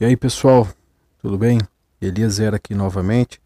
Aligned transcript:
E 0.00 0.04
aí 0.06 0.16
pessoal, 0.16 0.66
tudo 1.18 1.36
bem? 1.36 1.58
Eliezer 2.00 2.54
aqui 2.54 2.74
novamente 2.74 3.38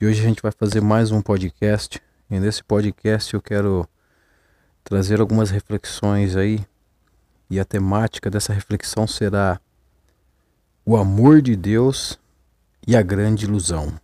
e 0.00 0.06
hoje 0.06 0.20
a 0.20 0.24
gente 0.24 0.42
vai 0.42 0.50
fazer 0.50 0.80
mais 0.80 1.12
um 1.12 1.22
podcast 1.22 2.02
e 2.28 2.40
nesse 2.40 2.64
podcast 2.64 3.32
eu 3.32 3.40
quero 3.40 3.88
trazer 4.82 5.20
algumas 5.20 5.48
reflexões 5.48 6.34
aí 6.34 6.58
e 7.48 7.60
a 7.60 7.64
temática 7.64 8.28
dessa 8.28 8.52
reflexão 8.52 9.06
será 9.06 9.60
o 10.84 10.96
amor 10.96 11.40
de 11.40 11.54
Deus 11.54 12.18
e 12.84 12.96
a 12.96 13.02
grande 13.02 13.44
ilusão. 13.44 13.94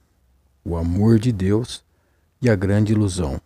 O 0.65 0.77
amor 0.77 1.19
de 1.19 1.33
Deus 1.33 1.85
e 2.41 2.49
a 2.49 2.55
grande 2.55 2.93
ilusão. 2.93 3.41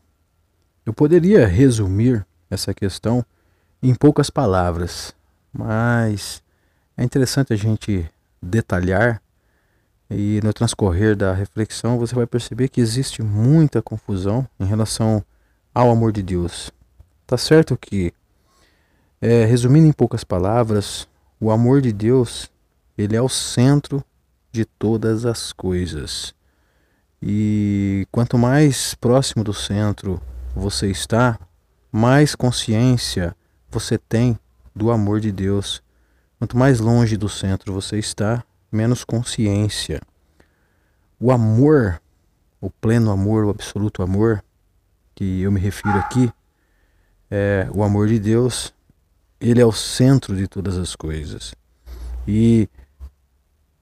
Eu 0.84 0.92
poderia 0.92 1.46
resumir 1.46 2.26
essa 2.50 2.74
questão 2.74 3.24
em 3.82 3.94
poucas 3.94 4.28
palavras, 4.28 5.16
mas 5.50 6.42
é 6.98 7.02
interessante 7.02 7.54
a 7.54 7.56
gente 7.56 8.10
detalhar 8.42 9.22
e 10.10 10.40
no 10.42 10.52
transcorrer 10.52 11.16
da 11.16 11.32
reflexão 11.32 11.98
você 11.98 12.14
vai 12.14 12.26
perceber 12.26 12.68
que 12.68 12.80
existe 12.80 13.22
muita 13.22 13.82
confusão 13.82 14.46
em 14.58 14.64
relação 14.64 15.24
ao 15.74 15.90
amor 15.90 16.12
de 16.12 16.22
Deus. 16.22 16.70
Tá 17.26 17.36
certo 17.36 17.76
que, 17.76 18.12
é, 19.20 19.44
resumindo 19.44 19.86
em 19.86 19.92
poucas 19.92 20.22
palavras, 20.22 21.08
o 21.40 21.50
amor 21.50 21.82
de 21.82 21.92
Deus 21.92 22.50
ele 22.96 23.16
é 23.16 23.20
o 23.20 23.28
centro 23.28 24.02
de 24.50 24.64
todas 24.64 25.26
as 25.26 25.52
coisas. 25.52 26.34
E 27.20 28.06
quanto 28.10 28.38
mais 28.38 28.94
próximo 28.94 29.42
do 29.42 29.52
centro 29.52 30.20
você 30.54 30.88
está, 30.90 31.38
mais 31.90 32.34
consciência 32.34 33.36
você 33.70 33.98
tem 33.98 34.38
do 34.74 34.90
amor 34.90 35.20
de 35.20 35.32
Deus. 35.32 35.82
Quanto 36.38 36.56
mais 36.56 36.80
longe 36.80 37.16
do 37.16 37.28
centro 37.28 37.72
você 37.72 37.98
está, 37.98 38.44
menos 38.70 39.04
consciência. 39.04 40.00
O 41.18 41.32
amor, 41.32 42.00
o 42.60 42.70
pleno 42.70 43.10
amor, 43.10 43.44
o 43.44 43.50
absoluto 43.50 44.02
amor, 44.02 44.44
que 45.14 45.40
eu 45.40 45.50
me 45.50 45.58
refiro 45.58 45.96
aqui, 45.98 46.30
é 47.30 47.68
o 47.72 47.82
amor 47.82 48.08
de 48.08 48.18
Deus, 48.18 48.72
ele 49.40 49.60
é 49.60 49.66
o 49.66 49.72
centro 49.72 50.36
de 50.36 50.46
todas 50.46 50.76
as 50.76 50.94
coisas. 50.94 51.54
E 52.28 52.68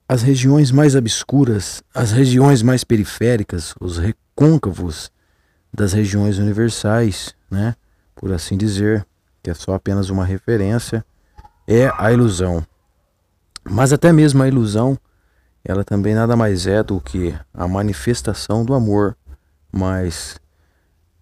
as 0.07 0.21
regiões 0.21 0.71
mais 0.71 0.95
obscuras, 0.95 1.83
as 1.93 2.11
regiões 2.11 2.61
mais 2.61 2.83
periféricas, 2.83 3.73
os 3.81 3.97
recôncavos 3.97 5.11
das 5.73 5.91
regiões 5.91 6.37
universais, 6.37 7.35
né, 7.51 7.75
por 8.15 8.31
assim 8.31 8.55
dizer, 8.55 9.05
que 9.43 9.49
é 9.49 9.53
só 9.53 9.73
apenas 9.73 10.09
uma 10.09 10.23
referência, 10.23 11.05
é 11.67 11.91
a 11.97 12.11
ilusão. 12.11 12.65
Mas 13.63 13.91
até 13.91 14.11
mesmo 14.11 14.43
a 14.43 14.47
ilusão, 14.47 14.97
ela 15.63 15.83
também 15.83 16.13
nada 16.13 16.35
mais 16.35 16.67
é 16.67 16.83
do 16.83 17.01
que 17.01 17.35
a 17.53 17.67
manifestação 17.67 18.63
do 18.63 18.73
amor. 18.73 19.17
Mas 19.71 20.39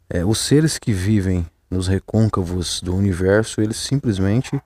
é, 0.10 0.24
os 0.26 0.38
seres 0.40 0.78
que 0.78 0.92
vivem 0.92 1.46
nos 1.70 1.88
recôncavos 1.88 2.82
do 2.82 2.96
universo, 2.96 3.62
eles 3.62 3.78
simplesmente 3.78 4.62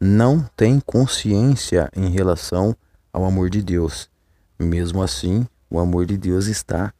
não 0.00 0.42
têm 0.56 0.80
consciência 0.80 1.88
em 1.94 2.10
relação 2.10 2.76
ao 3.12 3.24
amor 3.24 3.48
de 3.50 3.62
Deus. 3.62 4.10
Mesmo 4.58 5.02
assim, 5.02 5.46
o 5.70 5.78
amor 5.78 6.06
de 6.06 6.16
Deus 6.16 6.46
está 6.46 6.92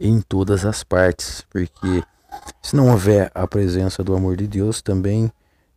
em 0.00 0.20
todas 0.20 0.64
as 0.64 0.82
partes, 0.82 1.44
porque 1.50 2.02
se 2.62 2.74
não 2.74 2.90
houver 2.90 3.30
a 3.34 3.46
presença 3.46 4.02
do 4.02 4.14
amor 4.14 4.36
de 4.36 4.46
Deus, 4.46 4.82
também 4.82 5.30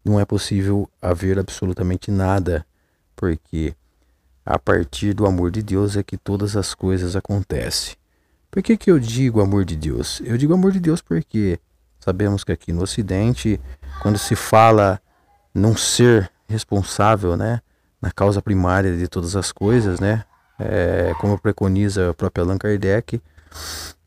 não 0.07 0.19
é 0.19 0.25
possível 0.25 0.89
haver 1.01 1.37
absolutamente 1.39 2.11
nada, 2.11 2.65
porque 3.15 3.75
a 4.45 4.57
partir 4.57 5.13
do 5.13 5.25
amor 5.25 5.51
de 5.51 5.61
Deus 5.61 5.97
é 5.97 6.03
que 6.03 6.17
todas 6.17 6.55
as 6.55 6.73
coisas 6.73 7.15
acontecem. 7.15 7.95
Por 8.49 8.63
que, 8.63 8.77
que 8.77 8.89
eu 8.89 8.97
digo 8.97 9.41
amor 9.41 9.65
de 9.65 9.75
Deus? 9.75 10.21
Eu 10.23 10.37
digo 10.37 10.53
amor 10.53 10.71
de 10.71 10.79
Deus 10.79 11.01
porque 11.01 11.59
sabemos 11.99 12.43
que 12.43 12.51
aqui 12.51 12.71
no 12.71 12.83
Ocidente, 12.83 13.59
quando 14.01 14.17
se 14.17 14.35
fala 14.35 15.01
num 15.53 15.75
ser 15.75 16.31
responsável, 16.47 17.35
né, 17.35 17.61
na 18.01 18.09
causa 18.11 18.41
primária 18.41 18.95
de 18.95 19.07
todas 19.07 19.35
as 19.35 19.51
coisas, 19.51 19.99
né, 19.99 20.23
é, 20.57 21.13
como 21.19 21.37
preconiza 21.37 22.11
o 22.11 22.13
próprio 22.13 22.45
Allan 22.45 22.57
Kardec, 22.57 23.21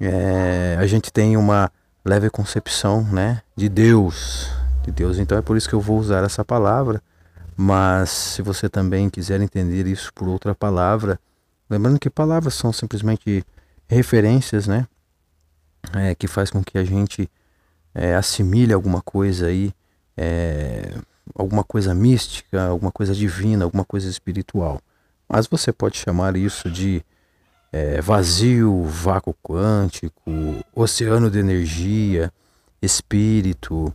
é, 0.00 0.76
a 0.78 0.86
gente 0.86 1.12
tem 1.12 1.36
uma 1.36 1.70
leve 2.04 2.30
concepção, 2.30 3.02
né, 3.04 3.42
de 3.54 3.68
Deus, 3.68 4.50
de 4.82 4.90
Deus. 4.90 5.18
Então 5.18 5.36
é 5.38 5.42
por 5.42 5.56
isso 5.56 5.68
que 5.68 5.74
eu 5.74 5.80
vou 5.80 5.98
usar 5.98 6.24
essa 6.24 6.44
palavra 6.44 7.02
mas 7.62 8.08
se 8.08 8.40
você 8.40 8.70
também 8.70 9.10
quiser 9.10 9.38
entender 9.42 9.86
isso 9.86 10.10
por 10.14 10.26
outra 10.26 10.54
palavra, 10.54 11.20
lembrando 11.68 11.98
que 11.98 12.08
palavras 12.08 12.54
são 12.54 12.72
simplesmente 12.72 13.44
referências, 13.86 14.66
né? 14.66 14.88
É, 15.94 16.14
que 16.14 16.26
faz 16.26 16.50
com 16.50 16.64
que 16.64 16.78
a 16.78 16.84
gente 16.84 17.30
é, 17.94 18.14
assimile 18.14 18.72
alguma 18.72 19.02
coisa 19.02 19.48
aí, 19.48 19.74
é, 20.16 20.94
alguma 21.34 21.62
coisa 21.62 21.94
mística, 21.94 22.66
alguma 22.66 22.90
coisa 22.90 23.14
divina, 23.14 23.64
alguma 23.64 23.84
coisa 23.84 24.08
espiritual. 24.08 24.80
Mas 25.28 25.46
você 25.46 25.70
pode 25.70 25.98
chamar 25.98 26.36
isso 26.36 26.70
de 26.70 27.04
é, 27.70 28.00
vazio, 28.00 28.84
vácuo 28.84 29.36
quântico, 29.42 30.32
oceano 30.74 31.30
de 31.30 31.38
energia, 31.38 32.32
espírito, 32.80 33.94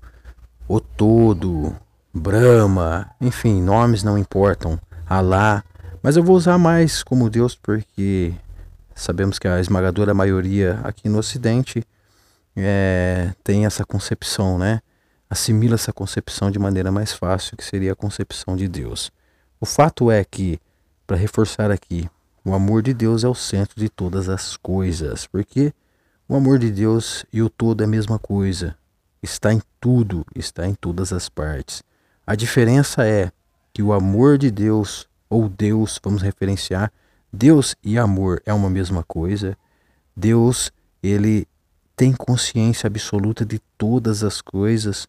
o 0.68 0.80
todo, 0.80 1.76
Brahma, 2.14 3.12
enfim, 3.22 3.62
nomes 3.62 4.04
não 4.04 4.18
importam, 4.18 4.80
Alá, 5.08 5.64
mas 6.02 6.18
eu 6.18 6.24
vou 6.24 6.36
usar 6.36 6.58
mais 6.58 7.04
como 7.04 7.30
Deus 7.30 7.56
porque 7.56 8.34
sabemos 8.96 9.38
que 9.38 9.48
a 9.48 9.60
esmagadora 9.60 10.14
maioria 10.16 10.80
aqui 10.84 11.08
no 11.08 11.20
Ocidente 11.20 11.84
é, 12.56 13.32
tem 13.44 13.66
essa 13.66 13.86
concepção, 13.86 14.58
né? 14.58 14.82
Assimila 15.30 15.76
essa 15.76 15.94
concepção 15.94 16.50
de 16.50 16.58
maneira 16.58 16.92
mais 16.92 17.12
fácil, 17.12 17.56
que 17.58 17.64
seria 17.64 17.92
a 17.92 17.96
concepção 17.96 18.56
de 18.56 18.68
Deus. 18.68 19.12
O 19.60 19.66
fato 19.66 20.10
é 20.10 20.24
que, 20.24 20.60
para 21.06 21.18
reforçar 21.18 21.70
aqui, 21.70 22.10
o 22.44 22.54
amor 22.54 22.82
de 22.82 22.94
Deus 22.94 23.24
é 23.24 23.28
o 23.28 23.36
centro 23.36 23.80
de 23.80 23.90
todas 23.90 24.30
as 24.30 24.58
coisas, 24.58 25.28
porque 25.28 25.74
o 26.28 26.36
amor 26.36 26.58
de 26.58 26.72
Deus 26.72 27.26
e 27.32 27.42
o 27.42 27.50
todo 27.50 27.82
é 27.82 27.86
a 27.86 27.90
mesma 27.90 28.18
coisa, 28.18 28.76
está 29.26 29.52
em 29.52 29.62
tudo, 29.82 30.26
está 30.34 30.66
em 30.66 30.74
todas 30.74 31.12
as 31.12 31.28
partes. 31.28 31.84
A 32.26 32.36
diferença 32.36 33.06
é 33.06 33.32
que 33.74 33.84
o 33.84 33.92
amor 33.92 34.38
de 34.38 34.50
Deus, 34.50 35.08
ou 35.30 35.50
Deus, 35.50 36.00
vamos 36.02 36.22
referenciar, 36.22 36.92
Deus 37.32 37.76
e 37.84 37.98
amor 37.98 38.42
é 38.46 38.54
uma 38.54 38.70
mesma 38.70 39.04
coisa. 39.04 39.58
Deus, 40.16 40.72
ele 41.04 41.46
tem 41.96 42.14
consciência 42.14 42.88
absoluta 42.88 43.46
de 43.46 43.60
todas 43.78 44.24
as 44.24 44.42
coisas, 44.42 45.08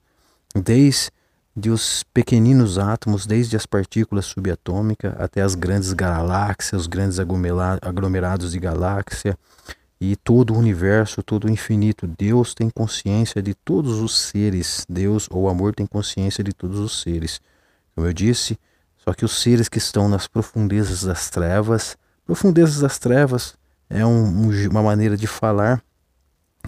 desde 0.55 1.71
os 1.71 2.03
pequeninos 2.13 2.79
átomos, 2.79 3.27
desde 3.27 3.57
as 3.57 3.67
partículas 3.67 4.27
subatômicas 4.27 5.15
até 5.19 5.43
as 5.43 5.55
grandes 5.55 5.93
galáxias, 5.93 6.83
os 6.83 6.87
grandes 6.87 7.19
aglomerados 7.21 8.53
de 8.53 8.59
galáxia, 8.59 9.39
e 10.01 10.15
todo 10.15 10.55
o 10.55 10.59
universo, 10.59 11.23
todo 11.23 11.47
o 11.47 11.51
infinito. 11.51 12.07
Deus 12.07 12.55
tem 12.55 12.69
consciência 12.69 13.43
de 13.43 13.55
todos 13.55 14.01
os 14.01 14.17
seres. 14.17 14.85
Deus 14.89 15.27
ou 15.31 15.49
amor 15.49 15.75
tem 15.75 15.87
consciência 15.87 16.45
de 16.45 16.53
todos 16.53 16.79
os 16.79 17.01
seres. 17.01 17.41
Como 17.95 18.07
eu 18.07 18.13
disse, 18.13 18.59
só 18.97 19.15
que 19.15 19.25
os 19.25 19.41
seres 19.41 19.69
que 19.69 19.79
estão 19.79 20.09
nas 20.09 20.27
profundezas 20.27 21.05
das 21.05 21.31
trevas, 21.31 21.97
profundezas 22.25 22.81
das 22.81 22.99
trevas 22.99 23.57
é 23.89 24.05
um, 24.05 24.49
um, 24.49 24.69
uma 24.69 24.83
maneira 24.83 25.17
de 25.17 25.27
falar 25.27 25.83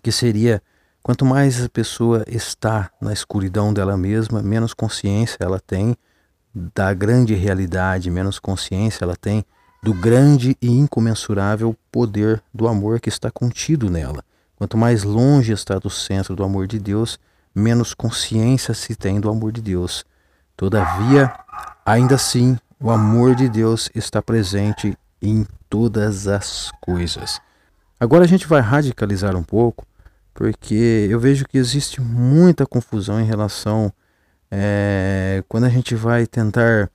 que 0.02 0.12
seria 0.12 0.62
quanto 1.02 1.24
mais 1.24 1.62
a 1.62 1.68
pessoa 1.68 2.24
está 2.28 2.90
na 3.00 3.12
escuridão 3.12 3.74
dela 3.74 3.96
mesma, 3.96 4.42
menos 4.42 4.72
consciência 4.72 5.38
ela 5.40 5.60
tem 5.60 5.96
da 6.54 6.94
grande 6.94 7.34
realidade, 7.34 8.10
menos 8.10 8.38
consciência 8.38 9.04
ela 9.04 9.16
tem 9.16 9.44
do 9.82 9.94
grande 9.94 10.56
e 10.60 10.68
incomensurável 10.68 11.76
poder 11.90 12.42
do 12.52 12.66
amor 12.66 13.00
que 13.00 13.08
está 13.08 13.30
contido 13.30 13.88
nela. 13.88 14.24
Quanto 14.56 14.76
mais 14.76 15.04
longe 15.04 15.52
está 15.52 15.78
do 15.78 15.88
centro 15.88 16.34
do 16.34 16.42
amor 16.42 16.66
de 16.66 16.78
Deus, 16.78 17.18
menos 17.54 17.94
consciência 17.94 18.74
se 18.74 18.96
tem 18.96 19.20
do 19.20 19.30
amor 19.30 19.52
de 19.52 19.62
Deus. 19.62 20.04
Todavia, 20.56 21.32
ainda 21.86 22.16
assim, 22.16 22.58
o 22.80 22.90
amor 22.90 23.34
de 23.34 23.48
Deus 23.48 23.88
está 23.94 24.20
presente 24.20 24.96
em 25.22 25.46
todas 25.68 26.26
as 26.26 26.72
coisas. 26.80 27.40
Agora 28.00 28.24
a 28.24 28.28
gente 28.28 28.46
vai 28.46 28.60
radicalizar 28.60 29.36
um 29.36 29.42
pouco, 29.42 29.86
porque 30.34 31.06
eu 31.10 31.18
vejo 31.18 31.44
que 31.46 31.58
existe 31.58 32.00
muita 32.00 32.66
confusão 32.66 33.20
em 33.20 33.24
relação 33.24 33.92
é, 34.50 35.42
quando 35.48 35.64
a 35.64 35.68
gente 35.68 35.94
vai 35.94 36.26
tentar 36.26 36.90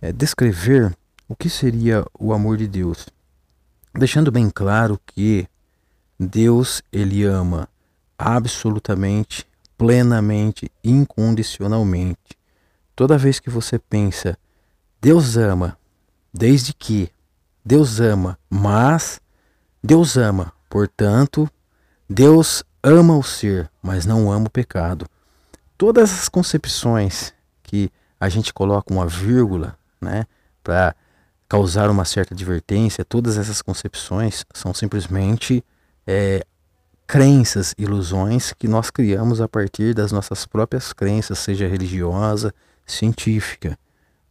é, 0.00 0.12
descrever 0.12 0.94
o 1.28 1.36
que 1.36 1.50
seria 1.50 2.04
o 2.18 2.32
amor 2.32 2.56
de 2.56 2.66
Deus? 2.66 3.06
Deixando 3.94 4.32
bem 4.32 4.48
claro 4.48 4.98
que 5.06 5.46
Deus 6.18 6.82
ele 6.90 7.24
ama 7.24 7.68
absolutamente, 8.16 9.46
plenamente, 9.76 10.70
incondicionalmente. 10.82 12.36
Toda 12.96 13.18
vez 13.18 13.38
que 13.38 13.50
você 13.50 13.78
pensa 13.78 14.36
Deus 15.00 15.36
ama, 15.36 15.78
desde 16.34 16.72
que, 16.72 17.08
Deus 17.64 18.00
ama, 18.00 18.36
mas 18.50 19.20
Deus 19.82 20.16
ama, 20.16 20.52
portanto, 20.68 21.48
Deus 22.10 22.64
ama 22.82 23.16
o 23.16 23.22
ser, 23.22 23.70
mas 23.80 24.04
não 24.04 24.32
ama 24.32 24.46
o 24.46 24.50
pecado. 24.50 25.06
Todas 25.76 26.12
as 26.12 26.28
concepções 26.28 27.32
que 27.62 27.92
a 28.18 28.28
gente 28.28 28.52
coloca 28.52 28.92
uma 28.92 29.06
vírgula, 29.06 29.78
né, 30.00 30.26
para 30.64 30.96
causar 31.48 31.88
uma 31.90 32.04
certa 32.04 32.34
advertência, 32.34 33.04
todas 33.04 33.38
essas 33.38 33.62
concepções 33.62 34.44
são 34.52 34.74
simplesmente 34.74 35.64
é, 36.06 36.44
crenças, 37.06 37.74
ilusões 37.78 38.52
que 38.52 38.68
nós 38.68 38.90
criamos 38.90 39.40
a 39.40 39.48
partir 39.48 39.94
das 39.94 40.12
nossas 40.12 40.44
próprias 40.44 40.92
crenças, 40.92 41.38
seja 41.38 41.66
religiosa, 41.66 42.52
científica. 42.84 43.78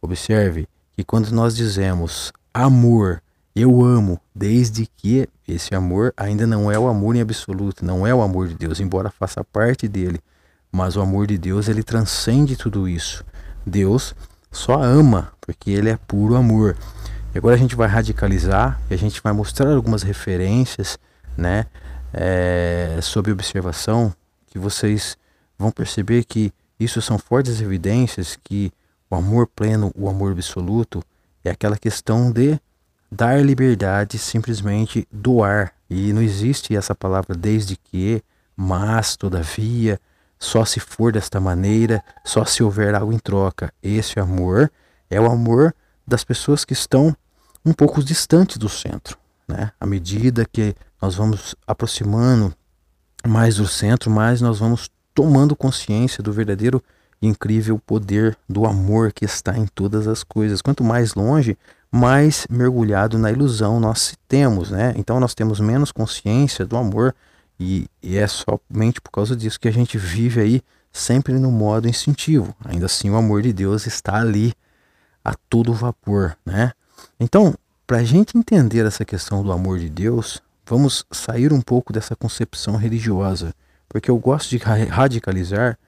Observe 0.00 0.68
que 0.92 1.02
quando 1.02 1.30
nós 1.32 1.56
dizemos 1.56 2.32
amor, 2.54 3.20
eu 3.54 3.84
amo, 3.84 4.20
desde 4.32 4.86
que 4.96 5.28
esse 5.46 5.74
amor 5.74 6.14
ainda 6.16 6.46
não 6.46 6.70
é 6.70 6.78
o 6.78 6.86
amor 6.86 7.16
em 7.16 7.20
absoluto, 7.20 7.84
não 7.84 8.06
é 8.06 8.14
o 8.14 8.22
amor 8.22 8.46
de 8.46 8.54
Deus, 8.54 8.78
embora 8.78 9.10
faça 9.10 9.42
parte 9.42 9.88
dele, 9.88 10.20
mas 10.70 10.96
o 10.96 11.00
amor 11.00 11.26
de 11.26 11.36
Deus 11.36 11.68
ele 11.68 11.82
transcende 11.82 12.54
tudo 12.54 12.88
isso. 12.88 13.24
Deus 13.66 14.14
só 14.50 14.82
ama, 14.82 15.32
porque 15.40 15.70
ele 15.70 15.90
é 15.90 15.96
puro 15.96 16.36
amor. 16.36 16.76
E 17.34 17.38
agora 17.38 17.54
a 17.54 17.58
gente 17.58 17.76
vai 17.76 17.88
radicalizar 17.88 18.80
e 18.90 18.94
a 18.94 18.98
gente 18.98 19.20
vai 19.22 19.32
mostrar 19.32 19.72
algumas 19.74 20.02
referências, 20.02 20.98
né, 21.36 21.66
é, 22.12 22.98
sob 23.02 23.30
observação, 23.30 24.12
que 24.46 24.58
vocês 24.58 25.16
vão 25.58 25.70
perceber 25.70 26.24
que 26.24 26.52
isso 26.80 27.02
são 27.02 27.18
fortes 27.18 27.60
evidências 27.60 28.38
que 28.42 28.72
o 29.10 29.16
amor 29.16 29.46
pleno, 29.46 29.92
o 29.94 30.08
amor 30.08 30.32
absoluto, 30.32 31.02
é 31.44 31.50
aquela 31.50 31.76
questão 31.76 32.30
de 32.30 32.58
dar 33.10 33.42
liberdade, 33.44 34.18
simplesmente 34.18 35.06
doar. 35.10 35.72
E 35.88 36.12
não 36.12 36.22
existe 36.22 36.76
essa 36.76 36.94
palavra 36.94 37.34
desde 37.34 37.76
que, 37.76 38.22
mas, 38.56 39.16
todavia, 39.16 39.98
só 40.38 40.64
se 40.64 40.80
for 40.80 41.12
desta 41.12 41.40
maneira, 41.40 42.02
só 42.24 42.44
se 42.44 42.62
houver 42.62 42.94
algo 42.94 43.12
em 43.12 43.18
troca. 43.18 43.72
Esse 43.82 44.20
amor 44.20 44.70
é 45.10 45.20
o 45.20 45.26
amor 45.26 45.74
das 46.06 46.24
pessoas 46.24 46.64
que 46.64 46.72
estão 46.72 47.14
um 47.64 47.72
pouco 47.72 48.02
distantes 48.02 48.56
do 48.56 48.68
centro. 48.68 49.18
Né? 49.46 49.72
À 49.80 49.86
medida 49.86 50.44
que 50.44 50.74
nós 51.00 51.14
vamos 51.14 51.54
aproximando 51.66 52.54
mais 53.26 53.56
do 53.56 53.66
centro, 53.66 54.10
mais 54.10 54.40
nós 54.40 54.58
vamos 54.58 54.90
tomando 55.14 55.56
consciência 55.56 56.22
do 56.22 56.32
verdadeiro 56.32 56.82
e 57.20 57.26
incrível 57.26 57.78
poder 57.78 58.36
do 58.48 58.64
amor 58.64 59.12
que 59.12 59.24
está 59.24 59.56
em 59.58 59.66
todas 59.66 60.06
as 60.06 60.22
coisas. 60.22 60.62
Quanto 60.62 60.84
mais 60.84 61.14
longe, 61.14 61.58
mais 61.90 62.46
mergulhado 62.48 63.18
na 63.18 63.32
ilusão 63.32 63.80
nós 63.80 64.16
temos, 64.28 64.70
né? 64.70 64.92
Então 64.96 65.18
nós 65.18 65.34
temos 65.34 65.58
menos 65.58 65.90
consciência 65.90 66.64
do 66.64 66.76
amor 66.76 67.14
e, 67.58 67.86
e, 68.02 68.16
é 68.16 68.26
somente 68.26 69.00
por 69.00 69.10
causa 69.10 69.34
disso 69.34 69.58
que 69.58 69.68
a 69.68 69.72
gente 69.72 69.98
vive 69.98 70.40
aí 70.40 70.62
sempre 70.92 71.34
no 71.34 71.50
modo 71.50 71.88
instintivo. 71.88 72.54
Ainda 72.64 72.86
assim, 72.86 73.10
o 73.10 73.16
amor 73.16 73.42
de 73.42 73.52
Deus 73.52 73.86
está 73.86 74.16
ali 74.16 74.52
a 75.24 75.34
todo 75.48 75.74
vapor, 75.74 76.36
né? 76.46 76.72
Então, 77.18 77.54
para 77.86 77.98
a 77.98 78.04
gente 78.04 78.36
entender 78.36 78.86
essa 78.86 79.04
questão 79.04 79.42
do 79.42 79.50
amor 79.50 79.78
de 79.78 79.88
Deus, 79.88 80.42
vamos 80.66 81.04
sair 81.10 81.52
um 81.52 81.60
pouco 81.60 81.92
dessa 81.92 82.14
concepção 82.14 82.76
religiosa, 82.76 83.54
porque 83.88 84.10
eu 84.10 84.18
gosto 84.18 84.50
de 84.50 84.58
radicalizar 84.58 85.78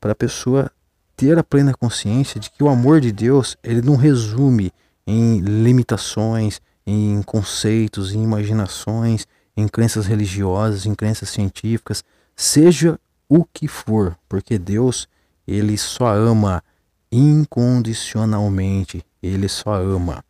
para 0.00 0.12
a 0.12 0.16
pessoa 0.16 0.70
ter 1.16 1.36
a 1.36 1.42
plena 1.42 1.74
consciência 1.74 2.40
de 2.40 2.50
que 2.50 2.62
o 2.62 2.68
amor 2.68 3.00
de 3.00 3.10
Deus 3.10 3.56
ele 3.62 3.82
não 3.82 3.96
resume 3.96 4.72
em 5.06 5.40
limitações, 5.40 6.60
em 6.86 7.22
conceitos, 7.22 8.12
em 8.12 8.22
imaginações, 8.22 9.26
em 9.58 9.66
crenças 9.66 10.06
religiosas, 10.06 10.86
em 10.86 10.94
crenças 10.94 11.30
científicas, 11.30 12.04
seja 12.36 12.96
o 13.28 13.44
que 13.44 13.66
for, 13.66 14.16
porque 14.28 14.56
Deus, 14.56 15.08
ele 15.44 15.76
só 15.76 16.14
ama 16.14 16.62
incondicionalmente, 17.10 19.04
ele 19.20 19.48
só 19.48 19.74
ama. 19.82 20.24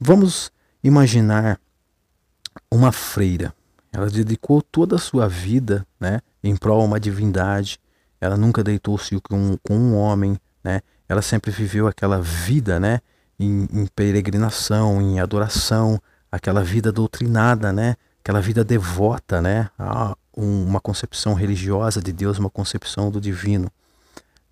Vamos 0.00 0.50
imaginar 0.82 1.60
uma 2.68 2.90
freira. 2.90 3.54
Ela 3.92 4.10
dedicou 4.10 4.60
toda 4.60 4.96
a 4.96 4.98
sua 4.98 5.28
vida, 5.28 5.86
né, 6.00 6.20
em 6.42 6.56
prol 6.56 6.80
de 6.80 6.86
uma 6.86 6.98
divindade. 6.98 7.78
Ela 8.20 8.36
nunca 8.36 8.64
deitou-se 8.64 9.16
com, 9.20 9.56
com 9.62 9.76
um 9.76 9.94
homem, 9.94 10.36
né? 10.64 10.80
Ela 11.08 11.22
sempre 11.22 11.52
viveu 11.52 11.86
aquela 11.86 12.20
vida, 12.20 12.80
né, 12.80 12.98
em, 13.38 13.68
em 13.72 13.86
peregrinação, 13.94 15.00
em 15.00 15.20
adoração, 15.20 16.02
aquela 16.32 16.64
vida 16.64 16.90
doutrinada, 16.90 17.72
né, 17.72 17.94
aquela 18.26 18.40
vida 18.40 18.64
devota, 18.64 19.40
né? 19.40 19.70
A 19.78 20.16
uma 20.36 20.80
concepção 20.80 21.32
religiosa 21.32 22.02
de 22.02 22.12
Deus, 22.12 22.40
uma 22.40 22.50
concepção 22.50 23.08
do 23.08 23.20
divino. 23.20 23.70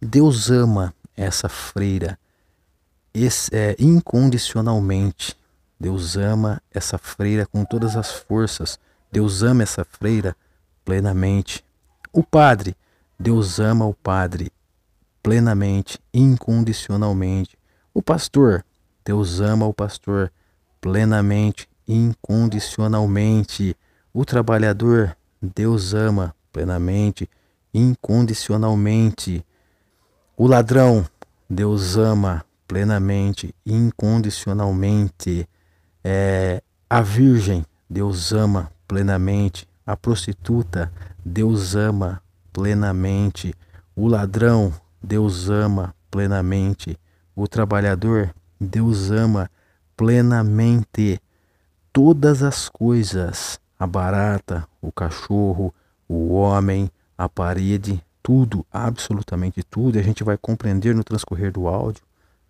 Deus 0.00 0.48
ama 0.48 0.94
essa 1.16 1.48
freira 1.48 2.16
é, 3.52 3.74
incondicionalmente. 3.76 5.36
Deus 5.78 6.16
ama 6.16 6.62
essa 6.70 6.96
freira 6.96 7.46
com 7.46 7.64
todas 7.64 7.96
as 7.96 8.12
forças. 8.12 8.78
Deus 9.10 9.42
ama 9.42 9.64
essa 9.64 9.84
freira 9.84 10.36
plenamente. 10.84 11.64
O 12.12 12.22
padre, 12.22 12.76
Deus 13.18 13.58
ama 13.58 13.84
o 13.84 13.92
padre 13.92 14.52
plenamente, 15.20 15.98
incondicionalmente. 16.14 17.58
O 17.92 18.00
pastor, 18.00 18.64
Deus 19.04 19.40
ama 19.40 19.66
o 19.66 19.74
pastor 19.74 20.30
plenamente, 20.80 21.68
incondicionalmente. 21.86 23.76
O 24.12 24.24
trabalhador, 24.24 25.16
Deus 25.40 25.94
ama 25.94 26.34
plenamente, 26.52 27.28
incondicionalmente. 27.72 29.44
O 30.36 30.46
ladrão, 30.46 31.06
Deus 31.48 31.96
ama 31.96 32.44
plenamente, 32.66 33.54
incondicionalmente. 33.64 35.48
É, 36.02 36.62
a 36.88 37.00
virgem, 37.00 37.64
Deus 37.88 38.32
ama 38.32 38.70
plenamente. 38.86 39.68
A 39.86 39.96
prostituta, 39.96 40.92
Deus 41.24 41.74
ama 41.74 42.22
plenamente. 42.52 43.54
O 43.94 44.08
ladrão, 44.08 44.72
Deus 45.02 45.48
ama 45.50 45.94
plenamente. 46.10 46.98
O 47.36 47.46
trabalhador, 47.46 48.34
Deus 48.60 49.10
ama 49.10 49.50
plenamente 49.96 51.20
todas 51.94 52.42
as 52.42 52.68
coisas, 52.68 53.60
a 53.78 53.86
barata, 53.86 54.66
o 54.82 54.90
cachorro, 54.90 55.72
o 56.08 56.34
homem, 56.34 56.90
a 57.16 57.28
parede, 57.28 58.04
tudo, 58.20 58.66
absolutamente 58.72 59.62
tudo, 59.62 59.96
e 59.96 60.00
a 60.00 60.02
gente 60.02 60.24
vai 60.24 60.36
compreender 60.36 60.92
no 60.92 61.04
transcorrer 61.04 61.52
do 61.52 61.68
áudio, 61.68 62.02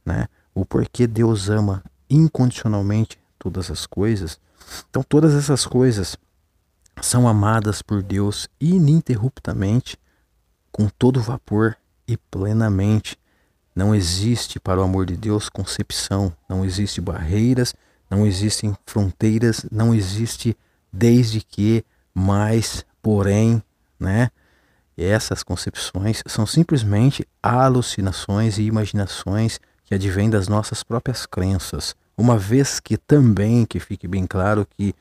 né, 0.03 0.29
o 0.55 0.65
porquê 0.65 1.07
Deus 1.07 1.51
ama 1.51 1.85
incondicionalmente 2.09 3.19
todas 3.39 3.71
as 3.71 3.85
coisas. 3.85 4.41
Então, 4.89 5.03
todas 5.03 5.35
essas 5.35 5.67
coisas 5.67 6.17
são 7.03 7.29
amadas 7.29 7.83
por 7.83 8.03
Deus 8.03 8.49
ininterruptamente, 8.59 9.99
com 10.73 10.89
todo 10.89 11.21
vapor 11.21 11.77
e 12.09 12.17
plenamente. 12.17 13.19
Não 13.77 13.95
existe 13.95 14.59
para 14.59 14.81
o 14.81 14.85
amor 14.85 15.05
de 15.05 15.19
Deus 15.19 15.51
concepção, 15.51 16.33
não 16.49 16.65
existe 16.65 16.99
barreiras, 16.99 17.75
não 18.15 18.25
existem 18.25 18.77
fronteiras, 18.87 19.67
não 19.73 19.93
existe 19.93 20.57
desde 20.93 21.41
que, 21.41 21.85
mas, 22.15 22.87
porém, 23.03 23.61
né? 23.99 24.31
essas 24.97 25.43
concepções 25.43 26.23
são 26.25 26.47
simplesmente 26.47 27.27
alucinações 27.43 28.57
e 28.57 28.63
imaginações 28.63 29.59
que 29.85 29.97
advêm 29.97 30.31
das 30.31 30.47
nossas 30.47 30.85
próprias 30.85 31.27
crenças. 31.27 31.97
Uma 32.17 32.39
vez 32.39 32.79
que 32.79 32.97
também, 32.97 33.67
que 33.67 33.81
fique 33.81 34.07
bem 34.07 34.25
claro 34.25 34.65
que 34.77 34.95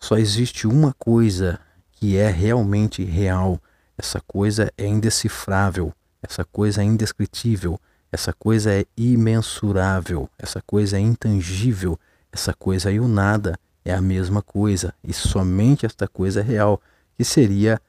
só 0.00 0.16
existe 0.16 0.66
uma 0.66 0.92
coisa 0.98 1.60
que 1.92 2.16
é 2.16 2.28
realmente 2.28 3.04
real, 3.04 3.60
essa 3.96 4.20
coisa 4.26 4.72
é 4.76 4.84
indecifrável, 4.84 5.92
essa 6.20 6.44
coisa 6.44 6.82
é 6.82 6.84
indescritível, 6.84 7.80
essa 8.10 8.32
coisa 8.32 8.72
é 8.72 8.84
imensurável, 8.96 10.28
essa 10.36 10.60
coisa 10.66 10.96
é 10.96 11.00
intangível, 11.00 11.98
essa 12.32 12.52
coisa 12.52 12.90
e 12.90 13.00
o 13.00 13.08
nada 13.08 13.58
é 13.84 13.94
a 13.94 14.00
mesma 14.00 14.42
coisa, 14.42 14.94
e 15.02 15.12
somente 15.12 15.86
esta 15.86 16.06
coisa 16.06 16.40
é 16.40 16.42
real, 16.42 16.80
que 17.16 17.24
seria 17.24 17.80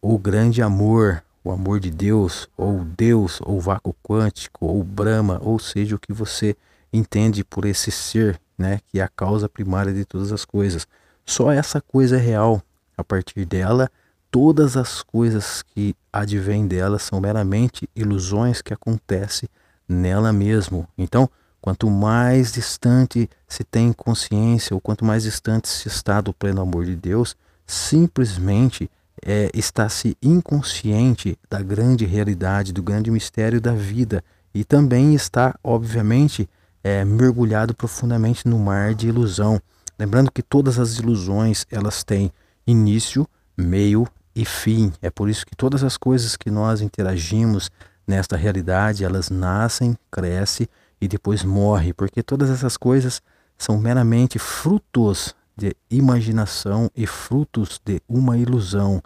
o 0.00 0.18
grande 0.18 0.62
amor, 0.62 1.22
o 1.44 1.50
amor 1.50 1.78
de 1.78 1.90
Deus, 1.90 2.48
ou 2.56 2.84
Deus, 2.84 3.40
ou 3.42 3.60
vácuo 3.60 3.94
quântico, 4.02 4.66
ou 4.66 4.82
Brahma, 4.82 5.38
ou 5.42 5.58
seja 5.58 5.96
o 5.96 5.98
que 5.98 6.12
você 6.12 6.56
entende 6.92 7.44
por 7.44 7.64
esse 7.64 7.90
ser, 7.90 8.40
né, 8.56 8.80
que 8.88 9.00
é 9.00 9.02
a 9.02 9.08
causa 9.08 9.48
primária 9.48 9.92
de 9.92 10.04
todas 10.04 10.32
as 10.32 10.44
coisas. 10.44 10.86
Só 11.24 11.50
essa 11.50 11.80
coisa 11.80 12.16
é 12.16 12.20
real. 12.20 12.62
A 12.96 13.02
partir 13.02 13.44
dela, 13.44 13.90
todas 14.30 14.76
as 14.76 15.02
coisas 15.02 15.62
que 15.62 15.94
advêm 16.12 16.66
dela 16.66 16.98
são 16.98 17.20
meramente 17.20 17.88
ilusões 17.94 18.60
que 18.60 18.72
acontecem 18.72 19.48
nela 19.88 20.32
mesmo. 20.32 20.86
Então, 20.96 21.28
Quanto 21.62 21.88
mais 21.88 22.50
distante 22.50 23.30
se 23.46 23.62
tem 23.62 23.92
consciência, 23.92 24.74
ou 24.74 24.80
quanto 24.80 25.04
mais 25.04 25.22
distante 25.22 25.68
se 25.68 25.86
está 25.86 26.20
do 26.20 26.34
pleno 26.34 26.60
amor 26.60 26.84
de 26.84 26.96
Deus, 26.96 27.36
simplesmente 27.64 28.90
é, 29.24 29.48
está-se 29.54 30.16
inconsciente 30.20 31.38
da 31.48 31.62
grande 31.62 32.04
realidade, 32.04 32.72
do 32.72 32.82
grande 32.82 33.12
mistério 33.12 33.60
da 33.60 33.72
vida. 33.72 34.24
E 34.52 34.64
também 34.64 35.14
está, 35.14 35.54
obviamente, 35.62 36.50
é, 36.82 37.04
mergulhado 37.04 37.72
profundamente 37.76 38.48
no 38.48 38.58
mar 38.58 38.92
de 38.92 39.06
ilusão. 39.06 39.62
Lembrando 39.96 40.32
que 40.32 40.42
todas 40.42 40.80
as 40.80 40.98
ilusões 40.98 41.64
elas 41.70 42.02
têm 42.02 42.32
início, 42.66 43.24
meio 43.56 44.08
e 44.34 44.44
fim. 44.44 44.92
É 45.00 45.10
por 45.10 45.30
isso 45.30 45.46
que 45.46 45.54
todas 45.54 45.84
as 45.84 45.96
coisas 45.96 46.36
que 46.36 46.50
nós 46.50 46.80
interagimos 46.80 47.70
nesta 48.04 48.36
realidade, 48.36 49.04
elas 49.04 49.30
nascem, 49.30 49.96
crescem 50.10 50.66
e 51.02 51.08
depois 51.08 51.42
morrem, 51.42 51.92
porque 51.92 52.22
todas 52.22 52.48
essas 52.48 52.76
coisas 52.76 53.20
são 53.58 53.76
meramente 53.76 54.38
frutos 54.38 55.34
de 55.56 55.74
imaginação 55.90 56.88
e 56.96 57.08
frutos 57.08 57.80
de 57.84 58.00
uma 58.08 58.38
ilusão. 58.38 59.02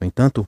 No 0.00 0.06
entanto, 0.06 0.46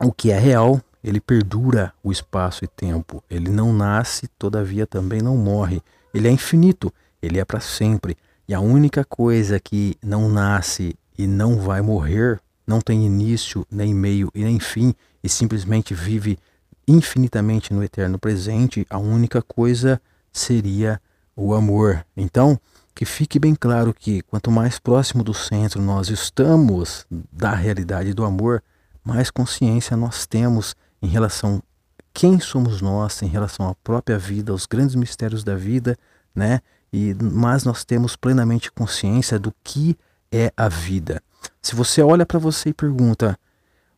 o 0.00 0.12
que 0.12 0.30
é 0.30 0.38
real, 0.38 0.80
ele 1.02 1.20
perdura 1.20 1.92
o 2.04 2.12
espaço 2.12 2.64
e 2.64 2.68
tempo. 2.68 3.22
Ele 3.28 3.50
não 3.50 3.72
nasce, 3.72 4.28
todavia 4.38 4.86
também 4.86 5.20
não 5.20 5.36
morre. 5.36 5.82
Ele 6.14 6.28
é 6.28 6.30
infinito, 6.30 6.94
ele 7.20 7.40
é 7.40 7.44
para 7.44 7.58
sempre. 7.58 8.16
E 8.46 8.54
a 8.54 8.60
única 8.60 9.04
coisa 9.04 9.58
que 9.58 9.96
não 10.00 10.28
nasce 10.28 10.96
e 11.18 11.26
não 11.26 11.58
vai 11.58 11.82
morrer, 11.82 12.40
não 12.64 12.80
tem 12.80 13.04
início, 13.04 13.66
nem 13.68 13.92
meio 13.92 14.30
e 14.32 14.44
nem 14.44 14.60
fim, 14.60 14.94
e 15.20 15.28
simplesmente 15.28 15.94
vive 15.94 16.38
infinitamente 16.86 17.74
no 17.74 17.82
eterno 17.82 18.20
presente, 18.20 18.86
a 18.88 18.98
única 18.98 19.42
coisa 19.42 20.00
seria 20.32 21.00
o 21.36 21.54
amor. 21.54 22.04
Então, 22.16 22.58
que 22.94 23.04
fique 23.04 23.38
bem 23.38 23.54
claro 23.54 23.94
que 23.94 24.22
quanto 24.22 24.50
mais 24.50 24.78
próximo 24.78 25.24
do 25.24 25.32
centro 25.32 25.80
nós 25.80 26.08
estamos 26.08 27.06
da 27.32 27.54
realidade 27.54 28.12
do 28.12 28.24
amor, 28.24 28.62
mais 29.04 29.30
consciência 29.30 29.96
nós 29.96 30.26
temos 30.26 30.74
em 31.00 31.08
relação 31.08 31.62
a 31.98 32.02
quem 32.14 32.38
somos 32.38 32.80
nós, 32.80 33.22
em 33.22 33.26
relação 33.26 33.68
à 33.68 33.74
própria 33.74 34.18
vida, 34.18 34.52
aos 34.52 34.66
grandes 34.66 34.94
mistérios 34.94 35.42
da 35.42 35.56
vida, 35.56 35.96
né? 36.34 36.60
E 36.92 37.14
mas 37.14 37.64
nós 37.64 37.84
temos 37.84 38.16
plenamente 38.16 38.70
consciência 38.70 39.38
do 39.38 39.52
que 39.64 39.96
é 40.30 40.52
a 40.56 40.68
vida. 40.68 41.22
Se 41.60 41.74
você 41.74 42.02
olha 42.02 42.26
para 42.26 42.38
você 42.38 42.68
e 42.68 42.74
pergunta: 42.74 43.38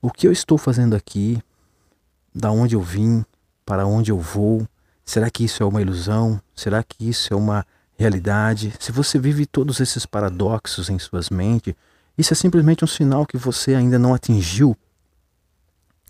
o 0.00 0.11
que 0.11 0.26
eu 0.26 0.33
estou 0.33 0.57
fazendo 0.57 0.95
aqui? 0.95 1.43
Da 2.33 2.50
onde 2.50 2.76
eu 2.76 2.81
vim? 2.81 3.25
Para 3.67 3.87
onde 3.87 4.12
eu 4.12 4.19
vou? 4.19 4.67
Será 5.05 5.31
que 5.31 5.45
isso 5.45 5.63
é 5.63 5.67
uma 5.67 5.83
ilusão? 5.83 6.41
Será 6.55 6.83
que 6.83 7.09
isso 7.09 7.33
é 7.33 7.37
uma 7.37 7.67
realidade? 7.97 8.73
Se 8.81 8.91
você 8.91 9.19
vive 9.19 9.47
todos 9.47 9.81
esses 9.81 10.07
paradoxos 10.07 10.89
em 10.89 10.99
suas 10.99 11.31
mentes, 11.31 11.75
isso 12.17 12.33
é 12.33 12.37
simplesmente 12.37 12.85
um 12.85 12.89
sinal 12.89 13.27
que 13.27 13.37
você 13.37 13.75
ainda 13.75 13.99
não 13.99 14.15
atingiu 14.15 14.77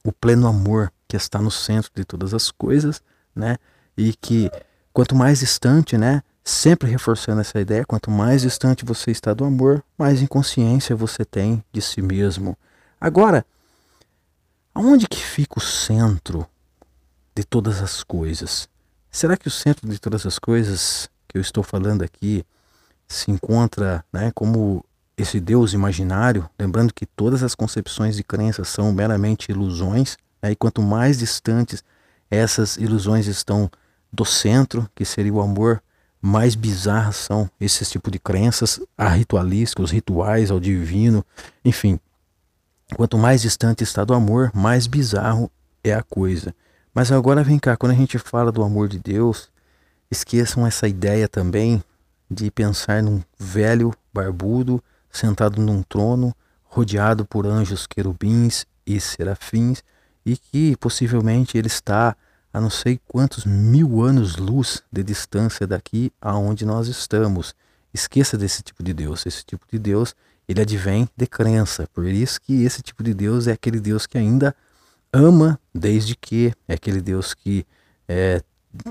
o 0.04 0.12
pleno 0.12 0.46
amor 0.46 0.92
que 1.08 1.16
está 1.16 1.40
no 1.40 1.50
centro 1.50 1.90
de 1.94 2.04
todas 2.04 2.34
as 2.34 2.50
coisas, 2.50 3.02
né? 3.34 3.56
E 3.96 4.12
que 4.14 4.50
quanto 4.92 5.14
mais 5.14 5.40
distante, 5.40 5.96
né, 5.96 6.22
sempre 6.44 6.90
reforçando 6.90 7.40
essa 7.40 7.58
ideia, 7.58 7.84
quanto 7.86 8.10
mais 8.10 8.42
distante 8.42 8.84
você 8.84 9.10
está 9.10 9.32
do 9.32 9.44
amor, 9.44 9.82
mais 9.96 10.20
inconsciência 10.20 10.94
você 10.94 11.24
tem 11.24 11.64
de 11.72 11.80
si 11.80 12.02
mesmo. 12.02 12.56
Agora, 13.00 13.46
aonde 14.74 15.08
que 15.08 15.18
fica 15.18 15.58
o 15.58 15.62
centro 15.62 16.46
de 17.34 17.44
todas 17.44 17.80
as 17.80 18.04
coisas? 18.04 18.68
Será 19.14 19.36
que 19.36 19.46
o 19.46 19.50
centro 19.50 19.88
de 19.88 19.96
todas 20.00 20.26
as 20.26 20.40
coisas 20.40 21.08
que 21.28 21.38
eu 21.38 21.40
estou 21.40 21.62
falando 21.62 22.02
aqui 22.02 22.44
se 23.06 23.30
encontra, 23.30 24.04
né, 24.12 24.32
como 24.34 24.84
esse 25.16 25.38
Deus 25.38 25.72
imaginário, 25.72 26.50
lembrando 26.58 26.92
que 26.92 27.06
todas 27.06 27.44
as 27.44 27.54
concepções 27.54 28.16
de 28.16 28.24
crença 28.24 28.64
são 28.64 28.92
meramente 28.92 29.52
ilusões, 29.52 30.16
né, 30.42 30.50
e 30.50 30.56
quanto 30.56 30.82
mais 30.82 31.16
distantes 31.16 31.84
essas 32.28 32.76
ilusões 32.76 33.28
estão 33.28 33.70
do 34.12 34.24
centro, 34.24 34.90
que 34.96 35.04
seria 35.04 35.32
o 35.32 35.40
amor, 35.40 35.80
mais 36.20 36.56
bizarras 36.56 37.14
são 37.14 37.48
esses 37.60 37.88
tipos 37.88 38.10
de 38.10 38.18
crenças, 38.18 38.80
a 38.98 39.10
ritualística, 39.10 39.80
os 39.80 39.92
rituais 39.92 40.50
ao 40.50 40.58
divino, 40.58 41.24
enfim. 41.64 42.00
Quanto 42.96 43.16
mais 43.16 43.42
distante 43.42 43.84
está 43.84 44.02
do 44.02 44.12
amor, 44.12 44.50
mais 44.52 44.88
bizarro 44.88 45.48
é 45.84 45.94
a 45.94 46.02
coisa. 46.02 46.52
Mas 46.94 47.10
agora 47.10 47.42
vem 47.42 47.58
cá, 47.58 47.76
quando 47.76 47.92
a 47.92 47.96
gente 47.96 48.18
fala 48.18 48.52
do 48.52 48.62
amor 48.62 48.88
de 48.88 49.00
Deus, 49.00 49.50
esqueçam 50.08 50.64
essa 50.64 50.86
ideia 50.86 51.28
também 51.28 51.82
de 52.30 52.50
pensar 52.52 53.02
num 53.02 53.20
velho 53.36 53.92
barbudo 54.12 54.82
sentado 55.10 55.60
num 55.60 55.82
trono, 55.82 56.34
rodeado 56.62 57.24
por 57.24 57.46
anjos 57.46 57.86
querubins 57.86 58.64
e 58.86 59.00
serafins, 59.00 59.82
e 60.24 60.36
que 60.36 60.76
possivelmente 60.76 61.58
ele 61.58 61.66
está 61.66 62.16
a 62.52 62.60
não 62.60 62.70
sei 62.70 63.00
quantos 63.08 63.44
mil 63.44 64.02
anos-luz 64.02 64.82
de 64.90 65.02
distância 65.02 65.66
daqui 65.66 66.12
aonde 66.20 66.64
nós 66.64 66.86
estamos. 66.86 67.54
Esqueça 67.92 68.38
desse 68.38 68.62
tipo 68.62 68.82
de 68.82 68.94
Deus. 68.94 69.26
Esse 69.26 69.44
tipo 69.44 69.66
de 69.70 69.78
Deus, 69.78 70.14
ele 70.48 70.60
advém 70.60 71.08
de 71.16 71.26
crença. 71.26 71.88
Por 71.92 72.06
isso 72.06 72.40
que 72.40 72.62
esse 72.62 72.80
tipo 72.82 73.02
de 73.02 73.12
Deus 73.12 73.48
é 73.48 73.52
aquele 73.52 73.80
Deus 73.80 74.06
que 74.06 74.16
ainda 74.16 74.54
ama, 75.14 75.60
desde 75.72 76.16
que 76.16 76.52
é 76.66 76.74
aquele 76.74 77.00
Deus 77.00 77.32
que 77.34 77.64
é, 78.08 78.42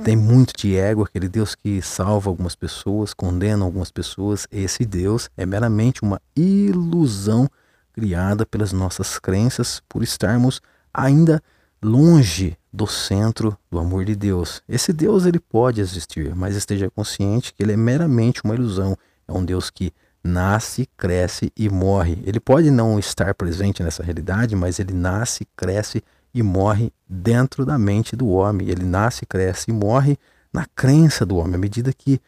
tem 0.03 0.15
muito 0.15 0.53
de 0.58 0.75
ego, 0.75 1.03
aquele 1.03 1.27
Deus 1.27 1.53
que 1.53 1.82
salva 1.82 2.30
algumas 2.30 2.56
pessoas, 2.56 3.13
condena 3.13 3.65
algumas 3.65 3.92
pessoas. 3.92 4.48
Esse 4.50 4.86
Deus 4.86 5.30
é 5.36 5.46
meramente 5.46 6.01
uma 6.01 6.22
ilusão 6.36 7.50
criada 7.92 8.46
pelas 8.46 8.72
nossas 8.72 9.20
crenças 9.20 9.82
por 9.88 10.01
estarmos 10.01 10.62
ainda 10.94 11.44
longe 11.84 12.58
do 12.72 12.88
centro 12.88 13.58
do 13.70 13.77
amor 13.77 14.06
de 14.06 14.15
Deus. 14.15 14.63
Esse 14.68 14.94
Deus 14.94 15.25
ele 15.25 15.39
pode 15.39 15.82
existir, 15.82 16.34
mas 16.34 16.56
esteja 16.56 16.89
consciente 16.89 17.53
que 17.53 17.62
ele 17.62 17.74
é 17.74 17.77
meramente 17.77 18.42
uma 18.46 18.56
ilusão. 18.56 18.98
É 19.27 19.34
um 19.34 19.44
Deus 19.44 19.70
que 19.70 19.94
nasce, 20.24 20.88
cresce 20.98 21.51
e 21.58 21.70
morre. 21.70 22.18
Ele 22.25 22.39
pode 22.39 22.72
não 22.72 22.98
estar 22.98 23.34
presente 23.34 23.84
nessa 23.84 24.03
realidade, 24.03 24.56
mas 24.56 24.80
ele 24.80 24.94
nasce, 24.94 25.48
cresce 25.56 26.03
e 26.34 26.42
morre 26.42 26.92
dentro 27.08 27.65
da 27.65 27.77
mente 27.77 28.15
do 28.15 28.30
homem. 28.30 28.70
Ele 28.70 28.86
nasce, 28.86 29.25
cresce 29.25 29.70
e 29.70 29.74
morre 29.74 30.18
na 30.51 30.65
crença 30.75 31.25
do 31.25 31.38
homem. 31.38 31.56
À 31.56 31.58
medida 31.58 31.92
que 31.92 32.22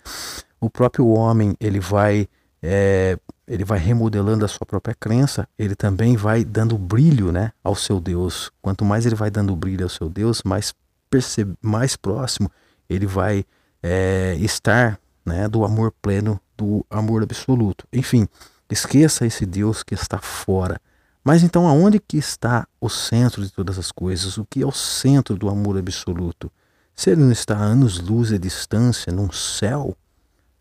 o 0.59 0.69
próprio 0.69 1.07
homem 1.07 1.55
ele 1.59 1.79
vai 1.79 2.27
é, 2.61 3.17
ele 3.47 3.63
vai 3.63 3.77
remodelando 3.77 4.43
a 4.43 4.47
sua 4.47 4.65
própria 4.65 4.95
crença, 4.95 5.47
ele 5.57 5.75
também 5.75 6.17
vai 6.17 6.43
dando 6.43 6.77
brilho 6.77 7.31
né, 7.31 7.51
ao 7.63 7.75
seu 7.75 7.99
Deus. 7.99 8.51
Quanto 8.61 8.83
mais 8.83 9.05
ele 9.05 9.15
vai 9.15 9.29
dando 9.29 9.55
brilho 9.55 9.83
ao 9.83 9.89
seu 9.89 10.09
Deus, 10.09 10.41
mais, 10.43 10.73
percebe, 11.09 11.53
mais 11.61 11.95
próximo 11.95 12.51
ele 12.89 13.05
vai 13.05 13.45
é, 13.83 14.35
estar 14.39 14.99
né, 15.25 15.48
do 15.48 15.65
amor 15.65 15.91
pleno, 16.01 16.39
do 16.55 16.86
amor 16.89 17.24
absoluto. 17.24 17.88
Enfim, 17.91 18.27
esqueça 18.70 19.25
esse 19.25 19.46
Deus 19.46 19.84
que 19.84 19.94
está 19.94 20.20
fora. 20.20 20.79
Mas 21.24 21.41
então 21.41 21.67
aonde 21.67 22.00
que 22.00 22.17
está 22.17 22.67
o 22.79 22.88
centro 22.88 23.44
de 23.44 23.51
todas 23.51 23.79
as 23.79 23.91
coisas? 23.91 24.38
O 24.38 24.46
que 24.46 24.62
é 24.62 24.65
o 24.65 24.72
centro 24.72 25.36
do 25.36 25.50
amor 25.50 25.77
absoluto? 25.77 26.51
Se 26.96 27.10
ele 27.10 27.22
não 27.22 27.32
está 27.32 27.58
a 27.58 27.63
anos-luz 27.63 28.29
de 28.29 28.38
distância 28.38 29.12
num 29.12 29.32
céu, 29.32 29.98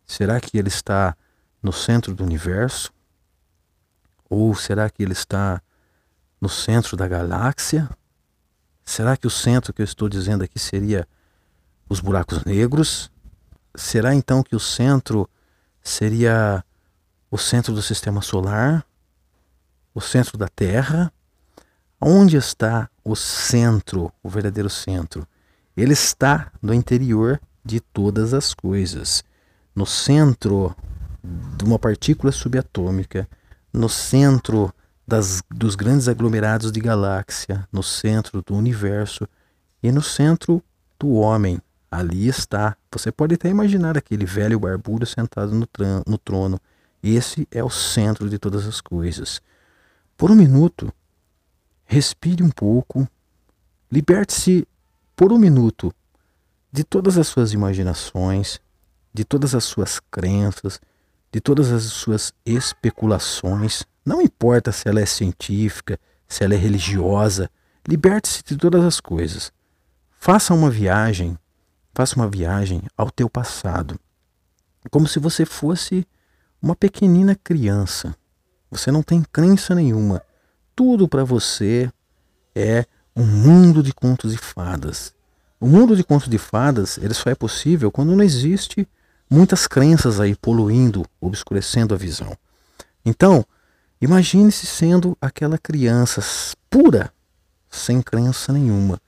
será 0.07 0.41
que 0.41 0.57
ele 0.59 0.69
está 0.69 1.15
no 1.63 1.73
centro 1.73 2.15
do 2.15 2.25
universo? 2.25 2.91
Ou 4.29 4.55
será 4.55 4.89
que 4.89 5.03
ele 5.03 5.13
está 5.13 5.63
no 6.41 6.49
centro 6.49 6.97
da 6.97 7.07
galáxia? 7.07 7.89
Será 8.85 9.17
que 9.17 9.27
o 9.27 9.31
centro 9.31 9.73
que 9.73 9.83
eu 9.83 9.85
estou 9.85 10.09
dizendo 10.09 10.45
aqui 10.45 10.59
seria 10.59 11.07
os 11.89 12.01
buracos 12.01 12.43
negros? 12.45 13.11
Será 13.75 14.15
então 14.15 14.43
que 14.43 14.55
o 14.55 14.61
centro 14.61 15.29
seria 15.83 16.65
o 17.31 17.39
centro 17.39 17.75
do 17.75 17.83
sistema 17.83 18.23
solar? 18.23 18.87
O 19.95 20.01
centro 20.01 20.39
da 20.39 20.49
Terra? 20.49 21.13
Onde 22.01 22.37
está 22.37 22.89
o 23.03 23.17
centro, 23.17 24.13
o 24.23 24.29
verdadeiro 24.29 24.71
centro? 24.71 25.27
Ele 25.77 25.93
está 25.93 26.53
no 26.63 26.73
interior 26.73 27.41
de 27.65 27.81
todas 27.81 28.35
as 28.35 28.55
coisas. 28.55 29.25
No 29.75 29.87
centro 29.87 30.75
de 31.57 31.65
uma 31.65 31.79
partícula 31.79 32.31
subatômica 32.31 33.29
no 33.75 33.89
centro 33.89 34.73
das, 35.07 35.43
dos 35.51 35.75
grandes 35.75 36.07
aglomerados 36.07 36.71
de 36.71 36.81
galáxia, 36.81 37.69
no 37.73 37.83
centro 37.83 38.41
do 38.41 38.55
universo 38.55 39.27
e 39.83 39.91
no 39.91 40.01
centro 40.01 40.63
do 40.97 41.15
homem. 41.15 41.61
Ali 41.95 42.27
está. 42.27 42.77
Você 42.91 43.13
pode 43.13 43.37
até 43.37 43.49
imaginar 43.49 43.97
aquele 43.97 44.27
velho 44.27 44.59
barbudo 44.59 45.07
sentado 45.07 45.55
no, 45.55 45.69
no 46.05 46.19
trono. 46.19 46.59
Esse 47.01 47.47
é 47.53 47.63
o 47.63 47.71
centro 47.71 48.29
de 48.29 48.37
todas 48.37 48.67
as 48.67 48.81
coisas. 48.81 49.41
Por 50.17 50.29
um 50.29 50.35
minuto, 50.35 50.93
respire 51.85 52.43
um 52.43 52.51
pouco, 52.51 53.07
liberte-se 53.93 54.67
por 55.15 55.33
um 55.33 55.39
minuto 55.39 55.95
de 56.73 56.83
todas 56.83 57.17
as 57.17 57.29
suas 57.29 57.53
imaginações, 57.53 58.59
de 59.13 59.25
todas 59.25 59.55
as 59.55 59.63
suas 59.63 60.01
crenças, 60.11 60.81
de 61.31 61.41
todas 61.41 61.71
as 61.71 61.85
suas 61.85 62.35
especulações. 62.45 63.85
Não 64.05 64.21
importa 64.21 64.73
se 64.73 64.89
ela 64.89 65.01
é 65.01 65.07
científica, 65.07 65.97
se 66.27 66.43
ela 66.43 66.55
é 66.55 66.57
religiosa, 66.59 67.49
liberte-se 67.87 68.43
de 68.43 68.57
todas 68.57 68.83
as 68.83 68.99
coisas. 68.99 69.53
Faça 70.19 70.53
uma 70.53 70.71
viagem, 70.71 71.39
faça 71.95 72.17
uma 72.17 72.29
viagem 72.29 72.83
ao 72.97 73.11
teu 73.11 73.31
passado, 73.31 73.99
como 74.91 75.07
se 75.07 75.19
você 75.19 75.45
fosse 75.47 76.07
uma 76.61 76.75
pequenina 76.75 77.35
criança. 77.35 78.15
Você 78.71 78.91
não 78.91 79.03
tem 79.03 79.23
crença 79.23 79.75
nenhuma. 79.75 80.23
Tudo 80.75 81.07
para 81.07 81.23
você 81.23 81.91
é 82.55 82.85
um 83.15 83.25
mundo 83.25 83.83
de 83.83 83.93
contos 83.93 84.33
de 84.33 84.39
fadas. 84.39 85.15
O 85.61 85.67
mundo 85.67 85.97
de 85.97 86.03
contos 86.03 86.29
de 86.29 86.39
fadas 86.39 86.99
ele 86.99 87.15
só 87.15 87.31
é 87.31 87.35
possível 87.35 87.91
quando 87.91 88.17
não 88.17 88.25
existe 88.25 88.89
muitas 89.31 89.67
crenças 89.67 90.21
aí 90.21 90.35
poluindo, 90.35 91.05
obscurecendo 91.21 91.95
a 91.95 91.97
visão. 91.97 92.37
Então, 93.05 93.45
imagine-se 94.01 94.67
sendo 94.67 95.17
aquela 95.21 95.57
criança 95.57 96.23
pura, 96.69 97.13
sem 97.71 98.03
crença 98.03 98.53
nenhuma. 98.53 99.01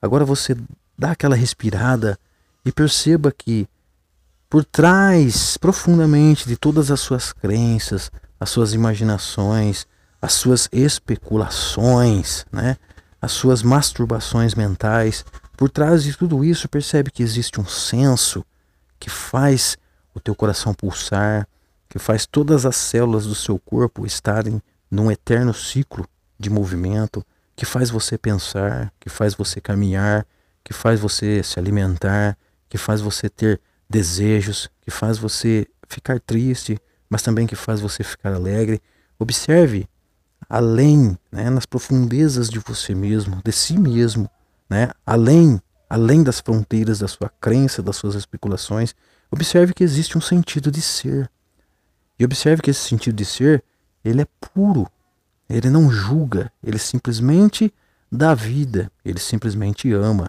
Agora 0.00 0.24
você 0.24 0.56
dá 0.98 1.12
aquela 1.12 1.36
respirada 1.36 2.18
e 2.64 2.72
perceba 2.72 3.32
que 3.32 3.68
por 4.48 4.64
trás, 4.64 5.56
profundamente 5.56 6.48
de 6.48 6.56
todas 6.56 6.90
as 6.90 7.00
suas 7.00 7.32
crenças, 7.32 8.10
as 8.38 8.48
suas 8.50 8.72
imaginações, 8.72 9.86
as 10.22 10.34
suas 10.34 10.68
especulações, 10.72 12.44
né? 12.52 12.76
as 13.20 13.32
suas 13.32 13.62
masturbações 13.62 14.54
mentais, 14.54 15.24
por 15.56 15.68
trás 15.70 16.04
de 16.04 16.16
tudo 16.16 16.44
isso 16.44 16.68
percebe 16.68 17.10
que 17.10 17.22
existe 17.22 17.60
um 17.60 17.66
senso 17.66 18.44
que 19.00 19.10
faz 19.10 19.76
o 20.14 20.20
teu 20.20 20.34
coração 20.34 20.72
pulsar, 20.72 21.46
que 21.88 21.98
faz 21.98 22.26
todas 22.26 22.64
as 22.64 22.76
células 22.76 23.26
do 23.26 23.34
seu 23.34 23.58
corpo 23.58 24.06
estarem 24.06 24.62
num 24.90 25.10
eterno 25.10 25.52
ciclo 25.52 26.06
de 26.38 26.50
movimento, 26.50 27.24
que 27.54 27.64
faz 27.64 27.90
você 27.90 28.18
pensar, 28.18 28.92
que 29.00 29.08
faz 29.08 29.34
você 29.34 29.60
caminhar, 29.60 30.26
que 30.66 30.72
faz 30.72 30.98
você 30.98 31.44
se 31.44 31.60
alimentar, 31.60 32.36
que 32.68 32.76
faz 32.76 33.00
você 33.00 33.28
ter 33.28 33.60
desejos, 33.88 34.68
que 34.82 34.90
faz 34.90 35.16
você 35.16 35.64
ficar 35.88 36.18
triste, 36.18 36.76
mas 37.08 37.22
também 37.22 37.46
que 37.46 37.54
faz 37.54 37.80
você 37.80 38.02
ficar 38.02 38.34
alegre. 38.34 38.82
Observe 39.16 39.88
além, 40.50 41.16
né, 41.30 41.48
nas 41.50 41.66
profundezas 41.66 42.50
de 42.50 42.58
você 42.58 42.96
mesmo, 42.96 43.40
de 43.44 43.52
si 43.52 43.78
mesmo, 43.78 44.28
né, 44.68 44.90
além, 45.06 45.62
além 45.88 46.24
das 46.24 46.40
fronteiras 46.40 46.98
da 46.98 47.06
sua 47.06 47.28
crença, 47.40 47.80
das 47.80 47.94
suas 47.94 48.16
especulações. 48.16 48.92
Observe 49.30 49.72
que 49.72 49.84
existe 49.84 50.18
um 50.18 50.20
sentido 50.20 50.68
de 50.68 50.82
ser. 50.82 51.30
E 52.18 52.24
observe 52.24 52.60
que 52.60 52.70
esse 52.70 52.80
sentido 52.80 53.14
de 53.14 53.24
ser, 53.24 53.62
ele 54.04 54.22
é 54.22 54.26
puro. 54.40 54.90
Ele 55.48 55.70
não 55.70 55.92
julga, 55.92 56.50
ele 56.60 56.78
simplesmente 56.78 57.72
dá 58.10 58.34
vida, 58.34 58.90
ele 59.04 59.20
simplesmente 59.20 59.92
ama. 59.92 60.28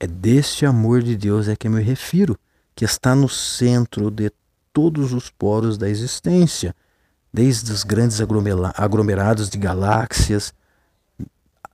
É 0.00 0.06
desse 0.06 0.64
amor 0.64 1.02
de 1.02 1.16
Deus 1.16 1.48
é 1.48 1.56
que 1.56 1.66
eu 1.66 1.72
me 1.72 1.82
refiro 1.82 2.38
que 2.74 2.84
está 2.84 3.14
no 3.14 3.28
centro 3.28 4.10
de 4.10 4.30
todos 4.72 5.12
os 5.12 5.30
poros 5.30 5.76
da 5.76 5.88
existência, 5.88 6.74
desde 7.32 7.72
os 7.72 7.82
grandes 7.82 8.20
aglomerados 8.76 9.50
de 9.50 9.58
galáxias, 9.58 10.54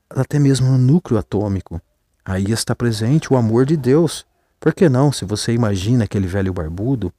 até 0.08 0.38
mesmo 0.38 0.70
no 0.70 0.78
núcleo 0.78 1.18
atômico. 1.18 1.80
Aí 2.24 2.50
está 2.50 2.74
presente 2.74 3.30
o 3.30 3.36
amor 3.36 3.66
de 3.66 3.76
Deus. 3.76 4.24
Por 4.58 4.72
que 4.72 4.88
não, 4.88 5.12
se 5.12 5.26
você 5.26 5.52
imagina 5.52 6.04
aquele 6.04 6.26
velho 6.26 6.54
barbudo, 6.54 7.12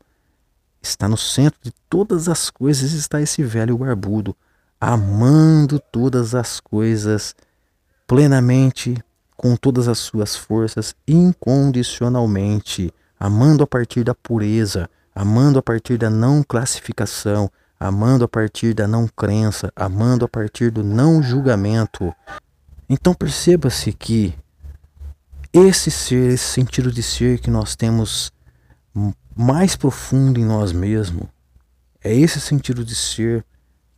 está 0.82 1.08
no 1.08 1.18
centro 1.18 1.60
de 1.62 1.72
todas 1.88 2.28
as 2.28 2.50
coisas 2.50 2.94
está 2.94 3.22
esse 3.22 3.44
velho 3.44 3.78
barbudo, 3.78 4.36
amando 4.82 5.80
todas 5.80 6.34
as 6.34 6.60
coisas 6.60 7.36
plenamente, 8.08 8.98
com 9.36 9.56
todas 9.56 9.88
as 9.88 10.00
suas 10.00 10.36
forças, 10.36 10.96
incondicionalmente 11.08 12.94
amando 13.20 13.64
a 13.64 13.68
partir 13.68 14.04
da 14.04 14.14
pureza, 14.14 14.90
amando 15.14 15.60
a 15.60 15.62
partir 15.62 15.98
da 15.98 16.10
não 16.10 16.44
classificação, 16.44 17.50
amando 17.80 18.26
a 18.26 18.28
partir 18.28 18.74
da 18.74 18.88
não 18.88 19.08
crença, 19.08 19.72
amando 19.76 20.26
a 20.26 20.28
partir 20.28 20.72
do 20.72 20.84
não 20.84 21.22
julgamento. 21.22 22.14
Então 22.90 23.14
perceba-se 23.14 23.92
que 23.94 24.36
esse 25.52 25.90
ser, 25.90 26.34
esse 26.34 26.46
sentido 26.46 26.92
de 26.92 27.02
ser 27.02 27.40
que 27.40 27.50
nós 27.50 27.76
temos 27.76 28.32
mais 29.36 29.76
profundo 29.76 30.40
em 30.40 30.46
nós 30.46 30.72
mesmos, 30.72 31.28
é 32.04 32.14
esse 32.14 32.40
sentido 32.40 32.84
de 32.84 32.94
ser 32.94 33.46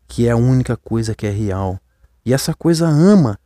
que 0.08 0.28
é 0.28 0.32
a 0.32 0.38
única 0.38 0.78
coisa 0.78 1.14
que 1.14 1.28
é 1.28 1.32
real. 1.32 1.80
E 2.26 2.34
essa 2.34 2.54
coisa 2.54 2.88
ama 2.88 3.40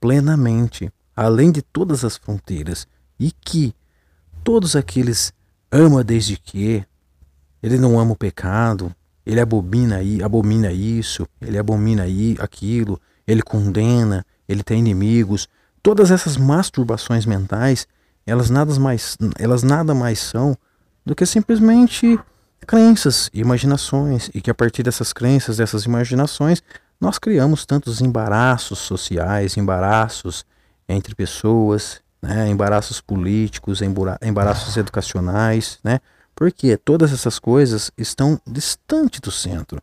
plenamente, 0.00 0.92
além 1.18 1.50
de 1.50 1.62
todas 1.62 2.04
as 2.04 2.16
fronteiras, 2.16 2.86
e 3.18 3.32
que 3.32 3.74
todos 4.44 4.76
aqueles 4.76 5.32
ama 5.68 6.04
desde 6.04 6.36
que 6.36 6.84
ele 7.60 7.76
não 7.76 7.98
ama 7.98 8.12
o 8.12 8.16
pecado, 8.16 8.94
ele 9.26 9.40
abomina, 9.40 9.96
abomina 10.24 10.70
isso, 10.70 11.26
ele 11.40 11.58
abomina 11.58 12.04
aquilo, 12.38 13.00
ele 13.26 13.42
condena, 13.42 14.24
ele 14.48 14.62
tem 14.62 14.78
inimigos. 14.78 15.48
Todas 15.82 16.12
essas 16.12 16.36
masturbações 16.36 17.26
mentais, 17.26 17.88
elas 18.24 18.48
nada 18.48 18.72
mais, 18.78 19.18
elas 19.40 19.64
nada 19.64 19.92
mais 19.96 20.20
são 20.20 20.56
do 21.04 21.16
que 21.16 21.26
simplesmente 21.26 22.16
crenças, 22.64 23.28
imaginações, 23.34 24.30
e 24.32 24.40
que 24.40 24.52
a 24.52 24.54
partir 24.54 24.84
dessas 24.84 25.12
crenças, 25.12 25.56
dessas 25.56 25.84
imaginações, 25.84 26.62
nós 27.00 27.18
criamos 27.18 27.66
tantos 27.66 28.00
embaraços 28.00 28.78
sociais, 28.78 29.56
embaraços 29.56 30.46
entre 30.88 31.14
pessoas, 31.14 32.00
né, 32.22 32.48
embaraços 32.48 33.00
políticos, 33.00 33.80
embaraços 34.22 34.76
educacionais, 34.76 35.78
né, 35.84 36.00
porque 36.34 36.76
todas 36.76 37.12
essas 37.12 37.38
coisas 37.38 37.90
estão 37.98 38.40
distante 38.46 39.20
do 39.20 39.30
centro. 39.30 39.82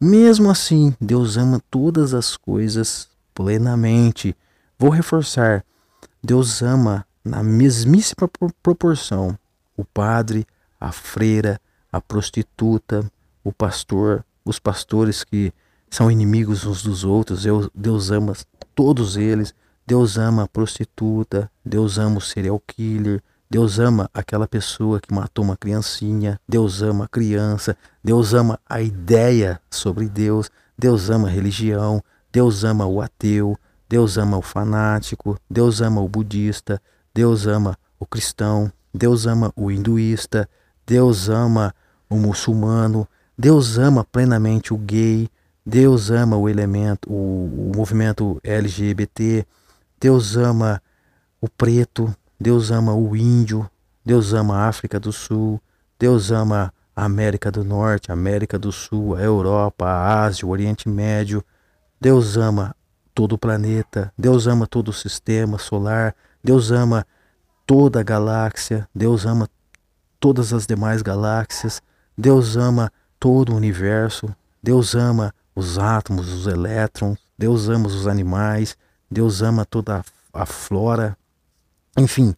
Mesmo 0.00 0.50
assim, 0.50 0.94
Deus 1.00 1.36
ama 1.36 1.62
todas 1.70 2.12
as 2.12 2.36
coisas 2.36 3.08
plenamente. 3.32 4.36
Vou 4.76 4.90
reforçar: 4.90 5.64
Deus 6.22 6.60
ama 6.60 7.06
na 7.24 7.42
mesmíssima 7.42 8.28
proporção 8.62 9.38
o 9.76 9.84
padre, 9.84 10.44
a 10.80 10.90
freira, 10.90 11.60
a 11.90 12.00
prostituta, 12.00 13.08
o 13.44 13.52
pastor, 13.52 14.24
os 14.44 14.58
pastores 14.58 15.22
que 15.22 15.52
são 15.88 16.10
inimigos 16.10 16.64
uns 16.64 16.82
dos 16.82 17.04
outros. 17.04 17.44
Deus 17.72 18.10
ama 18.10 18.32
todos 18.74 19.16
eles. 19.16 19.54
Deus 19.92 20.16
ama 20.16 20.44
a 20.44 20.48
prostituta, 20.48 21.50
Deus 21.62 21.98
ama 21.98 22.16
o 22.16 22.20
serial 22.20 22.58
killer, 22.66 23.20
Deus 23.50 23.78
ama 23.78 24.08
aquela 24.14 24.48
pessoa 24.48 24.98
que 24.98 25.12
matou 25.12 25.44
uma 25.44 25.54
criancinha, 25.54 26.40
Deus 26.48 26.80
ama 26.80 27.04
a 27.04 27.08
criança, 27.08 27.76
Deus 28.02 28.32
ama 28.32 28.58
a 28.66 28.80
ideia 28.80 29.60
sobre 29.70 30.08
Deus, 30.08 30.50
Deus 30.78 31.10
ama 31.10 31.28
a 31.28 31.30
religião, 31.30 32.02
Deus 32.32 32.64
ama 32.64 32.86
o 32.86 33.02
ateu, 33.02 33.54
Deus 33.86 34.16
ama 34.16 34.38
o 34.38 34.40
fanático, 34.40 35.38
Deus 35.50 35.82
ama 35.82 36.00
o 36.00 36.08
budista, 36.08 36.80
Deus 37.14 37.46
ama 37.46 37.76
o 38.00 38.06
cristão, 38.06 38.72
Deus 38.94 39.26
ama 39.26 39.52
o 39.54 39.70
hinduísta, 39.70 40.48
Deus 40.86 41.28
ama 41.28 41.74
o 42.08 42.16
muçulmano, 42.16 43.06
Deus 43.36 43.76
ama 43.76 44.04
plenamente 44.04 44.72
o 44.72 44.78
gay, 44.78 45.28
Deus 45.66 46.10
ama 46.10 46.38
o 46.38 46.48
elemento, 46.48 47.12
o, 47.12 47.70
o 47.70 47.72
movimento 47.76 48.40
LGBT, 48.42 49.46
Deus 50.02 50.36
ama 50.36 50.82
o 51.40 51.48
preto, 51.48 52.12
Deus 52.40 52.72
ama 52.72 52.92
o 52.92 53.14
índio, 53.14 53.70
Deus 54.04 54.34
ama 54.34 54.56
a 54.56 54.66
África 54.66 54.98
do 54.98 55.12
Sul, 55.12 55.60
Deus 55.96 56.32
ama 56.32 56.74
a 56.96 57.04
América 57.04 57.52
do 57.52 57.62
Norte, 57.62 58.10
a 58.10 58.14
América 58.14 58.58
do 58.58 58.72
Sul, 58.72 59.14
a 59.14 59.22
Europa, 59.22 59.86
a 59.86 60.24
Ásia, 60.24 60.44
o 60.44 60.50
Oriente 60.50 60.88
Médio. 60.88 61.44
Deus 62.00 62.36
ama 62.36 62.74
todo 63.14 63.34
o 63.34 63.38
planeta, 63.38 64.12
Deus 64.18 64.48
ama 64.48 64.66
todo 64.66 64.88
o 64.88 64.92
sistema 64.92 65.56
solar, 65.56 66.16
Deus 66.42 66.72
ama 66.72 67.06
toda 67.64 68.00
a 68.00 68.02
galáxia, 68.02 68.88
Deus 68.92 69.24
ama 69.24 69.48
todas 70.18 70.52
as 70.52 70.66
demais 70.66 71.00
galáxias, 71.00 71.80
Deus 72.18 72.56
ama 72.56 72.90
todo 73.20 73.52
o 73.52 73.56
universo, 73.56 74.34
Deus 74.60 74.96
ama 74.96 75.32
os 75.54 75.78
átomos, 75.78 76.28
os 76.32 76.48
elétrons, 76.48 77.20
Deus 77.38 77.68
ama 77.68 77.86
os 77.86 78.08
animais, 78.08 78.76
Deus 79.12 79.42
ama 79.42 79.64
toda 79.64 80.04
a 80.32 80.46
flora. 80.46 81.16
Enfim, 81.96 82.34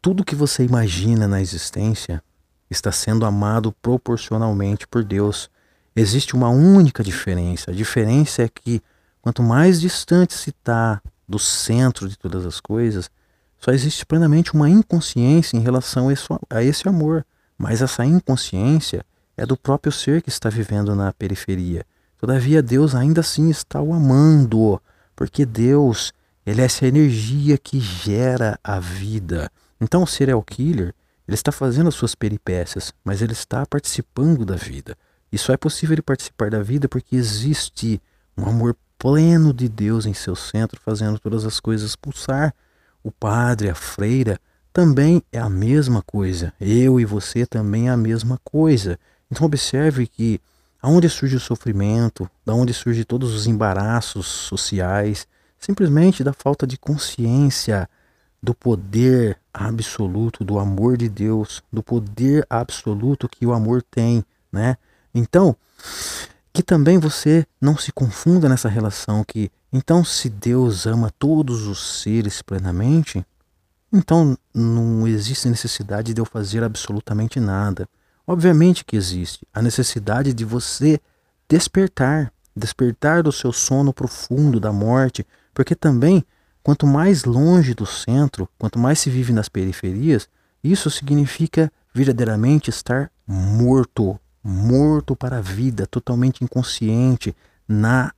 tudo 0.00 0.24
que 0.24 0.34
você 0.34 0.64
imagina 0.64 1.28
na 1.28 1.40
existência 1.40 2.22
está 2.70 2.90
sendo 2.90 3.24
amado 3.24 3.72
proporcionalmente 3.82 4.86
por 4.86 5.04
Deus. 5.04 5.50
Existe 5.94 6.34
uma 6.34 6.48
única 6.48 7.02
diferença. 7.02 7.70
A 7.70 7.74
diferença 7.74 8.42
é 8.42 8.48
que 8.48 8.82
quanto 9.20 9.42
mais 9.42 9.80
distante 9.80 10.34
se 10.34 10.50
está 10.50 11.00
do 11.28 11.38
centro 11.38 12.08
de 12.08 12.16
todas 12.16 12.46
as 12.46 12.60
coisas, 12.60 13.10
só 13.58 13.72
existe 13.72 14.04
plenamente 14.06 14.54
uma 14.54 14.68
inconsciência 14.68 15.56
em 15.56 15.60
relação 15.60 16.08
a 16.50 16.62
esse, 16.62 16.88
amor. 16.88 17.24
mas 17.58 17.82
essa 17.82 18.04
inconsciência 18.04 19.04
é 19.36 19.44
do 19.44 19.56
próprio 19.56 19.92
ser 19.92 20.22
que 20.22 20.28
está 20.28 20.48
vivendo 20.48 20.94
na 20.94 21.12
periferia. 21.12 21.84
Todavia, 22.18 22.62
Deus 22.62 22.94
ainda 22.94 23.20
assim 23.20 23.50
está 23.50 23.80
o 23.80 23.92
amando, 23.92 24.80
porque 25.16 25.46
Deus, 25.46 26.12
ele 26.44 26.60
é 26.60 26.64
essa 26.66 26.86
energia 26.86 27.56
que 27.56 27.80
gera 27.80 28.60
a 28.62 28.78
vida. 28.78 29.50
Então, 29.80 30.02
o 30.02 30.06
serial 30.06 30.42
killer, 30.42 30.94
ele 31.26 31.34
está 31.34 31.50
fazendo 31.50 31.88
as 31.88 31.94
suas 31.94 32.14
peripécias, 32.14 32.92
mas 33.02 33.22
ele 33.22 33.32
está 33.32 33.64
participando 33.66 34.44
da 34.44 34.54
vida. 34.54 34.96
E 35.32 35.38
só 35.38 35.52
é 35.52 35.56
possível 35.56 35.94
ele 35.94 36.02
participar 36.02 36.50
da 36.50 36.62
vida 36.62 36.88
porque 36.88 37.16
existe 37.16 38.00
um 38.36 38.46
amor 38.46 38.76
pleno 38.98 39.52
de 39.52 39.68
Deus 39.68 40.06
em 40.06 40.14
seu 40.14 40.36
centro, 40.36 40.80
fazendo 40.80 41.18
todas 41.18 41.44
as 41.44 41.58
coisas 41.58 41.96
pulsar. 41.96 42.54
O 43.02 43.10
padre, 43.10 43.68
a 43.68 43.74
freira, 43.74 44.38
também 44.72 45.22
é 45.32 45.38
a 45.38 45.48
mesma 45.48 46.02
coisa. 46.02 46.52
Eu 46.60 47.00
e 47.00 47.04
você 47.04 47.46
também 47.46 47.88
é 47.88 47.90
a 47.90 47.96
mesma 47.96 48.38
coisa. 48.44 48.98
Então 49.30 49.46
observe 49.46 50.06
que 50.06 50.40
aonde 50.80 51.08
surge 51.08 51.36
o 51.36 51.40
sofrimento, 51.40 52.28
da 52.44 52.54
onde 52.54 52.72
surge 52.72 53.04
todos 53.04 53.34
os 53.34 53.46
embaraços 53.46 54.26
sociais, 54.26 55.26
simplesmente 55.58 56.22
da 56.22 56.32
falta 56.32 56.66
de 56.66 56.76
consciência 56.76 57.88
do 58.42 58.54
poder 58.54 59.38
absoluto 59.52 60.44
do 60.44 60.58
amor 60.58 60.96
de 60.96 61.08
Deus, 61.08 61.62
do 61.72 61.82
poder 61.82 62.46
absoluto 62.48 63.28
que 63.28 63.46
o 63.46 63.52
amor 63.52 63.82
tem, 63.82 64.24
né? 64.52 64.76
Então, 65.14 65.56
que 66.52 66.62
também 66.62 66.98
você 66.98 67.46
não 67.60 67.76
se 67.76 67.90
confunda 67.92 68.48
nessa 68.48 68.68
relação 68.68 69.24
que 69.24 69.50
então 69.72 70.04
se 70.04 70.28
Deus 70.28 70.86
ama 70.86 71.12
todos 71.18 71.66
os 71.66 72.00
seres 72.00 72.40
plenamente, 72.40 73.26
então 73.92 74.38
não 74.54 75.06
existe 75.06 75.48
necessidade 75.48 76.14
de 76.14 76.20
eu 76.20 76.24
fazer 76.24 76.62
absolutamente 76.62 77.40
nada. 77.40 77.88
Obviamente 78.26 78.84
que 78.84 78.96
existe 78.96 79.46
a 79.52 79.62
necessidade 79.62 80.32
de 80.32 80.44
você 80.44 81.00
despertar, 81.48 82.32
despertar 82.54 83.22
do 83.22 83.30
seu 83.30 83.52
sono 83.52 83.92
profundo 83.92 84.58
da 84.58 84.72
morte, 84.72 85.24
porque 85.54 85.74
também 85.74 86.24
quanto 86.62 86.86
mais 86.86 87.24
longe 87.24 87.72
do 87.74 87.86
centro, 87.86 88.48
quanto 88.58 88.78
mais 88.78 88.98
se 88.98 89.08
vive 89.08 89.32
nas 89.32 89.48
periferias, 89.48 90.28
isso 90.64 90.90
significa 90.90 91.70
verdadeiramente 91.94 92.70
estar 92.70 93.10
morto, 93.26 94.18
morto 94.42 95.14
para 95.14 95.38
a 95.38 95.40
vida, 95.40 95.86
totalmente 95.86 96.42
inconsciente, 96.42 97.36
na 97.68 98.12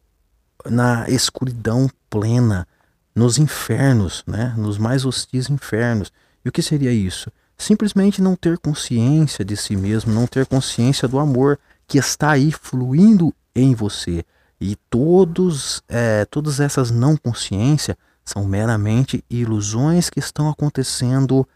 na 0.68 1.09
escuridão 1.09 1.88
plena, 2.11 2.66
nos 3.14 3.38
infernos, 3.38 4.25
né? 4.27 4.55
nos 4.57 4.79
mais 4.79 5.05
hostis 5.05 5.49
infernos. 5.49 6.12
E 6.44 6.49
o 6.49 6.53
que 6.53 6.62
seria 6.62 6.92
isso? 6.92 7.31
Simplesmente 7.59 8.23
não 8.23 8.37
ter 8.37 8.57
consciência 8.57 9.44
de 9.44 9.57
si 9.57 9.77
mesmo, 9.77 10.12
não 10.14 10.27
ter 10.27 10.47
consciência 10.47 11.09
do 11.09 11.18
amor 11.18 11.59
que 11.87 11.99
está 11.99 12.31
aí 12.31 12.53
fluindo 12.53 13.35
em 13.55 13.75
você. 13.75 14.25
E 14.61 14.77
todos, 14.88 15.83
é, 15.88 16.25
todas 16.25 16.61
essas 16.61 16.90
não 16.90 17.16
consciência 17.16 17.99
são 18.25 18.44
meramente 18.44 19.25
ilusões 19.29 20.09
que 20.09 20.21
estão 20.21 20.49
acontecendo 20.49 21.47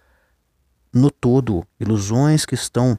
no 0.93 1.11
todo, 1.11 1.67
ilusões 1.79 2.45
que 2.45 2.55
estão 2.55 2.99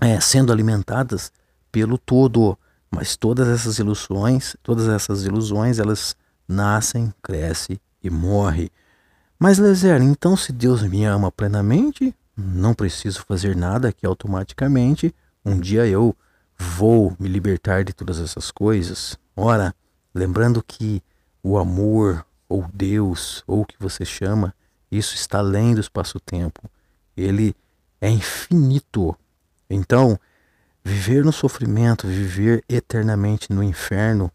é, 0.00 0.20
sendo 0.20 0.52
alimentadas 0.52 1.32
pelo 1.72 1.96
todo. 1.96 2.58
Mas 2.90 3.16
todas 3.16 3.48
essas 3.48 3.78
ilusões, 3.78 4.56
todas 4.62 4.88
essas 4.88 5.24
ilusões, 5.24 5.78
elas 5.78 6.16
nascem, 6.46 7.14
crescem 7.22 7.78
e 8.02 8.10
morrem. 8.10 8.68
Mas, 9.42 9.56
Lezer, 9.56 10.02
então 10.02 10.36
se 10.36 10.52
Deus 10.52 10.82
me 10.82 11.02
ama 11.06 11.32
plenamente, 11.32 12.14
não 12.36 12.74
preciso 12.74 13.24
fazer 13.24 13.56
nada 13.56 13.90
que 13.90 14.04
automaticamente 14.04 15.14
um 15.42 15.58
dia 15.58 15.86
eu 15.86 16.14
vou 16.58 17.16
me 17.18 17.26
libertar 17.26 17.82
de 17.82 17.94
todas 17.94 18.20
essas 18.20 18.50
coisas. 18.50 19.18
Ora, 19.34 19.74
lembrando 20.14 20.62
que 20.62 21.02
o 21.42 21.56
amor, 21.56 22.22
ou 22.46 22.66
Deus, 22.70 23.42
ou 23.46 23.62
o 23.62 23.64
que 23.64 23.76
você 23.80 24.04
chama, 24.04 24.54
isso 24.92 25.14
está 25.14 25.38
além 25.38 25.74
do 25.74 25.80
espaço-tempo. 25.80 26.70
Ele 27.16 27.56
é 27.98 28.10
infinito. 28.10 29.16
Então, 29.70 30.20
viver 30.84 31.24
no 31.24 31.32
sofrimento, 31.32 32.06
viver 32.06 32.62
eternamente 32.68 33.50
no 33.50 33.62
inferno, 33.62 34.30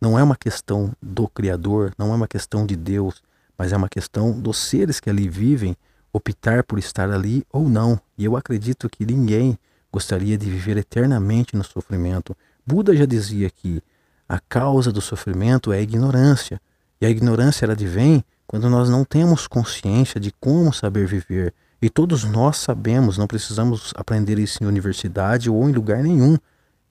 não 0.00 0.16
é 0.16 0.22
uma 0.22 0.36
questão 0.36 0.92
do 1.02 1.26
Criador, 1.26 1.92
não 1.98 2.12
é 2.12 2.14
uma 2.14 2.28
questão 2.28 2.64
de 2.64 2.76
Deus 2.76 3.20
mas 3.56 3.72
é 3.72 3.76
uma 3.76 3.88
questão 3.88 4.38
dos 4.38 4.58
seres 4.58 5.00
que 5.00 5.10
ali 5.10 5.28
vivem 5.28 5.76
optar 6.12 6.62
por 6.62 6.78
estar 6.78 7.10
ali 7.10 7.44
ou 7.52 7.68
não. 7.68 8.00
E 8.16 8.24
eu 8.24 8.36
acredito 8.36 8.88
que 8.88 9.04
ninguém 9.04 9.58
gostaria 9.92 10.38
de 10.38 10.48
viver 10.48 10.76
eternamente 10.76 11.56
no 11.56 11.64
sofrimento. 11.64 12.36
Buda 12.66 12.94
já 12.96 13.04
dizia 13.04 13.50
que 13.50 13.82
a 14.28 14.38
causa 14.40 14.90
do 14.90 15.00
sofrimento 15.00 15.72
é 15.72 15.78
a 15.78 15.82
ignorância. 15.82 16.60
E 17.00 17.06
a 17.06 17.10
ignorância 17.10 17.64
ela 17.64 17.74
advém 17.74 18.24
quando 18.46 18.70
nós 18.70 18.88
não 18.88 19.04
temos 19.04 19.46
consciência 19.46 20.20
de 20.20 20.32
como 20.40 20.72
saber 20.72 21.06
viver. 21.06 21.52
E 21.82 21.90
todos 21.90 22.24
nós 22.24 22.56
sabemos, 22.56 23.18
não 23.18 23.26
precisamos 23.26 23.92
aprender 23.96 24.38
isso 24.38 24.62
em 24.62 24.66
universidade 24.66 25.50
ou 25.50 25.68
em 25.68 25.72
lugar 25.72 26.02
nenhum, 26.02 26.38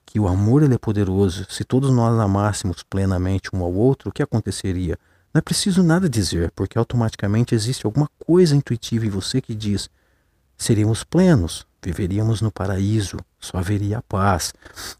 que 0.06 0.20
o 0.20 0.28
amor 0.28 0.62
ele 0.62 0.74
é 0.74 0.78
poderoso. 0.78 1.46
Se 1.48 1.64
todos 1.64 1.90
nós 1.90 2.18
amássemos 2.20 2.82
plenamente 2.82 3.50
um 3.52 3.62
ao 3.62 3.72
outro, 3.72 4.10
o 4.10 4.12
que 4.12 4.22
aconteceria? 4.22 4.98
Não 5.34 5.40
é 5.40 5.42
preciso 5.42 5.82
nada 5.82 6.08
dizer, 6.08 6.52
porque 6.52 6.78
automaticamente 6.78 7.56
existe 7.56 7.84
alguma 7.84 8.08
coisa 8.24 8.54
intuitiva 8.54 9.04
em 9.04 9.10
você 9.10 9.40
que 9.40 9.52
diz: 9.52 9.90
seríamos 10.56 11.02
plenos, 11.02 11.66
viveríamos 11.82 12.40
no 12.40 12.52
paraíso, 12.52 13.16
só 13.40 13.58
haveria 13.58 14.00
paz. 14.02 14.54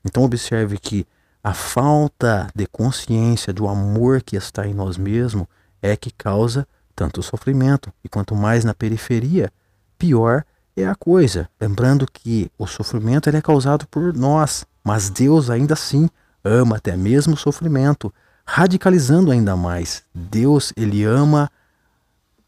Então, 0.04 0.24
observe 0.24 0.76
que 0.76 1.06
a 1.42 1.54
falta 1.54 2.48
de 2.52 2.66
consciência 2.66 3.52
do 3.52 3.68
amor 3.68 4.22
que 4.22 4.34
está 4.34 4.66
em 4.66 4.74
nós 4.74 4.98
mesmos 4.98 5.46
é 5.80 5.96
que 5.96 6.10
causa 6.10 6.66
tanto 6.96 7.22
sofrimento. 7.22 7.92
E 8.02 8.08
quanto 8.08 8.34
mais 8.34 8.64
na 8.64 8.74
periferia, 8.74 9.52
pior 9.96 10.44
é 10.76 10.84
a 10.84 10.96
coisa. 10.96 11.48
Lembrando 11.60 12.08
que 12.12 12.50
o 12.58 12.66
sofrimento 12.66 13.28
é 13.28 13.40
causado 13.40 13.86
por 13.86 14.12
nós, 14.12 14.66
mas 14.82 15.10
Deus 15.10 15.48
ainda 15.48 15.74
assim 15.74 16.10
ama 16.42 16.76
até 16.76 16.96
mesmo 16.96 17.34
o 17.34 17.36
sofrimento 17.38 18.12
radicalizando 18.44 19.30
ainda 19.30 19.56
mais. 19.56 20.02
Deus, 20.14 20.72
ele 20.76 21.04
ama 21.04 21.50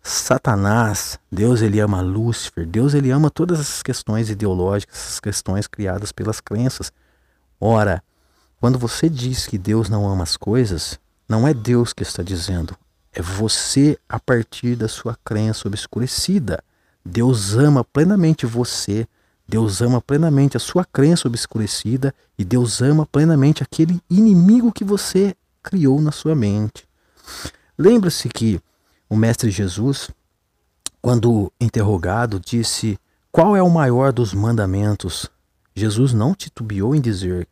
Satanás, 0.03 1.19
Deus 1.33 1.63
ele 1.63 1.81
ama 1.81 2.01
Lúcifer, 2.01 2.65
Deus 2.65 2.95
ele 2.95 3.11
ama 3.11 3.29
todas 3.29 3.59
essas 3.59 3.83
questões 3.83 4.31
ideológicas, 4.31 4.97
essas 4.97 5.21
questões 5.21 5.67
criadas 5.67 6.13
pelas 6.13 6.41
crenças. 6.41 6.93
Ora, 7.61 8.03
quando 8.61 8.79
você 8.79 9.09
diz 9.09 9.47
que 9.47 9.59
Deus 9.59 9.89
não 9.89 10.09
ama 10.09 10.23
as 10.23 10.37
coisas, 10.37 10.99
não 11.29 11.47
é 11.47 11.53
Deus 11.53 11.93
que 11.93 12.05
está 12.05 12.23
dizendo, 12.23 12.77
é 13.13 13.21
você 13.21 13.99
a 14.09 14.21
partir 14.21 14.77
da 14.77 14.87
sua 14.87 15.19
crença 15.25 15.67
obscurecida. 15.67 16.63
Deus 17.05 17.55
ama 17.55 17.83
plenamente 17.83 18.47
você, 18.47 19.09
Deus 19.49 19.81
ama 19.81 20.01
plenamente 20.01 20.57
a 20.57 20.61
sua 20.61 20.85
crença 20.85 21.27
obscurecida 21.27 22.15
e 22.39 22.45
Deus 22.45 22.81
ama 22.81 23.07
plenamente 23.07 23.63
aquele 23.63 24.01
inimigo 24.09 24.71
que 24.71 24.85
você 24.85 25.35
criou 25.67 26.01
na 26.01 26.13
sua 26.13 26.37
mente. 26.37 26.89
Lembra-se 27.77 28.29
que 28.29 28.61
o 29.11 29.17
Mestre 29.17 29.51
Jesus, 29.51 30.09
quando 31.03 31.53
interrogado, 31.61 32.39
disse: 32.39 32.97
Qual 33.33 33.57
é 33.57 33.63
o 33.63 33.69
maior 33.69 34.13
dos 34.13 34.33
mandamentos? 34.33 35.29
Jesus 35.75 36.13
não 36.13 36.35
titubeou 36.35 36.95
em 36.95 37.01
dizer: 37.01 37.49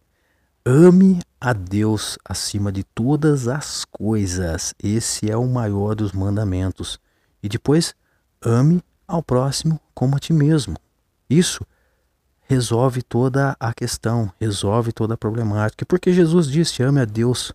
Ame 0.65 1.21
a 1.41 1.53
Deus 1.53 2.17
acima 2.25 2.71
de 2.71 2.85
todas 2.85 3.49
as 3.49 3.85
coisas. 3.85 4.73
Esse 4.81 5.29
é 5.29 5.37
o 5.37 5.49
maior 5.49 5.97
dos 5.97 6.13
mandamentos. 6.13 7.01
E 7.43 7.49
depois, 7.49 7.95
ame 8.41 8.81
ao 9.09 9.23
próximo 9.25 9.81
como 9.93 10.15
a 10.15 10.21
ti 10.21 10.33
mesmo. 10.33 10.77
Isso 11.29 11.67
resolve 12.43 13.03
toda 13.03 13.57
a 13.59 13.75
questão, 13.75 14.33
resolve 14.41 14.93
toda 14.93 15.15
a 15.15 15.19
problemática. 15.19 15.85
Porque 15.85 16.13
Jesus 16.13 16.47
disse: 16.47 16.81
ame 16.83 17.01
a 17.01 17.05
Deus 17.05 17.53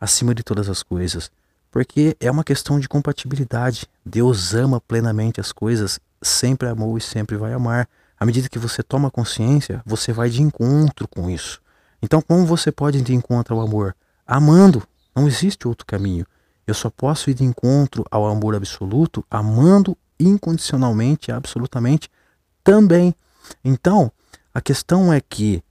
acima 0.00 0.34
de 0.34 0.42
todas 0.42 0.68
as 0.68 0.82
coisas, 0.82 1.30
porque 1.70 2.16
é 2.20 2.30
uma 2.30 2.44
questão 2.44 2.78
de 2.80 2.88
compatibilidade. 2.88 3.86
Deus 4.04 4.54
ama 4.54 4.80
plenamente 4.80 5.40
as 5.40 5.52
coisas, 5.52 6.00
sempre 6.22 6.68
amou 6.68 6.96
e 6.96 7.00
sempre 7.00 7.36
vai 7.36 7.52
amar. 7.52 7.88
À 8.18 8.24
medida 8.24 8.48
que 8.48 8.58
você 8.58 8.82
toma 8.82 9.10
consciência, 9.10 9.82
você 9.84 10.12
vai 10.12 10.30
de 10.30 10.42
encontro 10.42 11.06
com 11.06 11.28
isso. 11.28 11.60
Então, 12.02 12.22
como 12.22 12.46
você 12.46 12.72
pode 12.72 12.98
ir 12.98 13.02
de 13.02 13.14
encontro 13.14 13.54
ao 13.54 13.60
amor? 13.60 13.94
Amando. 14.26 14.82
Não 15.14 15.26
existe 15.26 15.66
outro 15.66 15.86
caminho. 15.86 16.26
Eu 16.66 16.74
só 16.74 16.90
posso 16.90 17.30
ir 17.30 17.34
de 17.34 17.44
encontro 17.44 18.04
ao 18.10 18.26
amor 18.26 18.54
absoluto 18.54 19.24
amando 19.30 19.96
incondicionalmente, 20.18 21.30
absolutamente 21.30 22.10
também. 22.64 23.14
Então, 23.64 24.10
a 24.52 24.60
questão 24.60 25.12
é 25.12 25.20
que 25.20 25.62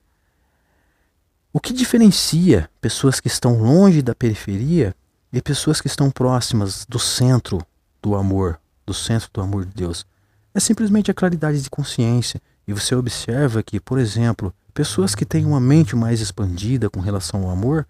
o 1.55 1.59
que 1.61 1.71
diferencia 1.71 2.69
pessoas 2.81 3.21
que 3.21 3.29
estão 3.29 3.57
longe 3.57 4.01
da 4.01 4.13
periferia 4.13 4.93
e 5.31 5.41
pessoas 5.41 5.79
que 5.79 5.87
estão 5.87 6.11
próximas 6.11 6.85
do 6.85 6.99
centro 6.99 7.65
do 8.01 8.13
amor, 8.13 8.59
do 8.85 8.93
centro 8.93 9.29
do 9.33 9.39
amor 9.39 9.63
de 9.63 9.71
Deus? 9.73 10.05
É 10.53 10.59
simplesmente 10.59 11.09
a 11.09 11.13
claridade 11.13 11.61
de 11.61 11.69
consciência. 11.69 12.41
e 12.67 12.73
você 12.73 12.93
observa 12.93 13.63
que, 13.63 13.79
por 13.79 13.97
exemplo, 13.97 14.53
pessoas 14.73 15.15
que 15.15 15.23
têm 15.23 15.45
uma 15.45 15.61
mente 15.61 15.95
mais 15.95 16.19
expandida 16.19 16.89
com 16.89 16.99
relação 16.99 17.43
ao 17.43 17.51
amor, 17.51 17.87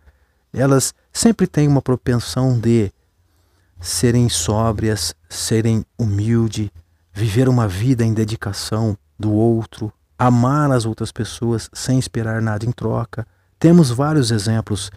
elas 0.53 0.93
sempre 1.11 1.47
têm 1.47 1.67
uma 1.67 1.81
propensão 1.81 2.59
de 2.59 2.91
serem 3.81 4.29
sóbrias, 4.29 5.15
serem 5.27 5.83
humildes, 5.97 6.69
viver 7.11 7.49
uma 7.49 7.67
vida 7.67 8.05
em 8.05 8.13
dedicação 8.13 8.95
do 9.17 9.31
outro, 9.31 9.91
amar 10.19 10.71
as 10.71 10.85
outras 10.85 11.11
pessoas 11.11 11.67
sem 11.73 11.97
esperar 11.97 12.43
nada 12.43 12.63
em 12.63 12.71
troca. 12.71 13.25
Temos 13.59 13.89
vários 13.89 14.31
exemplos 14.31 14.91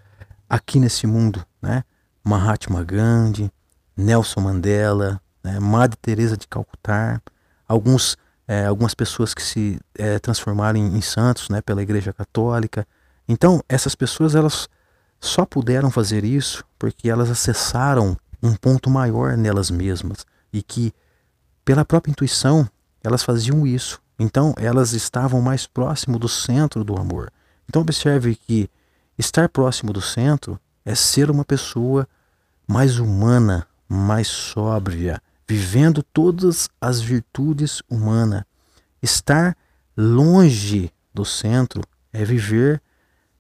aqui 0.49 0.81
nesse 0.81 1.07
mundo, 1.07 1.45
né? 1.63 1.85
Mahatma 2.25 2.83
Gandhi, 2.83 3.51
Nelson 3.97 4.41
Mandela, 4.41 5.21
né? 5.43 5.61
Madre 5.61 5.97
Teresa 6.01 6.37
de 6.37 6.47
Calcutá, 6.47 7.21
alguns 7.67 8.17
é, 8.47 8.65
algumas 8.65 8.95
pessoas 8.95 9.35
que 9.35 9.43
se 9.43 9.79
é, 9.95 10.19
transformaram 10.19 10.79
em, 10.79 10.97
em, 10.97 11.01
santos, 11.03 11.49
né? 11.51 11.61
Pela 11.61 11.83
Igreja 11.83 12.13
Católica. 12.13 12.87
Então 13.29 13.63
essas 13.69 13.95
pessoas 13.95 14.35
elas 14.35 14.69
só 15.21 15.45
puderam 15.45 15.91
fazer 15.91 16.25
isso 16.25 16.65
porque 16.79 17.11
elas 17.11 17.31
acessaram 17.31 18.17
um 18.43 18.55
ponto 18.55 18.89
maior 18.89 19.37
nelas 19.37 19.71
mesmas 19.71 20.25
e 20.53 20.63
que 20.63 20.93
pela 21.65 21.85
própria 21.85 22.11
intuição 22.11 22.69
elas 23.05 23.23
faziam 23.23 23.67
isso. 23.67 24.01
Então 24.19 24.55
elas 24.57 24.93
estavam 24.93 25.41
mais 25.41 25.67
próximo 25.67 26.19
do 26.19 26.29
centro 26.29 26.83
do 26.83 26.97
amor. 26.97 27.31
Então 27.69 27.83
observe 27.83 28.35
que 28.35 28.71
estar 29.19 29.49
próximo 29.49 29.93
do 29.93 30.01
centro 30.01 30.59
é 30.85 30.95
ser 30.95 31.31
uma 31.31 31.45
pessoa 31.45 32.09
mais 32.67 32.99
humana, 32.99 33.67
mais 33.89 34.29
sóbria, 34.29 35.21
vivendo 35.47 36.03
todas 36.03 36.69
as 36.81 37.01
virtudes 37.01 37.83
humanas. 37.91 38.45
Estar 39.03 39.57
longe 39.97 40.91
do 41.13 41.25
centro 41.25 41.83
é 42.13 42.25
viver 42.25 42.81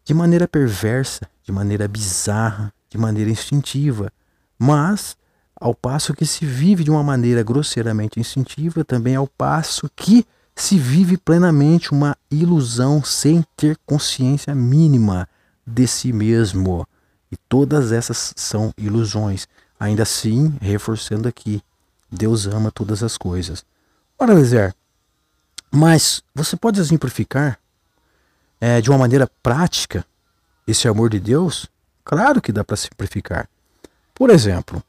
de 0.04 0.14
maneira 0.14 0.48
perversa, 0.48 1.28
de 1.42 1.52
maneira 1.52 1.86
bizarra, 1.86 2.72
de 2.88 2.96
maneira 2.98 3.30
instintiva. 3.30 4.10
Mas, 4.58 5.16
ao 5.54 5.74
passo 5.74 6.14
que 6.14 6.24
se 6.26 6.44
vive 6.46 6.84
de 6.84 6.90
uma 6.90 7.02
maneira 7.02 7.42
grosseiramente 7.42 8.18
instintiva, 8.18 8.84
também 8.84 9.16
ao 9.16 9.26
passo 9.26 9.90
que 9.94 10.26
se 10.60 10.76
vive 10.76 11.16
plenamente 11.16 11.92
uma 11.92 12.16
ilusão 12.28 13.02
sem 13.02 13.44
ter 13.56 13.78
consciência 13.86 14.54
mínima 14.54 15.28
de 15.64 15.86
si 15.86 16.12
mesmo. 16.12 16.86
E 17.30 17.36
todas 17.36 17.92
essas 17.92 18.32
são 18.36 18.72
ilusões. 18.76 19.46
Ainda 19.78 20.02
assim, 20.02 20.56
reforçando 20.60 21.28
aqui, 21.28 21.62
Deus 22.10 22.46
ama 22.46 22.72
todas 22.72 23.04
as 23.04 23.16
coisas. 23.16 23.64
Ora, 24.18 24.34
Lezer, 24.34 24.74
mas 25.70 26.22
você 26.34 26.56
pode 26.56 26.80
exemplificar 26.80 27.58
é, 28.60 28.80
de 28.80 28.90
uma 28.90 28.98
maneira 28.98 29.30
prática 29.40 30.04
esse 30.66 30.88
amor 30.88 31.08
de 31.08 31.20
Deus? 31.20 31.68
Claro 32.04 32.40
que 32.40 32.50
dá 32.50 32.64
para 32.64 32.76
simplificar. 32.76 33.48
Por 34.12 34.28
exemplo, 34.28 34.82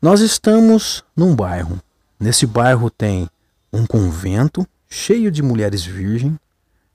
nós 0.00 0.20
estamos 0.20 1.02
num 1.16 1.34
bairro. 1.34 1.80
Nesse 2.20 2.46
bairro 2.46 2.88
tem 2.88 3.28
um 3.72 3.86
convento 3.86 4.66
cheio 4.88 5.30
de 5.30 5.42
mulheres 5.42 5.84
virgens, 5.84 6.36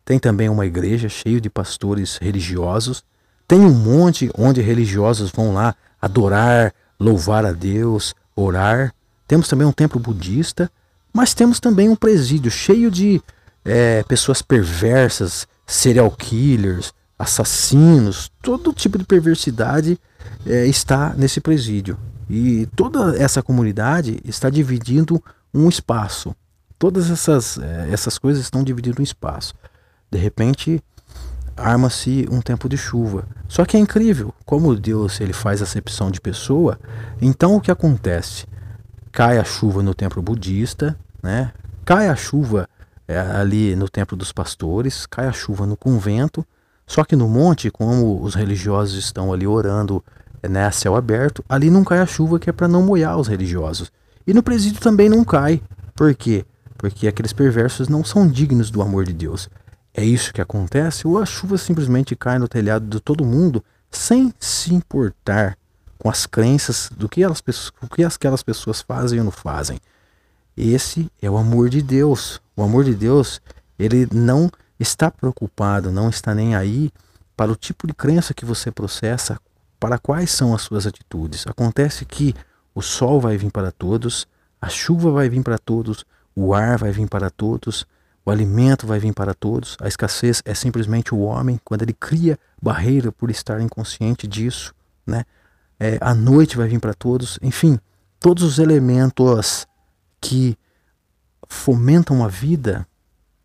tem 0.03 0.19
também 0.19 0.49
uma 0.49 0.65
igreja 0.65 1.09
cheia 1.09 1.39
de 1.41 1.49
pastores 1.49 2.17
religiosos 2.17 3.03
tem 3.47 3.59
um 3.59 3.73
monte 3.73 4.29
onde 4.38 4.61
religiosos 4.61 5.29
vão 5.29 5.53
lá 5.53 5.75
adorar, 6.01 6.73
louvar 6.99 7.45
a 7.45 7.51
Deus, 7.51 8.15
orar. 8.35 8.93
Temos 9.27 9.47
também 9.47 9.67
um 9.67 9.71
templo 9.71 9.99
budista, 9.99 10.71
mas 11.13 11.33
temos 11.33 11.59
também 11.59 11.88
um 11.88 11.95
presídio 11.95 12.49
cheio 12.49 12.89
de 12.89 13.21
é, 13.63 14.03
pessoas 14.03 14.41
perversas, 14.41 15.47
serial 15.65 16.09
killers, 16.11 16.91
assassinos, 17.17 18.31
todo 18.41 18.73
tipo 18.73 18.97
de 18.97 19.05
perversidade 19.05 19.99
é, 20.45 20.65
está 20.65 21.13
nesse 21.15 21.39
presídio. 21.39 21.97
E 22.27 22.67
toda 22.75 23.15
essa 23.17 23.43
comunidade 23.43 24.19
está 24.25 24.49
dividindo 24.49 25.23
um 25.53 25.69
espaço. 25.69 26.35
Todas 26.77 27.09
essas, 27.09 27.57
é, 27.57 27.89
essas 27.91 28.17
coisas 28.17 28.43
estão 28.43 28.63
dividindo 28.63 28.99
um 28.99 29.03
espaço. 29.03 29.53
De 30.11 30.17
repente, 30.17 30.81
arma-se 31.55 32.27
um 32.29 32.41
tempo 32.41 32.67
de 32.67 32.77
chuva. 32.77 33.27
Só 33.47 33.65
que 33.65 33.77
é 33.77 33.79
incrível, 33.79 34.33
como 34.45 34.75
Deus 34.75 35.19
ele 35.21 35.33
faz 35.33 35.61
acepção 35.61 36.11
de 36.11 36.19
pessoa, 36.19 36.79
então 37.21 37.55
o 37.55 37.61
que 37.61 37.71
acontece? 37.71 38.45
Cai 39.11 39.38
a 39.38 39.43
chuva 39.43 39.81
no 39.81 39.93
templo 39.93 40.21
budista, 40.21 40.97
né? 41.23 41.53
cai 41.85 42.09
a 42.09 42.15
chuva 42.15 42.67
é, 43.07 43.17
ali 43.17 43.75
no 43.75 43.88
templo 43.88 44.17
dos 44.17 44.31
pastores, 44.31 45.05
cai 45.05 45.27
a 45.27 45.31
chuva 45.31 45.65
no 45.65 45.77
convento, 45.77 46.45
só 46.85 47.03
que 47.03 47.15
no 47.15 47.27
monte, 47.27 47.71
como 47.71 48.21
os 48.21 48.35
religiosos 48.35 48.97
estão 48.97 49.31
ali 49.31 49.47
orando 49.47 50.03
né, 50.47 50.65
a 50.65 50.71
céu 50.71 50.95
aberto, 50.95 51.43
ali 51.47 51.69
não 51.69 51.83
cai 51.83 51.99
a 51.99 52.05
chuva 52.05 52.39
que 52.39 52.49
é 52.49 52.53
para 52.53 52.67
não 52.67 52.81
molhar 52.81 53.17
os 53.17 53.27
religiosos. 53.27 53.91
E 54.27 54.33
no 54.33 54.43
presídio 54.43 54.81
também 54.81 55.07
não 55.07 55.23
cai. 55.23 55.61
Por 55.95 56.13
quê? 56.13 56.45
Porque 56.86 57.08
aqueles 57.08 57.34
perversos 57.34 57.88
não 57.88 58.04
são 58.04 58.28
dignos 58.28 58.69
do 58.69 58.80
amor 58.80 59.06
de 59.06 59.13
Deus 59.13 59.50
é 59.91 60.04
isso 60.04 60.32
que 60.32 60.39
acontece, 60.39 61.08
ou 61.08 61.17
a 61.17 61.26
chuva 61.26 61.58
simplesmente 61.58 62.15
cai 62.15 62.38
no 62.38 62.48
telhado 62.48 62.86
de 62.86 63.00
todo 63.00 63.26
mundo 63.26 63.63
sem 63.89 64.32
se 64.39 64.71
importar 64.71 65.58
com 65.98 66.10
as 66.10 66.28
crenças 66.28 66.91
do 66.95 67.10
que, 67.10 67.24
elas, 67.24 67.41
que 67.41 68.04
aquelas 68.04 68.43
pessoas 68.43 68.82
fazem 68.82 69.17
ou 69.17 69.26
não 69.26 69.32
fazem. 69.32 69.80
Esse 70.56 71.10
é 71.19 71.28
o 71.28 71.38
amor 71.38 71.69
de 71.69 71.82
Deus. 71.82 72.39
O 72.56 72.62
amor 72.62 72.84
de 72.84 72.93
Deus, 72.93 73.41
ele 73.80 74.08
não 74.13 74.52
está 74.80 75.10
preocupado, 75.10 75.91
não 75.91 76.10
está 76.10 76.36
nem 76.36 76.56
aí 76.56 76.91
para 77.36 77.52
o 77.52 77.56
tipo 77.56 77.88
de 77.88 77.95
crença 77.95 78.32
que 78.32 78.45
você 78.45 78.69
processa, 78.69 79.39
para 79.80 79.98
quais 79.98 80.30
são 80.30 80.54
as 80.54 80.62
suas 80.62 80.86
atitudes. 80.86 81.48
Acontece 81.48 82.06
que 82.06 82.36
o 82.76 82.82
sol 82.82 83.19
vai 83.19 83.38
vir 83.38 83.52
para 83.52 83.71
todos, 83.71 84.28
a 84.62 84.69
chuva 84.69 85.10
vai 85.10 85.30
vir 85.30 85.41
para 85.41 85.58
todos, 85.58 86.06
o 86.36 86.54
ar 86.54 86.78
vai 86.78 86.91
vir 86.91 87.08
para 87.08 87.30
todos, 87.30 87.86
o 88.26 88.32
alimento 88.32 88.86
vai 88.88 89.00
vir 89.00 89.13
para 89.13 89.34
todos. 89.34 89.78
A 89.80 89.88
escassez 89.88 90.41
é 90.43 90.54
simplesmente 90.54 91.13
o 91.13 91.19
homem 91.19 91.60
quando 91.63 91.84
ele 91.84 91.93
cria 91.93 92.38
barreira 92.62 93.12
por 93.12 93.30
estar 93.30 93.62
inconsciente 93.62 94.28
disso, 94.28 94.74
né? 95.06 95.24
É, 95.80 95.98
a 96.02 96.13
noite 96.13 96.58
vai 96.58 96.67
vir 96.67 96.80
para 96.80 96.93
todos. 96.93 97.38
Enfim, 97.41 97.80
todos 98.19 98.43
os 98.43 98.60
elementos 98.60 99.67
que 100.19 100.58
fomentam 101.48 102.24
a 102.24 102.28
vida 102.28 102.88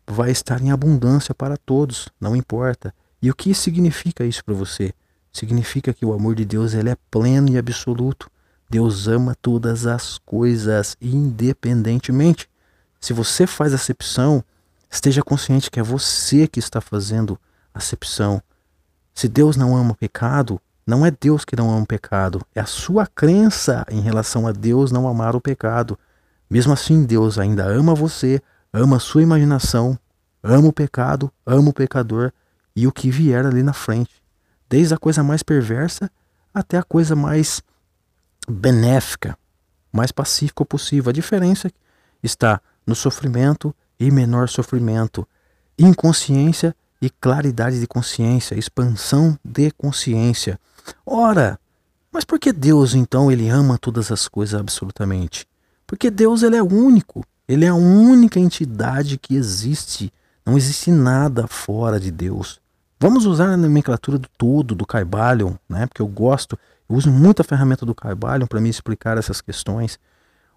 vai 0.07 0.31
estar 0.31 0.61
em 0.61 0.71
abundância 0.71 1.35
para 1.35 1.55
todos, 1.55 2.09
não 2.19 2.35
importa. 2.35 2.93
E 3.21 3.29
o 3.29 3.35
que 3.35 3.53
significa 3.53 4.25
isso 4.25 4.43
para 4.43 4.55
você? 4.55 4.93
Significa 5.31 5.93
que 5.93 6.05
o 6.05 6.13
amor 6.13 6.35
de 6.35 6.43
Deus 6.43 6.73
ele 6.73 6.89
é 6.89 6.97
pleno 7.09 7.49
e 7.49 7.57
absoluto. 7.57 8.29
Deus 8.69 9.07
ama 9.07 9.35
todas 9.41 9.85
as 9.85 10.17
coisas 10.17 10.97
independentemente. 10.99 12.49
Se 13.01 13.11
você 13.11 13.45
faz 13.45 13.73
acepção 13.73 14.43
Esteja 14.91 15.23
consciente 15.23 15.71
que 15.71 15.79
é 15.79 15.83
você 15.83 16.45
que 16.45 16.59
está 16.59 16.81
fazendo 16.81 17.39
acepção. 17.73 18.43
Se 19.13 19.29
Deus 19.29 19.55
não 19.55 19.75
ama 19.75 19.93
o 19.93 19.95
pecado, 19.95 20.59
não 20.85 21.05
é 21.05 21.11
Deus 21.11 21.45
que 21.45 21.55
não 21.55 21.71
ama 21.71 21.83
o 21.83 21.87
pecado, 21.87 22.45
é 22.53 22.59
a 22.59 22.65
sua 22.65 23.07
crença 23.07 23.85
em 23.89 24.01
relação 24.01 24.45
a 24.45 24.51
Deus 24.51 24.91
não 24.91 25.07
amar 25.07 25.33
o 25.33 25.39
pecado. 25.39 25.97
Mesmo 26.49 26.73
assim, 26.73 27.05
Deus 27.05 27.39
ainda 27.39 27.63
ama 27.63 27.95
você, 27.95 28.41
ama 28.73 28.97
a 28.97 28.99
sua 28.99 29.21
imaginação, 29.21 29.97
ama 30.43 30.67
o 30.67 30.73
pecado, 30.73 31.31
ama 31.45 31.69
o 31.69 31.73
pecador 31.73 32.33
e 32.75 32.85
o 32.85 32.91
que 32.91 33.09
vier 33.09 33.45
ali 33.45 33.63
na 33.63 33.73
frente. 33.73 34.21
Desde 34.69 34.93
a 34.93 34.97
coisa 34.97 35.23
mais 35.23 35.41
perversa 35.41 36.11
até 36.53 36.77
a 36.77 36.83
coisa 36.83 37.15
mais 37.15 37.61
benéfica, 38.49 39.37
mais 39.91 40.11
pacífica 40.11 40.65
possível. 40.65 41.11
A 41.11 41.13
diferença 41.13 41.71
está 42.21 42.59
no 42.91 42.95
sofrimento 42.95 43.73
e 43.97 44.11
menor 44.11 44.49
sofrimento, 44.49 45.25
inconsciência 45.79 46.75
e 47.01 47.09
claridade 47.09 47.79
de 47.79 47.87
consciência, 47.87 48.59
expansão 48.59 49.39
de 49.45 49.71
consciência. 49.71 50.59
Ora, 51.05 51.57
mas 52.11 52.25
por 52.25 52.37
que 52.37 52.51
Deus 52.51 52.93
então 52.93 53.31
ele 53.31 53.47
ama 53.47 53.77
todas 53.77 54.11
as 54.11 54.27
coisas 54.27 54.59
absolutamente? 54.59 55.47
Porque 55.87 56.11
Deus 56.11 56.43
ele 56.43 56.57
é 56.57 56.61
único, 56.61 57.23
ele 57.47 57.63
é 57.63 57.69
a 57.69 57.75
única 57.75 58.41
entidade 58.41 59.17
que 59.17 59.35
existe. 59.35 60.11
Não 60.45 60.57
existe 60.57 60.91
nada 60.91 61.47
fora 61.47 61.97
de 61.97 62.11
Deus. 62.11 62.59
Vamos 62.99 63.25
usar 63.25 63.47
a 63.47 63.57
nomenclatura 63.57 64.17
do 64.17 64.27
todo, 64.37 64.75
do 64.75 64.85
Caibalion, 64.85 65.53
né? 65.69 65.87
Porque 65.87 66.01
eu 66.01 66.07
gosto, 66.07 66.59
eu 66.89 66.97
uso 66.97 67.09
muito 67.09 67.41
a 67.41 67.45
ferramenta 67.45 67.85
do 67.85 67.95
Caibalion 67.95 68.47
para 68.47 68.59
me 68.59 68.67
explicar 68.69 69.17
essas 69.17 69.39
questões. 69.39 69.97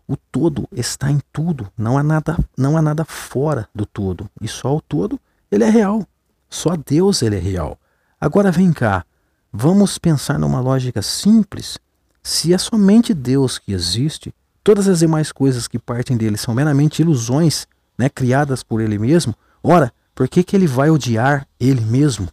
O 0.06 0.16
todo 0.16 0.68
está 0.72 1.10
em 1.10 1.20
tudo, 1.32 1.70
não 1.76 1.96
há 1.96 2.02
nada, 2.02 2.38
não 2.56 2.76
há 2.76 2.82
nada 2.82 3.04
fora 3.04 3.68
do 3.74 3.86
todo. 3.86 4.28
E 4.40 4.46
só 4.46 4.76
o 4.76 4.80
todo, 4.80 5.18
ele 5.50 5.64
é 5.64 5.70
real. 5.70 6.06
Só 6.48 6.76
Deus 6.76 7.22
ele 7.22 7.36
é 7.36 7.40
real. 7.40 7.78
Agora 8.20 8.52
vem 8.52 8.72
cá, 8.72 9.04
vamos 9.52 9.98
pensar 9.98 10.38
numa 10.38 10.60
lógica 10.60 11.00
simples. 11.02 11.78
Se 12.22 12.52
é 12.52 12.58
somente 12.58 13.14
Deus 13.14 13.58
que 13.58 13.72
existe, 13.72 14.34
todas 14.62 14.88
as 14.88 14.98
demais 15.00 15.32
coisas 15.32 15.66
que 15.66 15.78
partem 15.78 16.16
dele 16.16 16.36
são 16.36 16.54
meramente 16.54 17.02
ilusões, 17.02 17.66
né, 17.96 18.08
criadas 18.08 18.62
por 18.62 18.80
ele 18.80 18.98
mesmo, 18.98 19.34
Ora, 19.66 19.90
por 20.14 20.28
que, 20.28 20.44
que 20.44 20.54
ele 20.54 20.66
vai 20.66 20.90
odiar 20.90 21.48
ele 21.58 21.80
mesmo? 21.80 22.28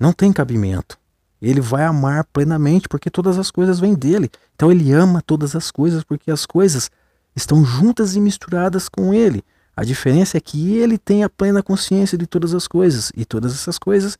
Não 0.00 0.14
tem 0.14 0.32
cabimento. 0.32 0.98
Ele 1.40 1.60
vai 1.60 1.84
amar 1.84 2.24
plenamente 2.32 2.88
porque 2.88 3.10
todas 3.10 3.38
as 3.38 3.50
coisas 3.50 3.78
vêm 3.78 3.94
dele. 3.94 4.30
Então 4.54 4.70
ele 4.70 4.92
ama 4.92 5.22
todas 5.22 5.54
as 5.54 5.70
coisas 5.70 6.02
porque 6.02 6.30
as 6.30 6.46
coisas 6.46 6.90
estão 7.34 7.64
juntas 7.64 8.16
e 8.16 8.20
misturadas 8.20 8.88
com 8.88 9.12
ele. 9.12 9.44
A 9.76 9.84
diferença 9.84 10.38
é 10.38 10.40
que 10.40 10.76
ele 10.76 10.96
tem 10.96 11.22
a 11.22 11.28
plena 11.28 11.62
consciência 11.62 12.16
de 12.16 12.26
todas 12.26 12.54
as 12.54 12.66
coisas 12.66 13.12
e 13.14 13.26
todas 13.26 13.52
essas 13.52 13.78
coisas, 13.78 14.16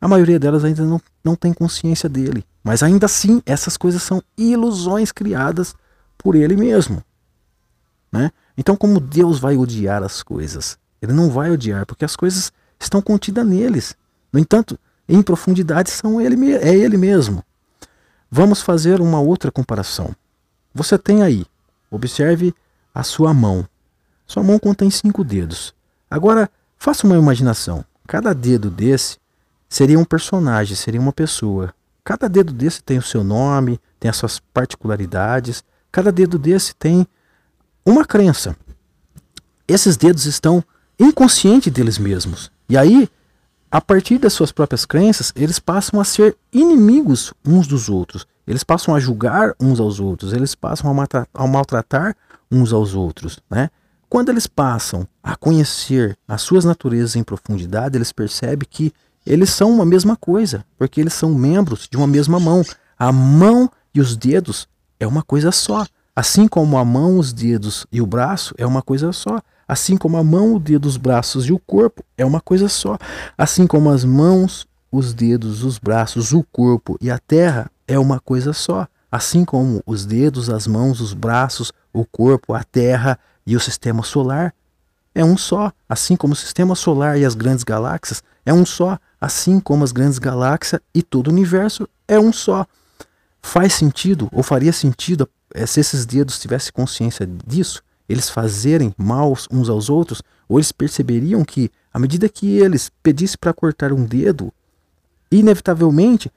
a 0.00 0.08
maioria 0.08 0.38
delas 0.38 0.64
ainda 0.64 0.82
não, 0.84 1.00
não 1.22 1.36
tem 1.36 1.52
consciência 1.52 2.08
dele. 2.08 2.44
Mas 2.64 2.82
ainda 2.82 3.04
assim, 3.04 3.42
essas 3.44 3.76
coisas 3.76 4.02
são 4.02 4.22
ilusões 4.38 5.12
criadas 5.12 5.74
por 6.16 6.34
ele 6.34 6.56
mesmo. 6.56 7.02
Né? 8.10 8.30
Então, 8.56 8.74
como 8.74 8.98
Deus 8.98 9.38
vai 9.38 9.56
odiar 9.56 10.02
as 10.02 10.22
coisas? 10.22 10.78
Ele 11.02 11.12
não 11.12 11.28
vai 11.28 11.50
odiar, 11.50 11.84
porque 11.84 12.04
as 12.04 12.16
coisas 12.16 12.50
estão 12.80 13.02
contidas 13.02 13.46
neles. 13.46 13.94
No 14.32 14.40
entanto, 14.40 14.78
em 15.08 15.22
profundidade 15.22 15.90
são 15.90 16.20
ele, 16.20 16.54
é 16.54 16.74
ele 16.74 16.96
mesmo. 16.96 17.42
Vamos 18.30 18.60
fazer 18.60 19.00
uma 19.00 19.20
outra 19.20 19.52
comparação. 19.52 20.14
Você 20.74 20.98
tem 20.98 21.22
aí, 21.22 21.46
observe 21.90 22.54
a 22.94 23.02
sua 23.02 23.32
mão. 23.32 23.66
Sua 24.26 24.42
mão 24.42 24.58
contém 24.58 24.90
cinco 24.90 25.22
dedos. 25.22 25.74
Agora, 26.10 26.50
faça 26.76 27.06
uma 27.06 27.16
imaginação. 27.16 27.84
Cada 28.06 28.34
dedo 28.34 28.70
desse 28.70 29.18
seria 29.68 29.98
um 29.98 30.04
personagem, 30.04 30.76
seria 30.76 31.00
uma 31.00 31.12
pessoa. 31.12 31.72
Cada 32.04 32.28
dedo 32.28 32.52
desse 32.52 32.82
tem 32.82 32.98
o 32.98 33.02
seu 33.02 33.22
nome, 33.22 33.80
tem 33.98 34.08
as 34.08 34.16
suas 34.16 34.38
particularidades. 34.38 35.64
Cada 35.90 36.10
dedo 36.10 36.38
desse 36.38 36.74
tem 36.74 37.06
uma 37.84 38.04
crença. 38.04 38.56
Esses 39.68 39.96
dedos 39.96 40.26
estão 40.26 40.62
inconscientes 40.98 41.72
deles 41.72 41.98
mesmos. 41.98 42.50
E 42.68 42.76
aí, 42.76 43.08
a 43.70 43.80
partir 43.80 44.18
das 44.18 44.32
suas 44.32 44.52
próprias 44.52 44.84
crenças, 44.84 45.32
eles 45.34 45.58
passam 45.58 46.00
a 46.00 46.04
ser 46.04 46.36
inimigos 46.52 47.32
uns 47.44 47.66
dos 47.66 47.88
outros. 47.88 48.26
Eles 48.46 48.62
passam 48.62 48.94
a 48.94 49.00
julgar 49.00 49.54
uns 49.60 49.80
aos 49.80 49.98
outros. 49.98 50.32
Eles 50.32 50.54
passam 50.54 50.90
a 51.34 51.46
maltratar 51.46 52.16
uns 52.50 52.72
aos 52.72 52.94
outros, 52.94 53.40
né? 53.50 53.70
Quando 54.08 54.28
eles 54.28 54.46
passam 54.46 55.06
a 55.20 55.34
conhecer 55.34 56.16
as 56.28 56.42
suas 56.42 56.64
naturezas 56.64 57.16
em 57.16 57.24
profundidade, 57.24 57.98
eles 57.98 58.12
percebem 58.12 58.66
que 58.70 58.92
eles 59.26 59.50
são 59.50 59.72
uma 59.72 59.84
mesma 59.84 60.16
coisa, 60.16 60.64
porque 60.78 61.00
eles 61.00 61.12
são 61.12 61.34
membros 61.34 61.88
de 61.90 61.96
uma 61.96 62.06
mesma 62.06 62.38
mão. 62.38 62.62
A 62.96 63.10
mão 63.10 63.68
e 63.92 64.00
os 64.00 64.16
dedos 64.16 64.68
é 65.00 65.06
uma 65.06 65.24
coisa 65.24 65.50
só. 65.50 65.84
Assim 66.14 66.46
como 66.46 66.78
a 66.78 66.84
mão, 66.84 67.18
os 67.18 67.32
dedos 67.32 67.84
e 67.90 68.00
o 68.00 68.06
braço 68.06 68.54
é 68.56 68.64
uma 68.64 68.80
coisa 68.80 69.12
só. 69.12 69.40
Assim 69.68 69.96
como 69.96 70.16
a 70.16 70.22
mão, 70.22 70.54
o 70.54 70.60
dedo, 70.60 70.86
os 70.86 70.96
braços 70.96 71.46
e 71.46 71.52
o 71.52 71.58
corpo 71.58 72.04
é 72.16 72.24
uma 72.24 72.40
coisa 72.40 72.68
só. 72.68 72.96
Assim 73.36 73.66
como 73.66 73.90
as 73.90 74.04
mãos, 74.04 74.66
os 74.90 75.12
dedos, 75.12 75.64
os 75.64 75.78
braços, 75.78 76.32
o 76.32 76.44
corpo 76.44 76.96
e 77.00 77.10
a 77.10 77.18
terra 77.18 77.70
é 77.86 77.98
uma 77.98 78.20
coisa 78.20 78.52
só. 78.52 78.86
Assim 79.10 79.44
como 79.44 79.82
os 79.86 80.06
dedos, 80.06 80.48
as 80.50 80.66
mãos, 80.66 81.00
os 81.00 81.12
braços, 81.12 81.72
o 81.92 82.04
corpo, 82.04 82.54
a 82.54 82.62
terra 82.62 83.18
e 83.46 83.56
o 83.56 83.60
sistema 83.60 84.02
solar 84.02 84.54
é 85.14 85.24
um 85.24 85.36
só. 85.36 85.72
Assim 85.88 86.14
como 86.14 86.34
o 86.34 86.36
sistema 86.36 86.74
solar 86.74 87.18
e 87.18 87.24
as 87.24 87.34
grandes 87.34 87.64
galáxias 87.64 88.22
é 88.44 88.52
um 88.52 88.66
só. 88.66 88.98
Assim 89.20 89.58
como 89.58 89.82
as 89.82 89.90
grandes 89.90 90.18
galáxias 90.18 90.80
e 90.94 91.02
todo 91.02 91.28
o 91.28 91.30
universo 91.30 91.88
é 92.06 92.20
um 92.20 92.32
só. 92.32 92.66
Faz 93.40 93.74
sentido, 93.74 94.28
ou 94.32 94.42
faria 94.42 94.72
sentido, 94.72 95.28
eh, 95.54 95.66
se 95.66 95.80
esses 95.80 96.04
dedos 96.04 96.38
tivessem 96.38 96.72
consciência 96.72 97.26
disso, 97.46 97.82
eles 98.08 98.30
fazerem 98.30 98.94
mal 98.96 99.36
uns 99.50 99.68
aos 99.68 99.90
outros, 99.90 100.22
ou 100.48 100.58
eles 100.58 100.72
perceberiam 100.72 101.44
que, 101.44 101.70
à 101.92 101.98
medida 101.98 102.28
que 102.28 102.58
eles 102.58 102.90
pedissem 103.02 103.38
para 103.40 103.52
cortar 103.52 103.92
um 103.92 104.04
dedo, 104.04 104.52
inevitavelmente, 105.30 106.30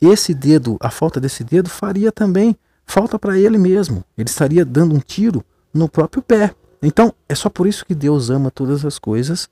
esse 0.00 0.32
dedo, 0.32 0.76
a 0.80 0.90
falta 0.90 1.20
desse 1.20 1.42
dedo, 1.42 1.68
faria 1.68 2.12
também 2.12 2.56
falta 2.86 3.18
para 3.18 3.38
ele 3.38 3.58
mesmo. 3.58 4.04
Ele 4.16 4.28
estaria 4.28 4.64
dando 4.64 4.94
um 4.94 5.00
tiro 5.00 5.44
no 5.74 5.88
próprio 5.88 6.22
pé. 6.22 6.54
Então, 6.80 7.12
é 7.28 7.34
só 7.34 7.50
por 7.50 7.66
isso 7.66 7.84
que 7.84 7.94
Deus 7.94 8.30
ama 8.30 8.50
todas 8.50 8.84
as 8.84 8.98
coisas 8.98 9.48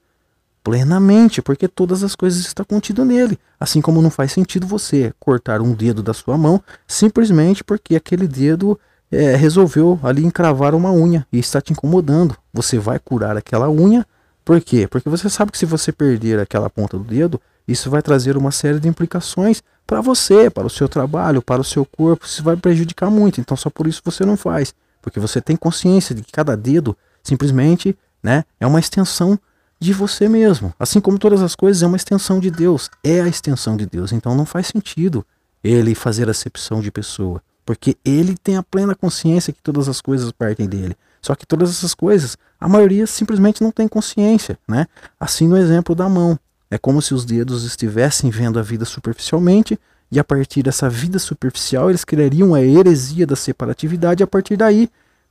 plenamente, 0.63 1.41
porque 1.41 1.69
todas 1.69 2.03
as 2.03 2.17
coisas 2.17 2.45
estão 2.45 2.65
contidas 2.65 3.07
nele. 3.07 3.39
Assim 3.59 3.81
como 3.81 4.03
não 4.03 4.11
faz 4.11 4.33
sentido 4.33 4.67
você 4.67 5.13
cortar 5.21 5.61
um 5.61 5.73
dedo 5.73 6.03
da 6.03 6.13
sua 6.13 6.37
mão 6.37 6.61
simplesmente 6.89 7.63
porque 7.63 7.95
aquele 7.95 8.27
dedo 8.27 8.79
é, 9.11 9.37
resolveu 9.37 9.99
ali 10.03 10.25
encravar 10.25 10.75
uma 10.75 10.93
unha 10.93 11.27
e 11.33 11.39
está 11.39 11.61
te 11.61 11.73
incomodando. 11.73 12.37
Você 12.53 12.79
vai 12.79 12.99
curar 12.99 13.37
aquela 13.37 13.71
unha, 13.71 14.07
por 14.45 14.61
quê? 14.61 14.87
Porque 14.87 15.09
você 15.09 15.29
sabe 15.29 15.53
que 15.53 15.59
se 15.59 15.67
você 15.67 15.93
perder 15.93 16.39
aquela 16.39 16.71
ponta 16.71 16.97
do 16.99 17.05
dedo, 17.05 17.41
isso 17.67 17.91
vai 17.91 18.03
trazer 18.03 18.37
uma 18.37 18.51
série 18.51 18.79
de 18.79 18.89
implicações 18.89 19.63
para 19.87 20.01
você, 20.01 20.51
para 20.51 20.67
o 20.67 20.71
seu 20.71 20.89
trabalho, 20.89 21.43
para 21.43 21.61
o 21.61 21.65
seu 21.65 21.85
corpo, 21.85 22.27
isso 22.27 22.43
vai 22.43 22.57
prejudicar 22.57 23.11
muito. 23.11 23.41
Então 23.41 23.57
só 23.57 23.71
por 23.71 23.87
isso 23.87 24.03
você 24.05 24.25
não 24.25 24.37
faz, 24.37 24.75
porque 25.01 25.21
você 25.21 25.41
tem 25.41 25.57
consciência 25.57 26.15
de 26.15 26.23
que 26.23 26.33
cada 26.33 26.57
dedo 26.57 26.97
simplesmente, 27.23 27.97
né, 28.23 28.45
é 28.61 28.67
uma 28.67 28.79
extensão 28.79 29.39
de 29.79 29.93
você 29.93 30.29
mesmo. 30.29 30.73
Assim 30.79 31.01
como 31.01 31.19
todas 31.19 31.43
as 31.43 31.55
coisas 31.55 31.83
é 31.83 31.87
uma 31.87 31.97
extensão 31.97 32.41
de 32.41 32.51
Deus, 32.51 32.89
é 33.03 33.21
a 33.21 33.29
extensão 33.29 33.77
de 33.77 33.87
Deus. 33.87 34.13
Então 34.13 34.35
não 34.35 34.47
faz 34.47 34.69
sentido 34.69 35.25
ele 35.63 35.95
fazer 35.95 36.31
acepção 36.31 36.81
de 36.81 36.91
pessoa 36.91 37.43
porque 37.67 37.97
ele 38.05 38.37
tem 38.39 38.57
a 38.57 38.63
plena 38.63 38.95
consciência 38.95 39.53
que 39.53 39.61
todas 39.61 39.89
as 39.89 40.01
coisas 40.01 40.31
partem 40.31 40.69
dele. 40.69 40.97
Só 41.21 41.35
que 41.35 41.45
todas 41.45 41.69
essas 41.69 41.93
coisas, 41.93 42.39
a 42.61 42.69
maioria 42.69 43.05
simplesmente 43.09 43.61
não 43.61 43.73
tem 43.73 43.89
consciência, 43.89 44.57
né? 44.69 44.87
Assim 45.19 45.49
no 45.49 45.59
exemplo 45.59 45.93
da 45.93 46.09
mão, 46.09 46.39
é 46.71 46.79
como 46.79 47.03
se 47.03 47.13
os 47.13 47.25
dedos 47.25 47.65
estivessem 47.65 48.31
vendo 48.31 48.61
a 48.61 48.63
vida 48.63 48.85
superficialmente 48.85 49.79
e 50.11 50.21
a 50.21 50.25
partir 50.25 50.63
dessa 50.63 50.89
vida 50.89 51.19
superficial 51.19 51.91
eles 51.91 52.05
criariam 52.05 52.55
a 52.55 52.63
heresia 52.63 53.27
da 53.27 53.35
separatividade 53.35 54.23
e 54.23 54.25
a 54.25 54.27
partir 54.27 54.57
daí 54.57 54.89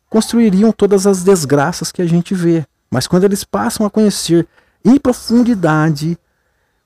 construiriam 0.10 0.74
todas 0.74 1.08
as 1.08 1.24
desgraças 1.24 1.92
que 1.92 2.02
a 2.02 2.06
gente 2.06 2.36
vê. 2.36 2.66
Mas 2.92 3.08
quando 3.08 3.24
eles 3.24 3.46
passam 3.46 3.86
a 3.86 3.90
conhecer 3.90 4.46
em 4.84 4.98
profundidade, 4.98 6.18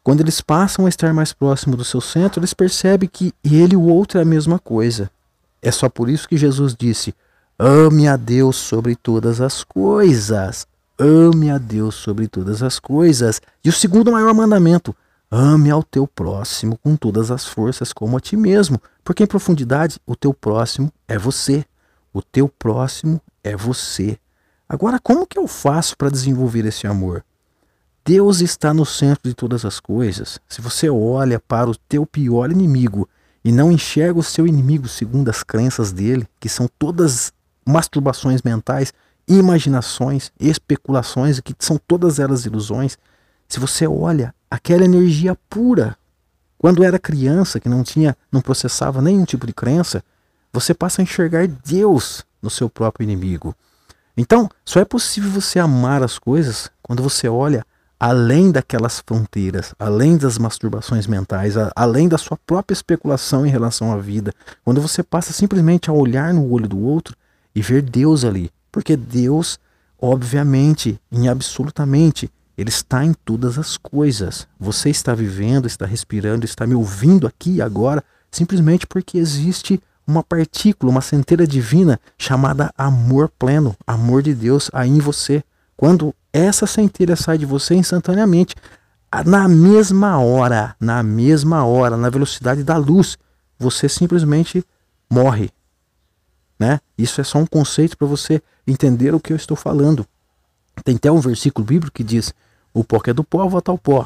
quando 0.04 0.22
eles 0.22 0.42
passam 0.42 0.86
a 0.86 0.90
estar 0.90 1.12
mais 1.12 1.34
próximo 1.34 1.76
do 1.76 1.84
seu 1.84 2.00
centro, 2.00 2.40
eles 2.40 2.54
percebem 2.54 3.10
que 3.12 3.34
ele 3.44 3.74
e 3.74 3.78
o 3.78 3.82
outro 3.82 4.20
é 4.20 4.22
a 4.22 4.26
mesma 4.26 4.60
coisa. 4.60 5.10
É 5.62 5.72
só 5.72 5.90
por 5.90 6.10
isso 6.10 6.28
que 6.28 6.38
Jesus 6.38 6.76
disse: 6.78 7.14
Ame 7.58 8.08
a 8.08 8.16
Deus 8.16 8.56
sobre 8.56 8.96
todas 8.96 9.42
as 9.42 9.64
coisas. 9.64 10.66
Ame 10.98 11.50
a 11.50 11.58
Deus 11.58 11.96
sobre 11.96 12.28
todas 12.28 12.64
as 12.64 12.80
coisas. 12.80 13.42
E 13.64 13.70
o 13.70 13.74
segundo 13.74 14.12
maior 14.12 14.34
mandamento: 14.34 14.96
ame 15.30 15.70
ao 15.70 15.84
teu 15.84 16.08
próximo 16.08 16.78
com 16.78 16.96
todas 16.96 17.32
as 17.32 17.46
forças, 17.46 17.92
como 17.92 18.18
a 18.18 18.20
ti 18.20 18.38
mesmo. 18.38 18.82
Porque 19.04 19.24
em 19.24 19.28
profundidade, 19.28 20.00
o 20.06 20.16
teu 20.16 20.34
próximo 20.34 20.92
é 21.08 21.18
você. 21.18 21.66
O 22.14 22.22
teu 22.22 22.48
próximo 22.48 23.22
é 23.44 23.56
você. 23.56 24.18
Agora, 24.68 25.00
como 25.00 25.28
que 25.28 25.38
eu 25.38 25.48
faço 25.48 25.98
para 25.98 26.10
desenvolver 26.10 26.66
esse 26.66 26.86
amor? 26.86 27.24
Deus 28.06 28.40
está 28.40 28.74
no 28.74 28.86
centro 28.86 29.30
de 29.30 29.36
todas 29.36 29.66
as 29.66 29.80
coisas. 29.80 30.40
Se 30.48 30.62
você 30.62 30.90
olha 30.90 31.40
para 31.40 31.70
o 31.70 31.76
teu 31.76 32.06
pior 32.06 32.52
inimigo 32.52 33.08
e 33.44 33.52
não 33.52 33.72
enxerga 33.72 34.20
o 34.20 34.24
seu 34.24 34.46
inimigo 34.46 34.88
segundo 34.88 35.30
as 35.30 35.44
crenças 35.44 35.92
dele, 35.92 36.28
que 36.40 36.50
são 36.50 36.70
todas 36.78 37.32
masturbações 37.66 38.42
mentais, 38.42 38.94
imaginações, 39.28 40.32
especulações, 40.40 41.40
que 41.40 41.54
são 41.60 41.80
todas 41.88 42.20
elas 42.20 42.46
ilusões, 42.46 42.98
se 43.48 43.60
você 43.60 43.88
olha 43.88 44.34
aquela 44.50 44.86
energia 44.86 45.38
pura, 45.50 45.98
quando 46.58 46.84
era 46.84 47.00
criança, 47.00 47.60
que 47.60 47.70
não 47.70 47.84
tinha, 47.84 48.18
não 48.32 48.42
processava 48.42 49.02
nenhum 49.02 49.26
tipo 49.26 49.48
de 49.48 49.54
crença, 49.54 50.04
você 50.52 50.74
passa 50.74 51.02
a 51.02 51.04
enxergar 51.04 51.48
Deus 51.48 52.26
no 52.42 52.50
seu 52.50 52.70
próprio 52.70 53.04
inimigo. 53.04 53.56
Então, 54.18 54.50
só 54.66 54.80
é 54.80 54.86
possível 54.86 55.32
você 55.32 55.60
amar 55.60 56.04
as 56.04 56.20
coisas 56.20 56.70
quando 56.82 57.02
você 57.02 57.30
olha 57.30 57.66
além 58.00 58.52
daquelas 58.52 59.04
fronteiras, 59.06 59.76
além 59.78 60.18
das 60.18 60.38
masturbações 60.38 61.06
mentais, 61.06 61.58
a, 61.58 61.72
além 61.76 62.08
da 62.08 62.18
sua 62.18 62.38
própria 62.38 62.74
especulação 62.74 63.46
em 63.46 63.50
relação 63.50 63.92
à 63.92 63.98
vida, 63.98 64.34
quando 64.64 64.80
você 64.80 65.04
passa 65.04 65.34
simplesmente 65.34 65.90
a 65.90 65.94
olhar 65.94 66.34
no 66.34 66.50
olho 66.50 66.68
do 66.68 66.80
outro 66.80 67.16
e 67.54 67.62
ver 67.62 67.82
Deus 67.82 68.24
ali, 68.24 68.50
porque 68.72 68.96
Deus, 68.96 69.60
obviamente, 70.02 71.00
em 71.12 71.28
absolutamente, 71.28 72.32
ele 72.58 72.70
está 72.70 73.04
em 73.04 73.14
todas 73.14 73.58
as 73.58 73.78
coisas. 73.78 74.48
Você 74.60 74.90
está 74.90 75.14
vivendo, 75.16 75.66
está 75.66 75.86
respirando, 75.86 76.46
está 76.46 76.68
me 76.68 76.76
ouvindo 76.76 77.26
aqui 77.26 77.62
agora, 77.62 78.04
simplesmente 78.32 78.86
porque 78.86 79.18
existe 79.18 79.82
uma 80.06 80.24
partícula, 80.24 80.92
uma 80.92 81.02
centelha 81.02 81.48
divina 81.48 82.00
chamada 82.18 82.74
amor 82.78 83.32
pleno, 83.40 83.76
amor 83.86 84.22
de 84.24 84.34
Deus 84.34 84.70
aí 84.74 84.90
em 84.90 85.00
você. 85.00 85.44
Quando 85.80 86.14
essa 86.34 86.68
centelha 86.68 87.16
sai 87.16 87.38
de 87.38 87.46
você 87.46 87.74
instantaneamente, 87.74 88.54
na 89.26 89.48
mesma 89.48 90.20
hora, 90.20 90.76
na 90.78 91.02
mesma 91.02 91.64
hora, 91.64 91.96
na 91.96 92.10
velocidade 92.10 92.66
da 92.66 92.76
luz, 92.76 93.18
você 93.58 93.88
simplesmente 93.88 94.62
morre. 95.10 95.50
Né? 96.60 96.82
Isso 96.98 97.22
é 97.22 97.24
só 97.24 97.38
um 97.38 97.46
conceito 97.46 97.98
para 97.98 98.06
você 98.06 98.44
entender 98.68 99.16
o 99.16 99.22
que 99.22 99.32
eu 99.32 99.38
estou 99.38 99.56
falando. 99.56 100.06
Tem 100.84 100.98
até 100.98 101.10
um 101.10 101.22
versículo 101.22 101.66
bíblico 101.66 101.96
que 101.96 102.04
diz: 102.04 102.34
O 102.74 102.84
pó 102.84 103.00
que 103.00 103.12
é 103.12 103.14
do 103.14 103.24
pó 103.24 103.48
volta 103.48 103.72
ao 103.72 103.78
pó. 103.78 104.06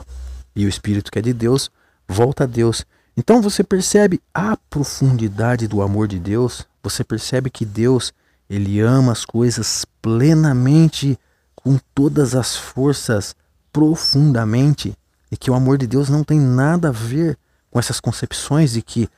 E 0.55 0.67
o 0.67 0.69
espírito 0.69 1.11
que 1.11 1.17
é 1.17 1.23
de 1.23 1.33
Deus 1.33 1.71
volta 2.07 2.43
a 2.43 2.47
Deus. 2.47 2.85
Então 3.17 3.41
você 3.41 3.63
percebe 3.63 4.21
a 4.31 4.55
profundidade 4.69 5.67
do 5.67 5.81
amor 5.81 6.07
de 6.07 6.19
Deus, 6.19 6.67
você 6.83 7.03
percebe 7.03 7.49
que 7.49 7.65
Deus, 7.65 8.13
ele 8.47 8.79
ama 8.79 9.11
as 9.11 9.25
coisas 9.25 9.87
plenamente, 10.03 11.17
com 11.63 11.79
todas 11.95 12.35
as 12.35 12.55
forças, 12.55 13.35
profundamente, 13.71 14.95
e 15.31 15.37
que 15.37 15.49
o 15.49 15.55
amor 15.55 15.77
de 15.77 15.87
Deus 15.87 16.09
não 16.09 16.23
tem 16.23 16.39
nada 16.39 16.89
a 16.89 16.91
ver 16.91 17.37
com 17.71 17.79
essas 17.79 17.99
concepções 17.99 18.73
de 18.73 18.81
que 18.81 19.09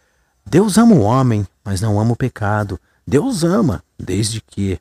Deus 0.46 0.78
ama 0.78 0.94
o 0.94 1.02
homem, 1.02 1.46
mas 1.64 1.82
não 1.82 2.00
ama 2.00 2.14
o 2.14 2.16
pecado. 2.16 2.80
Deus 3.06 3.44
ama, 3.44 3.84
desde 4.00 4.40
que 4.40 4.80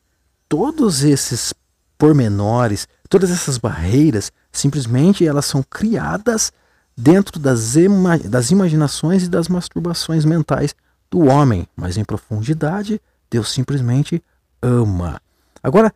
todos 0.49 1.03
esses 1.03 1.55
pormenores, 1.97 2.87
todas 3.09 3.31
essas 3.31 3.57
barreiras, 3.57 4.31
simplesmente 4.53 5.27
elas 5.27 5.47
são 5.47 5.63
criadas 5.63 6.53
dentro 6.97 7.41
das, 7.41 7.77
ima 7.77 8.19
das 8.19 8.51
imaginações 8.51 9.25
e 9.25 9.29
das 9.29 9.49
masturbações 9.49 10.25
mentais 10.25 10.75
do 11.11 11.27
homem, 11.27 11.67
mas 11.75 11.97
em 11.97 12.05
profundidade, 12.05 13.01
Deus 13.31 13.51
simplesmente 13.51 14.23
ama. 14.63 15.21
Agora, 15.63 15.93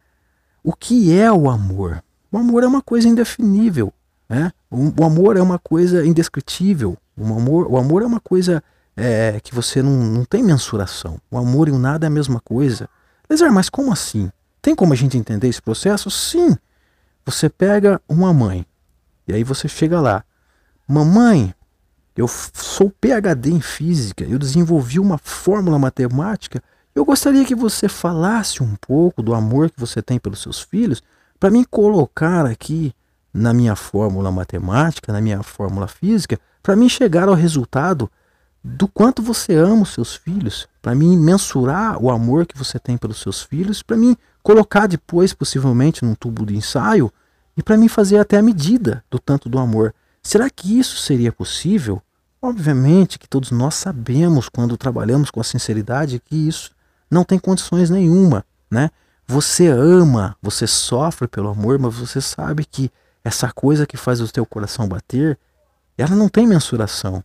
o 0.63 0.73
que 0.73 1.17
é 1.17 1.31
o 1.31 1.49
amor? 1.49 2.03
O 2.31 2.39
amor 2.39 2.63
é 2.63 2.67
uma 2.67 2.83
coisa 2.83 3.09
indefinível, 3.09 3.93
né? 4.29 4.53
O, 4.71 5.05
amor 5.05 5.37
é 5.37 5.43
uma 5.43 5.59
coisa 5.59 6.05
indescritível. 6.05 6.97
O 7.17 7.25
amor, 7.25 7.67
o 7.71 7.79
amor 7.79 8.03
é 8.03 8.07
uma 8.07 8.21
coisa 8.21 8.63
é, 8.97 9.41
que 9.41 9.55
você 9.55 9.83
não, 9.83 9.93
não 9.93 10.25
tem 10.25 10.43
mensuração. 10.43 11.19
O 11.31 11.39
amor 11.39 11.69
e 11.69 11.71
o 11.71 11.79
nada 11.79 12.07
é 12.07 12.09
a 12.09 12.11
mesma 12.11 12.41
coisa. 12.41 12.89
Lezar, 13.31 13.51
mas 13.53 13.71
como 13.71 13.93
assim? 13.93 14.31
Tem 14.61 14.75
como 14.75 14.93
a 14.93 14.97
gente 14.97 15.17
entender 15.17 15.49
esse 15.49 15.63
processo? 15.63 16.11
Sim. 16.11 16.57
Você 17.25 17.49
pega 17.49 18.01
uma 18.09 18.33
mãe 18.33 18.67
e 19.27 19.33
aí 19.33 19.45
você 19.45 19.69
chega 19.69 20.01
lá. 20.01 20.25
Mamãe, 20.87 21.55
eu 22.17 22.27
sou 22.27 22.91
PhD 22.91 23.51
em 23.51 23.61
física, 23.61 24.25
eu 24.25 24.39
desenvolvi 24.39 24.99
uma 24.99 25.19
fórmula 25.19 25.79
matemática. 25.79 26.63
Eu 26.99 27.05
gostaria 27.05 27.44
que 27.44 27.55
você 27.55 27.88
falasse 27.88 28.61
um 28.61 28.74
pouco 28.74 29.22
do 29.22 29.32
amor 29.32 29.70
que 29.70 29.78
você 29.78 30.03
tem 30.03 30.18
pelos 30.18 30.42
seus 30.42 30.61
filhos 30.61 31.01
para 31.38 31.49
me 31.49 31.64
colocar 31.64 32.44
aqui 32.44 32.92
na 33.32 33.53
minha 33.53 33.76
fórmula 33.76 34.32
matemática, 34.32 35.12
na 35.12 35.20
minha 35.20 35.40
fórmula 35.44 35.86
física, 35.86 36.40
para 36.61 36.74
mim 36.74 36.88
chegar 36.88 37.28
ao 37.28 37.36
resultado 37.36 38.11
do 38.64 38.88
quanto 38.88 39.22
você 39.22 39.55
ama 39.55 39.82
os 39.82 39.90
seus 39.94 40.16
filhos, 40.16 40.66
para 40.82 40.92
mim 40.92 41.16
mensurar 41.16 42.03
o 42.03 42.11
amor 42.11 42.44
que 42.44 42.59
você 42.59 42.80
tem 42.80 42.96
pelos 42.96 43.20
seus 43.20 43.42
filhos, 43.42 43.80
para 43.80 43.96
mim 43.96 44.16
colocar 44.42 44.88
depois 44.88 45.32
possivelmente 45.32 46.05
num 46.05 46.16
tubo 46.16 46.44
de 46.44 46.57
ensaio 46.57 47.12
e 47.57 47.62
para 47.62 47.76
mim 47.76 47.86
fazer 47.86 48.18
até 48.18 48.38
a 48.38 48.42
medida 48.42 49.05
do 49.09 49.20
tanto 49.20 49.49
do 49.49 49.61
amor. 49.61 49.94
Será 50.20 50.51
que 50.51 50.76
isso 50.76 50.96
seria 50.96 51.30
possível? 51.30 52.03
Obviamente 52.42 53.20
que 53.20 53.28
todos 53.28 53.53
nós 53.53 53.76
sabemos 53.76 54.49
quando 54.49 54.76
trabalhamos 54.76 55.30
com 55.30 55.40
a 55.40 55.44
sinceridade 55.44 56.20
que 56.24 56.34
isso 56.34 56.76
não 57.11 57.25
tem 57.25 57.39
condições 57.39 57.91
nenhuma, 57.91 58.45
né? 58.71 58.91
Você 59.27 59.69
ama, 59.69 60.37
você 60.43 60.67
sofre 60.67 61.29
pelo 61.29 61.49
amor, 61.49 61.79
mas 61.79 61.95
você 61.95 62.21
sabe 62.21 62.65
que 62.65 62.91
essa 63.23 63.53
coisa 63.53 63.87
que 63.87 63.97
faz 63.97 64.21
o 64.21 64.33
teu 64.33 64.47
coração 64.47 64.89
bater, 64.89 65.39
ela 65.97 66.17
não 66.17 66.29
tem 66.29 66.47
mensuração. 66.47 67.23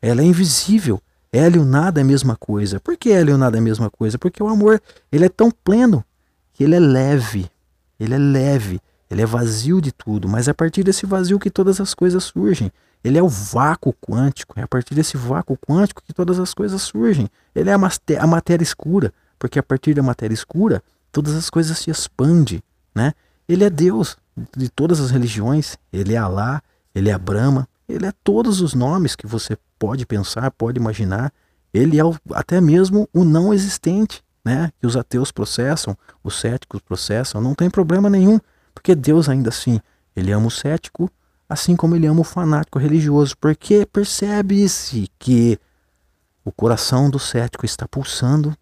Ela 0.00 0.22
é 0.22 0.24
invisível. 0.24 1.00
Ela 1.32 1.56
e 1.56 1.58
o 1.58 1.64
nada 1.64 2.00
é 2.00 2.02
a 2.02 2.06
mesma 2.06 2.36
coisa. 2.36 2.78
Por 2.78 2.96
que 2.96 3.10
ela 3.10 3.30
e 3.30 3.32
o 3.32 3.38
nada 3.38 3.56
é 3.56 3.60
a 3.60 3.62
mesma 3.62 3.90
coisa? 3.90 4.18
Porque 4.18 4.42
o 4.42 4.48
amor, 4.48 4.80
ele 5.10 5.24
é 5.24 5.28
tão 5.28 5.50
pleno 5.50 6.04
que 6.52 6.62
ele 6.62 6.74
é 6.74 6.80
leve. 6.80 7.50
Ele 7.98 8.14
é 8.14 8.18
leve. 8.18 8.80
Ele 9.10 9.22
é 9.22 9.26
vazio 9.26 9.80
de 9.80 9.90
tudo, 9.90 10.28
mas 10.28 10.46
é 10.46 10.52
a 10.52 10.54
partir 10.54 10.84
desse 10.84 11.04
vazio 11.04 11.38
que 11.38 11.50
todas 11.50 11.80
as 11.80 11.94
coisas 11.94 12.22
surgem. 12.22 12.70
Ele 13.02 13.18
é 13.18 13.22
o 13.22 13.28
vácuo 13.28 13.94
quântico, 13.94 14.58
é 14.58 14.62
a 14.62 14.68
partir 14.68 14.94
desse 14.94 15.16
vácuo 15.16 15.56
quântico 15.56 16.02
que 16.02 16.12
todas 16.12 16.38
as 16.38 16.52
coisas 16.52 16.82
surgem. 16.82 17.28
Ele 17.54 17.70
é 17.70 17.72
a, 17.72 18.26
matéria 18.26 18.62
escura, 18.62 19.12
porque 19.38 19.58
a 19.58 19.62
partir 19.62 19.94
da 19.94 20.02
matéria 20.02 20.34
escura 20.34 20.82
todas 21.10 21.34
as 21.34 21.48
coisas 21.48 21.78
se 21.78 21.90
expandem, 21.90 22.62
né? 22.94 23.12
Ele 23.48 23.64
é 23.64 23.70
Deus 23.70 24.16
de 24.56 24.68
todas 24.68 25.00
as 25.00 25.10
religiões, 25.10 25.76
ele 25.92 26.14
é 26.14 26.18
Alá, 26.18 26.62
ele 26.94 27.10
é 27.10 27.18
Brahma, 27.18 27.66
ele 27.88 28.06
é 28.06 28.12
todos 28.22 28.60
os 28.60 28.74
nomes 28.74 29.16
que 29.16 29.26
você 29.26 29.56
pode 29.78 30.06
pensar, 30.06 30.50
pode 30.50 30.78
imaginar. 30.78 31.32
Ele 31.72 31.98
é 31.98 32.04
o, 32.04 32.14
até 32.32 32.60
mesmo 32.60 33.08
o 33.12 33.24
não 33.24 33.52
existente, 33.52 34.22
né? 34.44 34.70
Que 34.78 34.86
os 34.86 34.96
ateus 34.96 35.32
processam, 35.32 35.96
os 36.22 36.38
céticos 36.38 36.80
processam, 36.80 37.40
não 37.40 37.54
tem 37.54 37.70
problema 37.70 38.08
nenhum. 38.08 38.38
Porque 38.74 38.94
Deus 38.94 39.28
ainda 39.28 39.48
assim, 39.48 39.80
ele 40.14 40.32
ama 40.32 40.46
o 40.46 40.50
cético, 40.50 41.10
assim 41.50 41.74
como 41.74 41.96
ele 41.96 42.06
ama 42.06 42.20
o 42.20 42.24
fanático 42.24 42.78
religioso, 42.78 43.36
porque 43.36 43.84
percebe-se 43.84 45.10
que 45.18 45.58
o 46.44 46.52
coração 46.52 47.10
do 47.10 47.18
cético 47.18 47.66
está 47.66 47.88
pulsando 47.88 48.56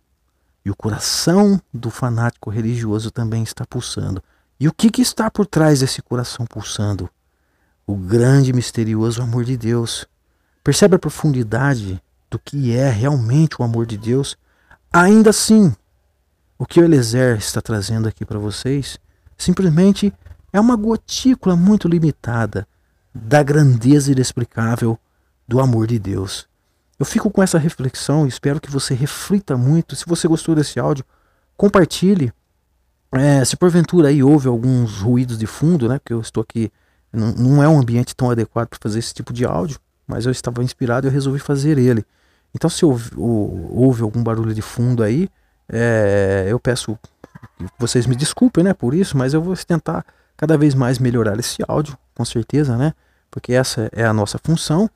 e 0.65 0.71
o 0.71 0.75
coração 0.75 1.61
do 1.73 1.91
fanático 1.91 2.49
religioso 2.49 3.11
também 3.11 3.43
está 3.43 3.67
pulsando. 3.67 4.23
E 4.59 4.67
o 4.67 4.73
que, 4.73 4.89
que 4.89 5.03
está 5.03 5.31
por 5.31 5.45
trás 5.45 5.81
desse 5.81 6.01
coração 6.01 6.47
pulsando? 6.47 7.11
O 7.87 7.95
grande 7.95 8.55
misterioso 8.55 9.21
amor 9.21 9.45
de 9.45 9.59
Deus. 9.59 10.07
Percebe 10.65 10.97
a 10.97 10.99
profundidade 10.99 12.03
do 12.31 12.39
que 12.39 12.75
é 12.75 12.89
realmente 12.89 13.61
o 13.61 13.65
amor 13.65 13.85
de 13.85 13.99
Deus? 13.99 14.35
Ainda 14.91 15.29
assim, 15.29 15.77
o 16.57 16.65
que 16.65 16.81
o 16.81 16.85
Eliezer 16.85 17.37
está 17.37 17.61
trazendo 17.61 18.09
aqui 18.09 18.25
para 18.25 18.39
vocês 18.39 18.99
simplesmente 19.37 20.11
é 20.51 20.59
uma 20.59 20.75
gotícula 20.75 21.55
muito 21.55 21.87
limitada 21.87 22.67
da 23.15 23.43
grandeza 23.43 24.13
inexplicável 24.13 24.99
do 25.47 25.61
amor 25.61 25.87
de 25.87 25.99
Deus. 25.99 26.47
Eu 26.99 27.07
fico 27.07 27.31
com 27.31 27.43
essa 27.43 27.59
reflexão 27.59 28.27
e 28.27 28.29
espero 28.29 28.61
que 28.61 28.71
você 28.71 28.95
reflita 28.95 29.57
muito. 29.57 29.95
Se 29.95 30.05
você 30.07 30.27
gostou 30.27 30.55
desse 30.55 30.81
áudio, 30.81 31.05
compartilhe. 31.57 32.33
É, 33.13 33.45
se 33.45 33.57
porventura 33.57 34.09
aí 34.09 34.23
houve 34.23 34.49
alguns 34.49 35.01
ruídos 35.01 35.39
de 35.39 35.47
fundo, 35.47 35.89
né? 35.89 35.99
Porque 35.99 36.13
eu 36.13 36.21
estou 36.21 36.43
aqui, 36.43 36.71
não, 37.13 37.33
não 37.33 37.63
é 37.63 37.69
um 37.69 37.79
ambiente 37.79 38.15
tão 38.15 38.31
adequado 38.31 38.69
para 38.69 38.79
fazer 38.81 38.99
esse 38.99 39.15
tipo 39.15 39.33
de 39.33 39.45
áudio, 39.45 39.79
mas 40.07 40.27
eu 40.27 40.33
estava 40.33 40.63
inspirado 40.63 41.07
e 41.07 41.09
eu 41.09 41.13
resolvi 41.13 41.39
fazer 41.39 41.79
ele. 41.79 42.05
Então, 42.55 42.69
se 42.69 42.85
houve, 42.85 43.11
houve 43.17 44.03
algum 44.03 44.23
barulho 44.23 44.53
de 44.53 44.63
fundo 44.63 45.03
aí, 45.03 45.29
é, 45.69 46.47
eu 46.49 46.59
peço 46.59 46.99
vocês 47.79 48.07
me 48.07 48.17
desculpem, 48.17 48.65
né, 48.65 48.73
por 48.73 48.95
isso, 48.95 49.17
mas 49.17 49.35
eu 49.35 49.43
vou 49.43 49.57
tentar 49.57 50.05
cada 50.39 50.57
vez 50.57 50.75
mais 50.75 50.99
melhorar 50.99 51.39
esse 51.39 51.63
áudio, 51.69 51.99
com 52.15 52.25
certeza, 52.25 52.79
né? 52.79 52.95
Porque 53.31 53.53
essa 53.53 53.91
é 53.93 54.07
a 54.07 54.13
nossa 54.13 54.39
função. 54.43 54.89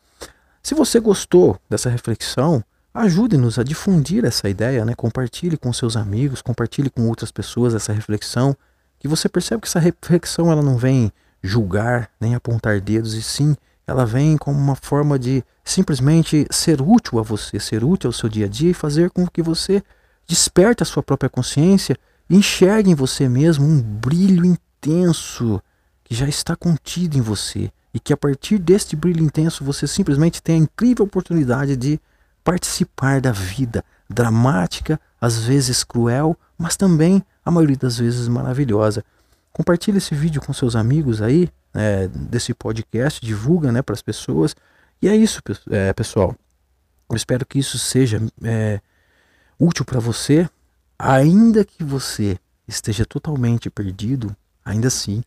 Se 0.62 0.74
você 0.74 0.98
gostou 0.98 1.58
dessa 1.68 1.90
reflexão, 1.90 2.64
ajude-nos 2.94 3.58
a 3.58 3.62
difundir 3.62 4.24
essa 4.24 4.48
ideia, 4.48 4.84
né? 4.84 4.94
Compartilhe 4.94 5.58
com 5.58 5.70
seus 5.72 5.96
amigos, 5.96 6.40
compartilhe 6.40 6.88
com 6.88 7.06
outras 7.08 7.30
pessoas 7.30 7.74
essa 7.74 7.92
reflexão, 7.92 8.56
que 8.98 9.06
você 9.06 9.28
percebe 9.28 9.62
que 9.62 9.68
essa 9.68 9.80
reflexão 9.80 10.50
ela 10.50 10.62
não 10.62 10.78
vem 10.78 11.12
julgar, 11.42 12.08
nem 12.20 12.34
apontar 12.34 12.80
dedos, 12.80 13.14
e 13.14 13.22
sim, 13.22 13.54
ela 13.84 14.06
vem 14.06 14.38
como 14.38 14.56
uma 14.56 14.76
forma 14.76 15.18
de 15.18 15.44
simplesmente 15.64 16.46
ser 16.50 16.80
útil 16.80 17.18
a 17.18 17.22
você, 17.22 17.58
ser 17.58 17.82
útil 17.82 18.08
ao 18.08 18.12
seu 18.12 18.28
dia 18.28 18.46
a 18.46 18.48
dia 18.48 18.70
e 18.70 18.74
fazer 18.74 19.10
com 19.10 19.26
que 19.26 19.42
você 19.42 19.82
desperte 20.26 20.84
a 20.84 20.86
sua 20.86 21.02
própria 21.02 21.28
consciência 21.28 21.96
Enxergue 22.32 22.90
em 22.90 22.94
você 22.94 23.28
mesmo 23.28 23.66
um 23.66 23.82
brilho 23.82 24.56
intenso 24.82 25.62
que 26.02 26.14
já 26.14 26.28
está 26.28 26.56
contido 26.56 27.16
em 27.16 27.20
você 27.20 27.70
e 27.94 28.00
que 28.00 28.12
a 28.12 28.16
partir 28.16 28.58
deste 28.58 28.96
brilho 28.96 29.22
intenso 29.22 29.64
você 29.64 29.86
simplesmente 29.86 30.42
tem 30.42 30.56
a 30.56 30.58
incrível 30.58 31.04
oportunidade 31.04 31.76
de 31.76 32.00
participar 32.42 33.20
da 33.20 33.30
vida 33.30 33.84
dramática, 34.10 35.00
às 35.20 35.44
vezes 35.44 35.84
cruel, 35.84 36.36
mas 36.58 36.76
também 36.76 37.22
a 37.44 37.50
maioria 37.50 37.76
das 37.76 37.98
vezes 37.98 38.26
maravilhosa. 38.28 39.04
Compartilhe 39.52 39.98
esse 39.98 40.14
vídeo 40.14 40.40
com 40.40 40.52
seus 40.52 40.74
amigos 40.74 41.22
aí, 41.22 41.48
é, 41.74 42.08
desse 42.08 42.52
podcast, 42.52 43.24
divulga 43.24 43.70
né, 43.70 43.82
para 43.82 43.94
as 43.94 44.02
pessoas. 44.02 44.56
E 45.00 45.08
é 45.08 45.14
isso, 45.14 45.40
é, 45.70 45.92
pessoal. 45.92 46.34
Eu 47.08 47.16
espero 47.16 47.46
que 47.46 47.58
isso 47.58 47.78
seja 47.78 48.20
é, 48.42 48.80
útil 49.58 49.84
para 49.84 50.00
você 50.00 50.48
ainda 50.98 51.64
que 51.64 51.84
você 51.84 52.38
esteja 52.66 53.04
totalmente 53.04 53.68
perdido, 53.68 54.34
ainda 54.64 54.88
assim, 54.88 55.22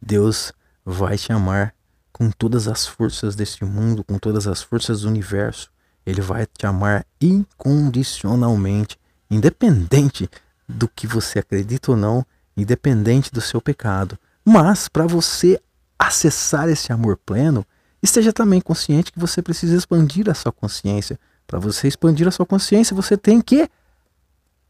Deus 0.00 0.52
vai 0.84 1.16
te 1.16 1.32
amar 1.32 1.74
com 2.12 2.30
todas 2.30 2.68
as 2.68 2.86
forças 2.86 3.34
deste 3.34 3.64
mundo, 3.64 4.04
com 4.04 4.18
todas 4.18 4.46
as 4.46 4.62
forças 4.62 5.02
do 5.02 5.08
universo. 5.08 5.70
Ele 6.04 6.20
vai 6.20 6.46
te 6.46 6.66
amar 6.66 7.06
incondicionalmente, 7.20 8.98
independente 9.30 10.28
do 10.68 10.88
que 10.88 11.06
você 11.06 11.38
acredita 11.38 11.92
ou 11.92 11.96
não, 11.96 12.24
independente 12.56 13.32
do 13.32 13.40
seu 13.40 13.60
pecado. 13.60 14.18
Mas 14.44 14.88
para 14.88 15.06
você 15.06 15.60
acessar 15.98 16.68
esse 16.68 16.92
amor 16.92 17.16
pleno, 17.16 17.64
esteja 18.02 18.32
também 18.32 18.60
consciente 18.60 19.12
que 19.12 19.18
você 19.18 19.42
precisa 19.42 19.76
expandir 19.76 20.28
a 20.28 20.34
sua 20.34 20.52
consciência. 20.52 21.18
Para 21.46 21.58
você 21.58 21.88
expandir 21.88 22.26
a 22.26 22.30
sua 22.30 22.46
consciência, 22.46 22.96
você 22.96 23.16
tem 23.16 23.40
que 23.40 23.68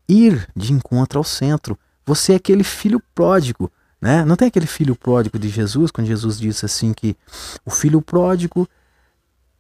ir 0.09 0.49
de 0.57 0.73
encontro 0.73 1.19
ao 1.19 1.25
centro. 1.25 1.79
Você 2.05 2.33
é 2.33 2.37
aquele 2.37 2.65
filho 2.65 3.03
pródigo 3.15 3.71
Né? 4.01 4.25
Não 4.25 4.35
tem 4.35 4.49
aquele 4.49 4.67
filho 4.67 4.97
pródigo 4.97 5.39
de 5.39 5.49
Jesus, 5.49 5.91
quando 5.91 6.07
Jesus 6.07 6.39
disse 6.39 6.65
assim 6.65 6.93
que 6.93 7.17
o 7.65 7.71
filho 7.71 8.01
pródigo 8.01 8.67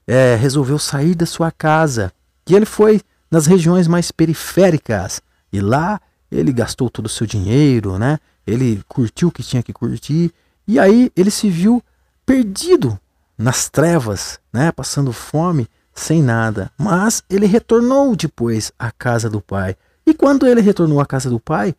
é, 0.07 0.34
resolveu 0.36 0.78
sair 0.78 1.14
da 1.14 1.26
sua 1.26 1.51
casa 1.51 2.12
e 2.49 2.55
ele 2.55 2.64
foi 2.66 3.03
nas 3.30 3.47
regiões 3.47 3.86
mais 3.86 4.11
periféricas 4.11 5.20
e 5.53 5.61
lá 5.61 6.01
ele 6.30 6.53
gastou 6.53 6.88
todo 6.88 7.07
o 7.07 7.09
seu 7.09 7.26
dinheiro, 7.26 7.99
né? 7.99 8.18
Ele 8.47 8.82
curtiu 8.88 9.28
o 9.28 9.32
que 9.32 9.43
tinha 9.43 9.62
que 9.62 9.72
curtir 9.72 10.32
e 10.66 10.78
aí 10.78 11.12
ele 11.14 11.30
se 11.30 11.51
viu 11.51 11.82
perdido 12.24 12.99
nas 13.36 13.68
trevas, 13.68 14.41
né? 14.53 14.72
Passando 14.72 15.12
fome, 15.12 15.68
sem 15.95 16.22
nada. 16.22 16.70
Mas 16.78 17.22
ele 17.28 17.47
retornou 17.47 18.16
depois 18.16 18.72
à 18.78 18.91
casa 18.91 19.28
do 19.28 19.41
pai. 19.41 19.76
E 20.07 20.14
quando 20.14 20.47
ele 20.47 20.61
retornou 20.61 21.01
à 21.01 21.07
casa 21.07 21.28
do 21.28 21.38
pai, 21.38 21.74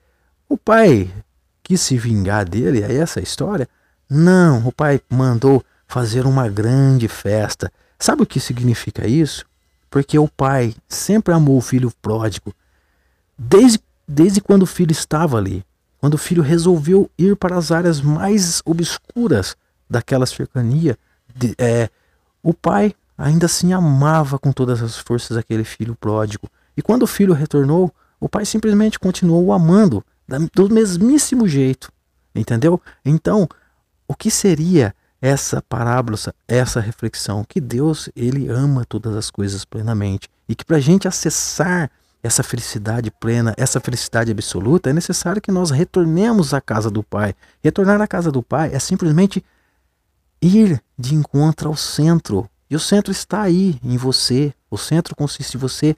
o 0.48 0.58
pai 0.58 1.10
quis 1.72 1.80
se 1.80 1.98
vingar 1.98 2.44
dele, 2.44 2.84
é 2.84 2.96
essa 2.96 3.22
a 3.22 3.24
história? 3.24 3.66
Não, 4.10 4.68
o 4.68 4.74
pai 4.74 5.00
mandou 5.10 5.64
fazer 5.88 6.26
uma 6.26 6.50
grande 6.50 7.08
festa. 7.08 7.72
Sabe 7.98 8.24
o 8.24 8.26
que 8.26 8.42
significa 8.42 9.08
isso? 9.08 9.46
Porque 9.90 10.20
o 10.20 10.28
pai 10.28 10.76
sempre 10.90 11.34
amou 11.34 11.58
o 11.58 11.62
filho 11.62 11.90
pródigo. 12.02 12.54
Desde, 13.38 13.80
desde 14.06 14.42
quando 14.42 14.64
o 14.64 14.68
filho 14.68 14.92
estava 14.92 15.38
ali. 15.38 15.64
Quando 15.98 16.16
o 16.16 16.18
filho 16.18 16.44
resolveu 16.44 17.10
ir 17.18 17.38
para 17.38 17.58
as 17.58 17.72
áreas 17.72 18.02
mais 18.02 18.62
obscuras 18.66 19.56
daquela 19.90 20.26
cercania, 20.26 20.98
de, 21.34 21.56
é, 21.58 21.90
o 22.44 22.54
pai 22.54 22.94
ainda 23.18 23.46
assim 23.46 23.72
amava 23.72 24.38
com 24.38 24.52
todas 24.52 24.82
as 24.82 24.98
forças 24.98 25.38
aquele 25.38 25.64
filho 25.64 25.96
pródigo. 25.96 26.50
E 26.76 26.82
quando 26.82 27.04
o 27.04 27.08
filho 27.08 27.34
retornou, 27.34 27.94
o 28.20 28.28
pai 28.28 28.46
simplesmente 28.46 29.00
continuou 29.00 29.54
amando 29.54 30.04
do 30.54 30.70
mesmíssimo 30.70 31.48
jeito. 31.48 31.92
Entendeu? 32.34 32.82
Então, 33.04 33.48
o 34.08 34.16
que 34.16 34.32
seria 34.32 34.96
essa 35.22 35.62
parábola, 35.62 36.18
essa 36.48 36.80
reflexão? 36.80 37.46
Que 37.48 37.60
Deus, 37.60 38.10
ele 38.16 38.48
ama 38.48 38.86
todas 38.86 39.16
as 39.16 39.30
coisas 39.30 39.66
plenamente. 39.66 40.30
E 40.48 40.56
que 40.56 40.66
para 40.66 40.78
a 40.78 40.82
gente 40.82 41.08
acessar 41.08 41.90
essa 42.24 42.44
felicidade 42.44 43.10
plena, 43.10 43.54
essa 43.58 43.80
felicidade 43.80 44.32
absoluta, 44.32 44.90
é 44.90 44.94
necessário 44.94 45.42
que 45.42 45.52
nós 45.52 45.72
retornemos 45.72 46.54
à 46.54 46.62
casa 46.62 46.90
do 46.90 47.02
Pai. 47.02 47.36
Retornar 47.64 48.00
à 48.02 48.08
casa 48.08 48.32
do 48.32 48.44
Pai 48.44 48.74
é 48.74 48.80
simplesmente 48.80 49.44
ir 50.42 50.82
de 50.98 51.16
encontro 51.16 51.70
ao 51.70 51.76
centro. 51.76 52.50
E 52.70 52.76
o 52.76 52.80
centro 52.80 53.12
está 53.12 53.42
aí, 53.42 53.80
em 53.84 53.98
você. 53.98 54.54
O 54.70 54.78
centro 54.78 55.16
consiste 55.16 55.56
em 55.56 55.60
você 55.60 55.96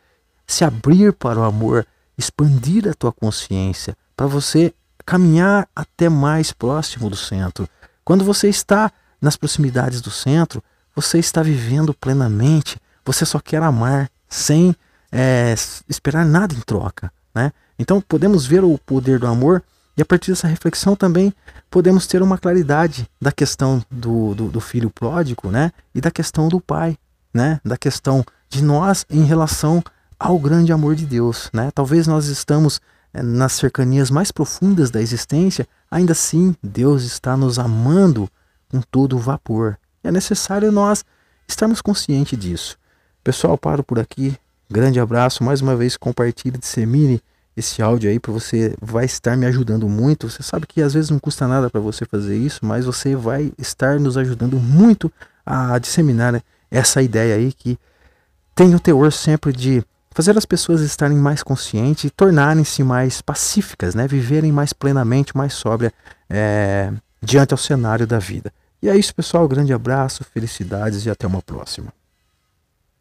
se 0.48 0.64
abrir 0.64 1.14
para 1.14 1.40
o 1.40 1.44
amor, 1.44 1.86
expandir 2.18 2.88
a 2.88 2.94
tua 2.94 3.12
consciência, 3.12 3.96
para 4.16 4.28
você 4.28 4.74
caminhar 5.06 5.68
até 5.76 6.10
mais 6.10 6.52
próximo 6.52 7.10
do 7.10 7.16
centro. 7.16 7.68
Quando 8.04 8.24
você 8.24 8.50
está 8.50 8.92
nas 9.22 9.38
proximidades 9.38 10.02
do 10.02 10.12
centro, 10.12 10.64
você 10.96 11.18
está 11.20 11.42
vivendo 11.42 11.94
plenamente, 11.94 12.78
você 13.06 13.26
só 13.26 13.40
quer 13.40 13.62
amar 13.62 14.10
sem 14.30 14.76
é, 15.12 15.54
esperar 15.88 16.26
nada 16.26 16.54
em 16.54 16.60
troca. 16.60 17.12
Né? 17.34 17.52
Então 17.78 18.02
podemos 18.02 18.46
ver 18.46 18.64
o 18.64 18.78
poder 18.78 19.20
do 19.20 19.28
amor 19.28 19.64
e 19.96 20.02
a 20.02 20.06
partir 20.06 20.32
dessa 20.32 20.48
reflexão 20.48 20.96
também 20.96 21.34
podemos 21.70 22.08
ter 22.08 22.22
uma 22.22 22.38
claridade 22.38 23.08
da 23.22 23.32
questão 23.32 23.84
do, 23.90 24.34
do, 24.34 24.48
do 24.50 24.60
filho 24.60 24.90
pródigo 24.90 25.50
né? 25.50 25.72
e 25.94 26.02
da 26.02 26.12
questão 26.12 26.48
do 26.48 26.60
pai, 26.60 26.98
né? 27.34 27.60
da 27.64 27.78
questão 27.78 28.24
de 28.50 28.64
nós 28.64 29.06
em 29.10 29.24
relação 29.24 29.84
ao 30.20 30.40
grande 30.40 30.72
amor 30.72 30.96
de 30.96 31.06
Deus. 31.06 31.50
Né? 31.54 31.70
Talvez 31.74 32.08
nós 32.08 32.28
estamos 32.28 32.80
nas 33.22 33.54
cercanias 33.54 34.10
mais 34.10 34.32
profundas 34.32 34.90
da 34.90 35.02
existência, 35.02 35.68
ainda 35.92 36.14
assim 36.14 36.56
Deus 36.64 37.04
está 37.04 37.38
nos 37.38 37.60
amando 37.60 38.28
com 38.70 38.82
todo 38.82 39.16
o 39.16 39.20
vapor. 39.20 39.78
É 40.04 40.12
necessário 40.12 40.72
nós 40.72 41.06
estarmos 41.48 41.82
conscientes 41.82 42.38
disso. 42.38 42.78
Pessoal, 43.24 43.58
paro 43.58 43.84
por 43.84 44.00
aqui. 44.00 44.36
Grande 44.70 45.00
abraço. 45.00 45.44
Mais 45.44 45.62
uma 45.62 45.76
vez, 45.76 45.96
compartilhe, 45.96 46.58
dissemine 46.58 47.22
esse 47.56 47.82
áudio 47.82 48.10
aí 48.10 48.20
para 48.20 48.34
você. 48.34 48.76
Vai 48.82 49.06
estar 49.06 49.38
me 49.38 49.46
ajudando 49.46 49.88
muito. 49.88 50.30
Você 50.30 50.42
sabe 50.42 50.66
que 50.66 50.82
às 50.82 50.94
vezes 50.94 51.10
não 51.10 51.20
custa 51.20 51.48
nada 51.48 51.70
para 51.70 51.80
você 51.80 52.06
fazer 52.06 52.36
isso, 52.36 52.66
mas 52.66 52.86
você 52.86 53.16
vai 53.16 53.54
estar 53.58 54.00
nos 54.00 54.18
ajudando 54.18 54.58
muito 54.58 55.12
a 55.46 55.78
disseminar 55.78 56.44
essa 56.72 57.02
ideia 57.02 57.36
aí 57.36 57.54
que 57.54 57.78
tem 58.56 58.74
o 58.74 58.80
teor 58.80 59.12
sempre 59.12 59.54
de 59.54 59.84
fazer 60.14 60.38
as 60.38 60.46
pessoas 60.46 60.82
estarem 60.82 61.18
mais 61.18 61.42
conscientes 61.42 62.06
e 62.06 62.10
tornarem-se 62.10 62.84
mais 62.84 63.22
pacíficas, 63.22 63.96
né? 63.96 64.08
viverem 64.08 64.52
mais 64.52 64.74
plenamente, 64.74 65.36
mais 65.36 65.54
sóbria 65.54 65.92
é, 66.30 66.92
diante 67.22 67.54
ao 67.54 67.58
cenário 67.58 68.06
da 68.06 68.20
vida. 68.20 68.52
E 68.82 68.90
é 68.90 68.96
isso, 68.98 69.16
pessoal. 69.16 69.48
Grande 69.48 69.74
abraço, 69.74 70.24
felicidades 70.24 71.06
e 71.06 71.10
até 71.10 71.26
uma 71.26 71.42
próxima. 71.42 71.94